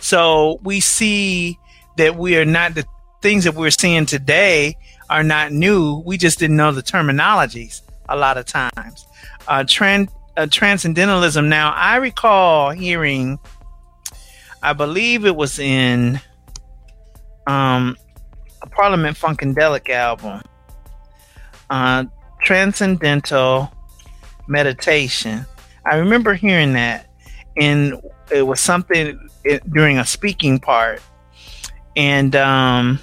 [0.00, 1.58] So we see
[1.98, 2.86] that we are not, the
[3.20, 4.78] things that we're seeing today
[5.10, 6.02] are not new.
[6.06, 9.04] We just didn't know the terminologies a lot of times.
[9.46, 10.08] Uh, trend,
[10.38, 11.50] uh, transcendentalism.
[11.50, 13.38] Now, I recall hearing,
[14.62, 16.18] I believe it was in
[17.46, 17.98] um,
[18.62, 20.42] a Parliament Funkadelic album,
[21.70, 22.04] uh,
[22.40, 23.72] Transcendental
[24.48, 25.46] Meditation.
[25.86, 27.06] I remember hearing that,
[27.56, 27.94] and
[28.30, 31.02] it was something it, during a speaking part,
[31.96, 32.98] and um,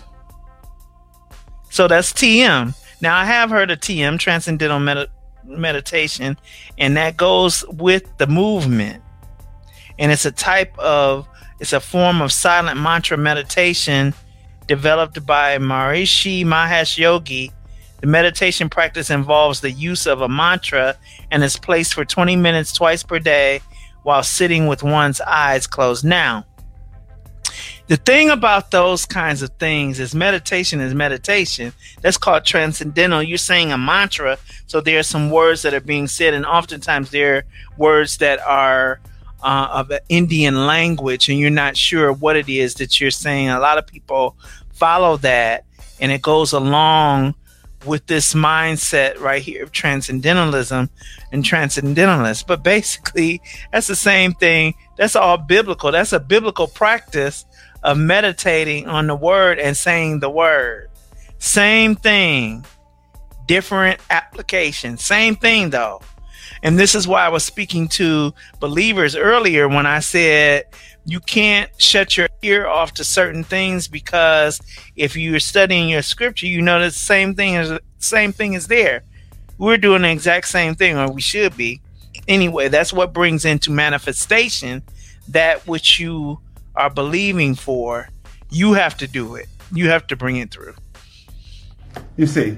[1.69, 2.75] so that's TM.
[3.01, 5.07] Now I have heard of TM, Transcendental Medi-
[5.45, 6.37] Meditation,
[6.77, 9.03] and that goes with the movement,
[9.97, 11.27] and it's a type of
[11.59, 14.13] it's a form of silent mantra meditation
[14.67, 17.51] developed by Maharishi Mahesh Yogi.
[18.01, 20.95] The meditation practice involves the use of a mantra
[21.31, 23.61] and is placed for 20 minutes twice per day
[24.03, 26.05] while sitting with one's eyes closed.
[26.05, 26.45] Now,
[27.87, 31.71] The thing about those kinds of things is meditation is meditation.
[32.01, 33.23] That's called transcendental.
[33.23, 34.37] You're saying a mantra,
[34.67, 37.43] so there are some words that are being said, and oftentimes there are
[37.77, 38.99] words that are
[39.43, 43.49] uh, of an Indian language, and you're not sure what it is that you're saying.
[43.49, 44.35] A lot of people
[44.73, 45.65] follow that,
[45.99, 47.35] and it goes along
[47.85, 50.89] with this mindset right here of transcendentalism
[51.31, 52.43] and transcendentalists.
[52.43, 53.41] But basically,
[53.71, 54.73] that's the same thing.
[54.97, 55.91] That's all biblical.
[55.91, 57.45] That's a biblical practice
[57.83, 60.89] of meditating on the word and saying the word.
[61.39, 62.65] Same thing,
[63.45, 64.97] different application.
[64.97, 66.01] Same thing though.
[66.63, 70.65] And this is why I was speaking to believers earlier when I said
[71.05, 74.59] you can't shut your ear off to certain things because
[74.95, 79.03] if you're studying your scripture, you know the same thing is same thing is there.
[79.57, 81.81] We're doing the exact same thing, or we should be.
[82.27, 84.83] Anyway, that's what brings into manifestation
[85.29, 86.39] that which you
[86.75, 88.09] are believing for.
[88.51, 89.47] You have to do it.
[89.73, 90.75] You have to bring it through.
[92.17, 92.57] You see,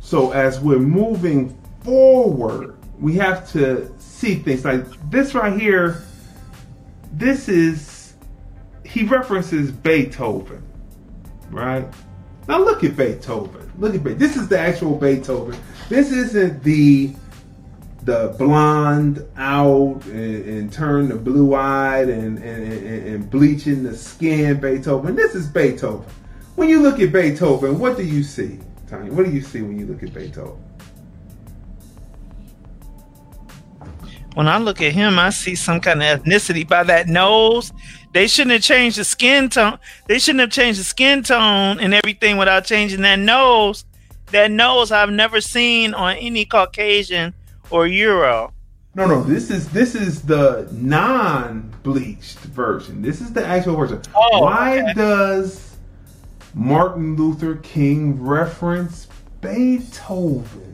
[0.00, 6.02] so as we're moving forward, we have to see things like this right here.
[7.12, 8.14] This is,
[8.84, 10.62] he references Beethoven,
[11.50, 11.86] right?
[12.48, 13.72] Now look at Beethoven.
[13.78, 14.18] Look at Beethoven.
[14.18, 15.58] This is the actual Beethoven.
[15.88, 17.14] This isn't the
[18.04, 23.96] the blonde out and, and turn the blue eyed and, and, and, and bleaching the
[23.96, 25.14] skin Beethoven.
[25.14, 26.04] This is Beethoven.
[26.56, 29.12] When you look at Beethoven, what do you see, Tanya?
[29.12, 30.60] What do you see when you look at Beethoven?
[34.34, 37.72] When I look at him, I see some kind of ethnicity by that nose.
[38.12, 39.78] They shouldn't have changed the skin tone.
[40.06, 43.84] They shouldn't have changed the skin tone and everything without changing that nose.
[44.30, 47.34] That nose I've never seen on any Caucasian
[47.70, 48.52] or Euro.
[48.94, 49.22] No, no.
[49.22, 53.02] This is this is the non-bleached version.
[53.02, 54.02] This is the actual version.
[54.14, 54.92] Oh, Why okay.
[54.94, 55.76] does
[56.54, 59.08] Martin Luther King reference
[59.40, 60.71] Beethoven?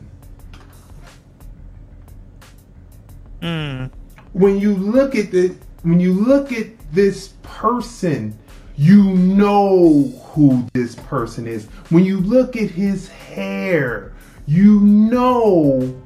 [3.41, 3.85] Hmm.
[4.33, 8.37] When you look at the when you look at this person,
[8.75, 11.65] you know who this person is.
[11.89, 14.13] When you look at his hair,
[14.45, 16.01] you know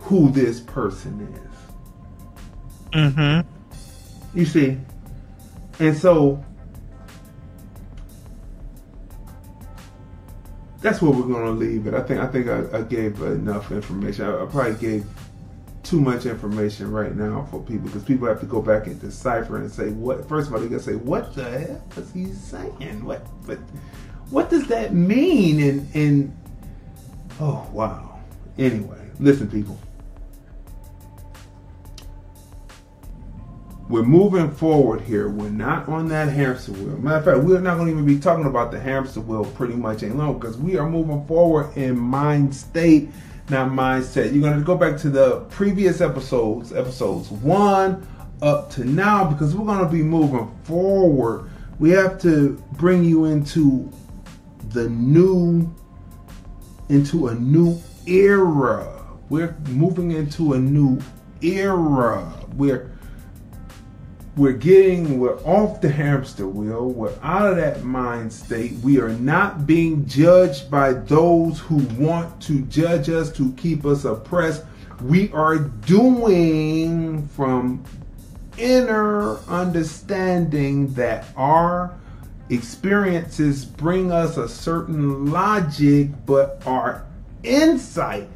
[0.00, 2.90] who this person is.
[2.92, 4.38] Mm-hmm.
[4.38, 4.78] You see?
[5.78, 6.44] And so
[10.80, 11.94] that's where we're gonna leave it.
[11.94, 14.24] I think I think I, I gave enough information.
[14.24, 15.06] I, I probably gave
[15.88, 19.56] too much information right now for people because people have to go back and decipher
[19.56, 23.04] and say what first of all they're gonna say, What the hell is he saying?
[23.04, 23.58] What what
[24.30, 25.60] what does that mean?
[25.60, 26.36] And and
[27.40, 28.20] oh wow.
[28.58, 29.78] Anyway, listen people.
[33.88, 35.28] we're moving forward here.
[35.28, 36.98] We're not on that hamster wheel.
[36.98, 39.74] Matter of fact, we're not going to even be talking about the hamster wheel pretty
[39.74, 43.08] much any longer because we are moving forward in mind state,
[43.50, 44.32] not mindset.
[44.32, 48.06] You're going to go back to the previous episodes, episodes one
[48.42, 51.50] up to now, because we're going to be moving forward.
[51.78, 53.90] We have to bring you into
[54.70, 55.74] the new,
[56.88, 59.04] into a new era.
[59.28, 61.00] We're moving into a new
[61.42, 62.32] era.
[62.56, 62.97] We're
[64.38, 68.72] we're getting we're off the hamster wheel we're out of that mind state.
[68.84, 74.04] We are not being judged by those who want to judge us to keep us
[74.04, 74.64] oppressed.
[75.02, 77.84] We are doing from
[78.56, 81.98] inner understanding that our
[82.48, 87.04] experiences bring us a certain logic but our
[87.42, 88.28] insight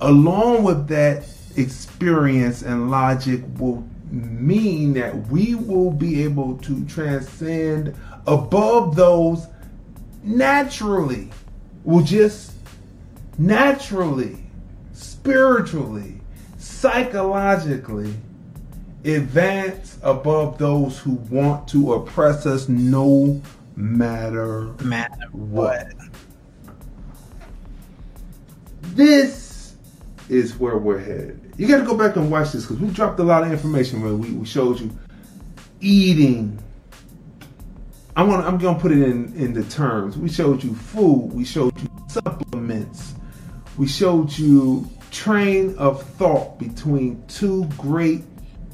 [0.00, 1.24] along with that
[1.56, 7.94] experience and logic will mean that we will be able to transcend
[8.26, 9.46] above those
[10.22, 11.30] naturally.
[11.84, 12.52] Will just
[13.38, 14.36] naturally,
[14.92, 16.20] spiritually,
[16.58, 18.14] psychologically
[19.04, 23.40] advance above those who want to oppress us no
[23.76, 25.92] matter Matter what.
[28.82, 29.74] This
[30.28, 31.49] is where we're headed.
[31.60, 34.00] You got to go back and watch this because we dropped a lot of information
[34.00, 34.90] where we, we showed you
[35.82, 36.58] eating.
[38.16, 40.16] I'm gonna I'm gonna put it in in the terms.
[40.16, 41.34] We showed you food.
[41.34, 43.12] We showed you supplements.
[43.76, 48.22] We showed you train of thought between two great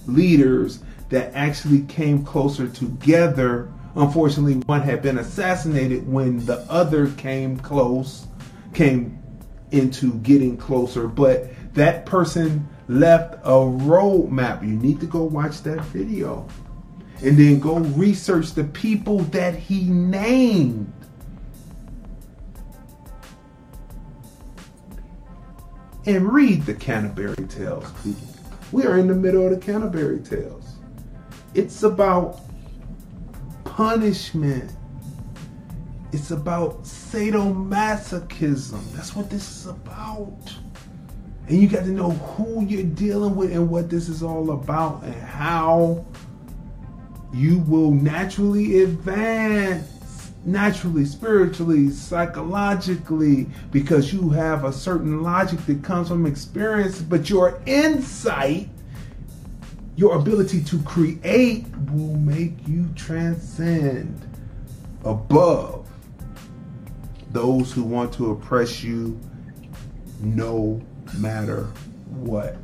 [0.07, 3.69] leaders that actually came closer together.
[3.97, 8.29] Unfortunately, one had been assassinated when the other came close,
[8.75, 9.21] came
[9.73, 11.09] into getting closer.
[11.09, 14.63] But that person left a roadmap.
[14.67, 16.47] You need to go watch that video.
[17.23, 20.93] and then go research the people that he named.
[26.05, 28.29] And read the Canterbury Tales, people.
[28.71, 30.77] We are in the middle of the Canterbury Tales.
[31.55, 32.41] It's about
[33.65, 34.71] punishment.
[36.13, 38.93] It's about sadomasochism.
[38.93, 40.39] That's what this is about.
[41.49, 45.03] And you got to know who you're dealing with and what this is all about
[45.05, 46.05] and how
[47.33, 49.97] you will naturally advance
[50.47, 57.61] naturally, spiritually, psychologically, because you have a certain logic that comes from experience, but your
[57.67, 58.69] insight,
[59.97, 64.25] your ability to create, will make you transcend
[65.05, 65.89] above.
[67.33, 69.21] Those who want to oppress you
[70.21, 70.81] no
[71.15, 71.65] matter
[72.11, 72.57] what.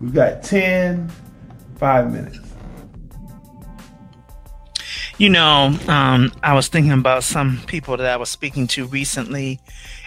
[0.00, 1.10] We've got 10,
[1.76, 2.38] 5 minutes.
[5.18, 9.60] You know, um, I was thinking about some people that I was speaking to recently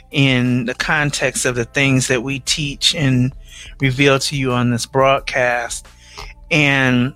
[0.10, 3.32] in the context of the things that we teach and
[3.80, 5.88] reveal to you on this broadcast.
[6.50, 7.14] And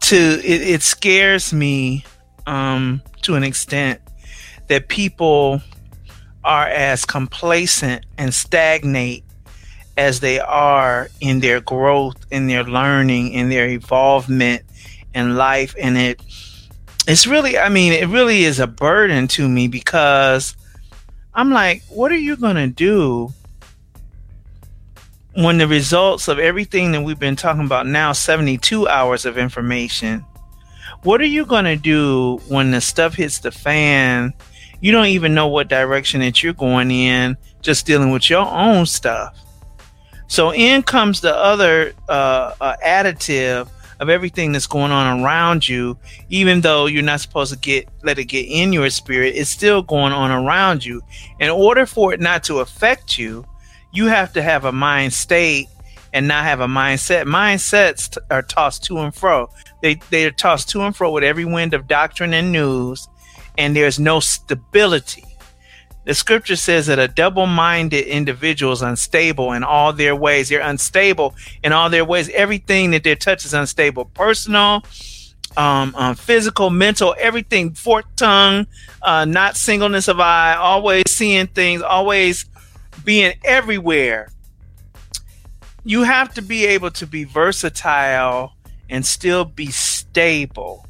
[0.00, 2.04] to it, it scares me
[2.46, 4.00] um, to an extent
[4.68, 5.60] that people
[6.44, 9.24] are as complacent and stagnate
[9.96, 14.62] as they are in their growth, in their learning, in their evolvement
[15.14, 15.74] in life.
[15.78, 16.20] And it
[17.06, 20.56] it's really i mean it really is a burden to me because
[21.34, 23.32] i'm like what are you to do
[25.34, 30.24] when the results of everything that we've been talking about now 72 hours of information
[31.02, 34.32] what are you to do when the stuff hits the fan
[34.80, 38.86] you don't even know what direction that you're going in just dealing with your own
[38.86, 39.38] stuff
[40.26, 43.68] so in comes the other uh, uh, additive
[44.00, 45.98] of everything that's going on around you,
[46.28, 49.82] even though you're not supposed to get let it get in your spirit, it's still
[49.82, 51.00] going on around you.
[51.40, 53.46] In order for it not to affect you,
[53.92, 55.68] you have to have a mind state
[56.12, 57.24] and not have a mindset.
[57.24, 59.48] Mindsets t- are tossed to and fro.
[59.82, 63.08] They they are tossed to and fro with every wind of doctrine and news,
[63.56, 65.24] and there's no stability.
[66.04, 70.50] The scripture says that a double minded individual is unstable in all their ways.
[70.50, 72.28] They're unstable in all their ways.
[72.30, 74.84] Everything that they touch is unstable personal,
[75.56, 78.66] um, um, physical, mental, everything, forked tongue,
[79.00, 82.44] uh, not singleness of eye, always seeing things, always
[83.02, 84.28] being everywhere.
[85.84, 88.52] You have to be able to be versatile
[88.90, 90.83] and still be stable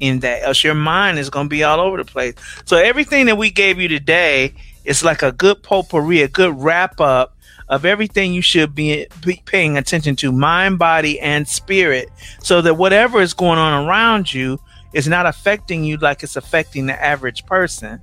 [0.00, 2.34] in that, else your mind is going to be all over the place.
[2.64, 4.54] So everything that we gave you today
[4.84, 7.36] is like a good potpourri, a good wrap up
[7.68, 12.08] of everything you should be, be paying attention to, mind, body, and spirit,
[12.40, 14.58] so that whatever is going on around you
[14.92, 18.00] is not affecting you like it's affecting the average person.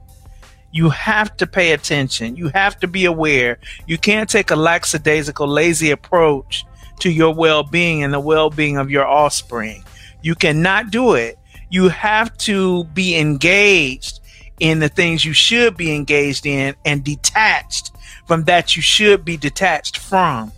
[0.72, 2.36] You have to pay attention.
[2.36, 3.60] You have to be aware.
[3.88, 6.65] You can't take a lackadaisical, lazy approach
[6.99, 9.84] to your well being and the well being of your offspring.
[10.22, 11.38] You cannot do it
[11.69, 14.19] you have to be engaged
[14.60, 17.91] in the things you should be engaged in and detached
[18.26, 20.52] from that you should be detached from.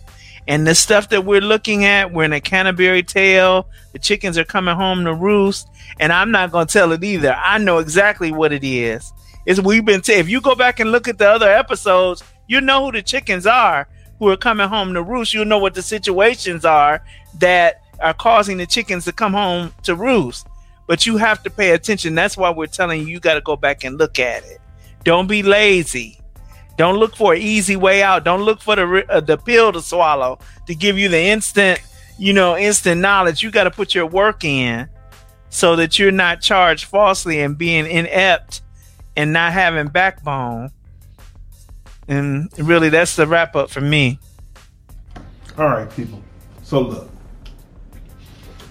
[0.48, 3.68] And the stuff that we're looking at, we're in a Canterbury tale.
[3.92, 5.68] The chickens are coming home to roost,
[6.00, 7.34] and I'm not going to tell it either.
[7.34, 9.12] I know exactly what it is.
[9.46, 12.60] Is we've been t- if you go back and look at the other episodes, you
[12.60, 13.88] know who the chickens are
[14.18, 15.34] who are coming home to roost.
[15.34, 17.02] You know what the situations are
[17.38, 20.46] that are causing the chickens to come home to roost
[20.90, 22.16] but you have to pay attention.
[22.16, 24.60] That's why we're telling you you got to go back and look at it.
[25.04, 26.20] Don't be lazy.
[26.76, 28.24] Don't look for an easy way out.
[28.24, 31.80] Don't look for the uh, the pill to swallow to give you the instant,
[32.18, 33.40] you know, instant knowledge.
[33.40, 34.88] You got to put your work in
[35.48, 38.60] so that you're not charged falsely and being inept
[39.16, 40.72] and not having backbone.
[42.08, 44.18] And really, that's the wrap up for me.
[45.56, 46.20] All right, people.
[46.64, 47.10] So look,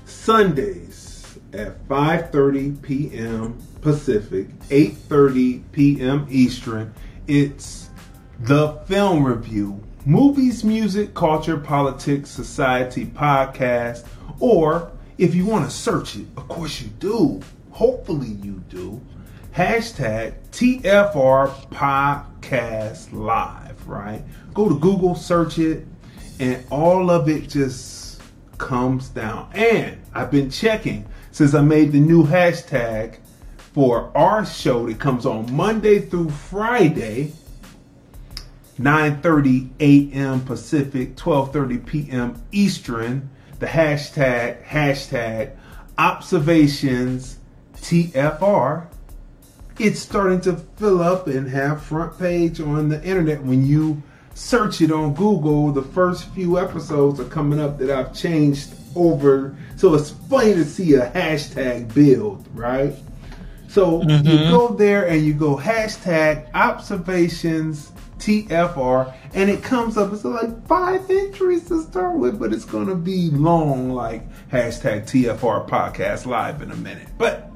[0.04, 0.89] Sundays
[1.54, 3.58] at 5:30 p.m.
[3.82, 6.28] Pacific, 8:30 p.m.
[6.30, 6.94] Eastern.
[7.28, 7.90] It's
[8.40, 14.06] the film review, movies, music, culture, politics, society podcast,
[14.40, 17.42] or if you want to search it, of course you do.
[17.72, 19.02] Hopefully you do.
[19.54, 24.24] Hashtag TFR Podcast Live, right?
[24.54, 25.86] Go to Google, search it,
[26.40, 28.22] and all of it just
[28.58, 29.50] comes down.
[29.54, 33.18] And I've been checking since I made the new hashtag
[33.58, 37.34] for our show that comes on Monday through Friday,
[38.80, 40.42] 9:30 a.m.
[40.42, 42.42] Pacific, 12:30 p.m.
[42.52, 43.30] Eastern.
[43.60, 45.52] The hashtag hashtag
[45.98, 47.40] Observations
[47.76, 48.88] TFR.
[49.78, 54.02] It's starting to fill up and have front page on the internet when you
[54.34, 55.72] search it on Google.
[55.72, 59.58] The first few episodes are coming up that I've changed over.
[59.76, 62.94] So it's funny to see a hashtag build, right?
[63.68, 64.28] So mm-hmm.
[64.28, 70.14] you go there and you go hashtag observations TFR, and it comes up.
[70.14, 75.04] It's like five entries to start with, but it's going to be long, like hashtag
[75.04, 77.08] TFR podcast live in a minute.
[77.18, 77.50] But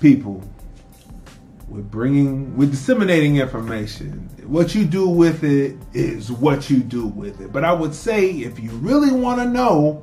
[0.00, 0.42] people,
[1.74, 4.30] we're bringing, we're disseminating information.
[4.46, 7.52] What you do with it is what you do with it.
[7.52, 10.00] But I would say if you really want to know,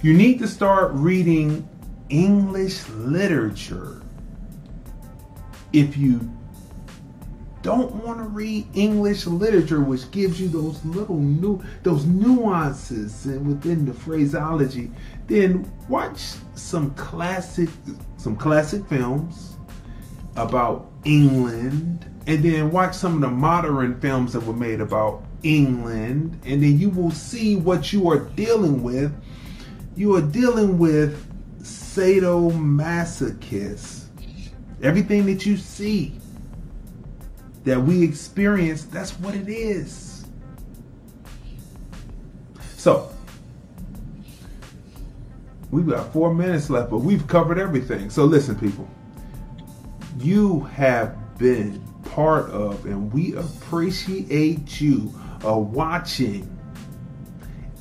[0.00, 1.68] you need to start reading
[2.08, 4.00] English literature.
[5.72, 6.20] If you
[7.62, 13.84] don't want to read English literature, which gives you those little new those nuances within
[13.84, 14.92] the phraseology,
[15.26, 16.20] then watch
[16.54, 17.68] some classic
[18.16, 19.57] some classic films
[20.38, 26.40] about England, and then watch some of the modern films that were made about England,
[26.44, 29.12] and then you will see what you are dealing with.
[29.96, 31.24] You are dealing with
[31.62, 34.04] sadomasochists.
[34.82, 36.14] Everything that you see
[37.64, 40.24] that we experience, that's what it is.
[42.76, 43.10] So,
[45.70, 48.08] we've got four minutes left, but we've covered everything.
[48.08, 48.88] So, listen, people,
[50.20, 55.12] you have been part of, and we appreciate you
[55.44, 56.54] uh, watching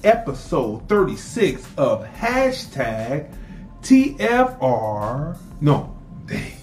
[0.04, 3.34] episode 36 of hashtag
[3.82, 5.38] TFR.
[5.62, 6.54] No, dang.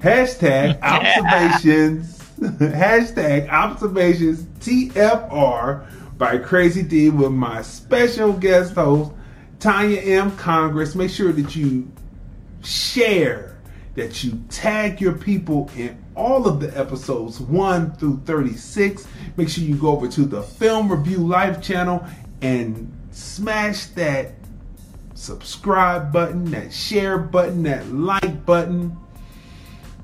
[0.00, 9.12] Hashtag observations hashtag observations TFR by Crazy D with my special guest host,
[9.60, 10.36] Tanya M.
[10.36, 10.94] Congress.
[10.94, 11.90] Make sure that you
[12.62, 13.53] share,
[13.94, 19.06] that you tag your people in all of the episodes 1 through 36.
[19.36, 22.04] Make sure you go over to the Film Review Live channel
[22.42, 24.34] and smash that
[25.14, 28.96] subscribe button, that share button, that like button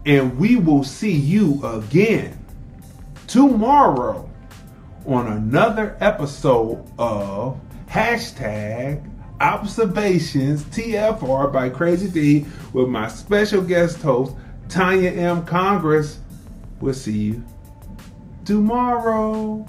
[0.06, 2.38] and we will see you again
[3.26, 4.28] tomorrow
[5.06, 9.09] on another episode of hashtag
[9.40, 14.34] observations TFR by Crazy D with my special guest host
[14.68, 15.44] Tanya M.
[15.44, 16.20] Congress.
[16.80, 17.44] We'll see you
[18.44, 19.66] tomorrow.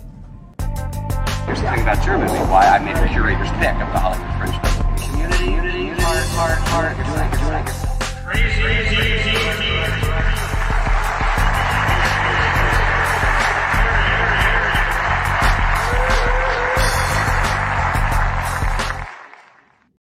[1.46, 5.10] Here's the thing about Germany, why I made a curator's pick of the Hollywood Fringe.
[5.10, 6.98] Community, unity, heart, heart, heart.
[8.26, 9.41] Crazy, crazy, crazy.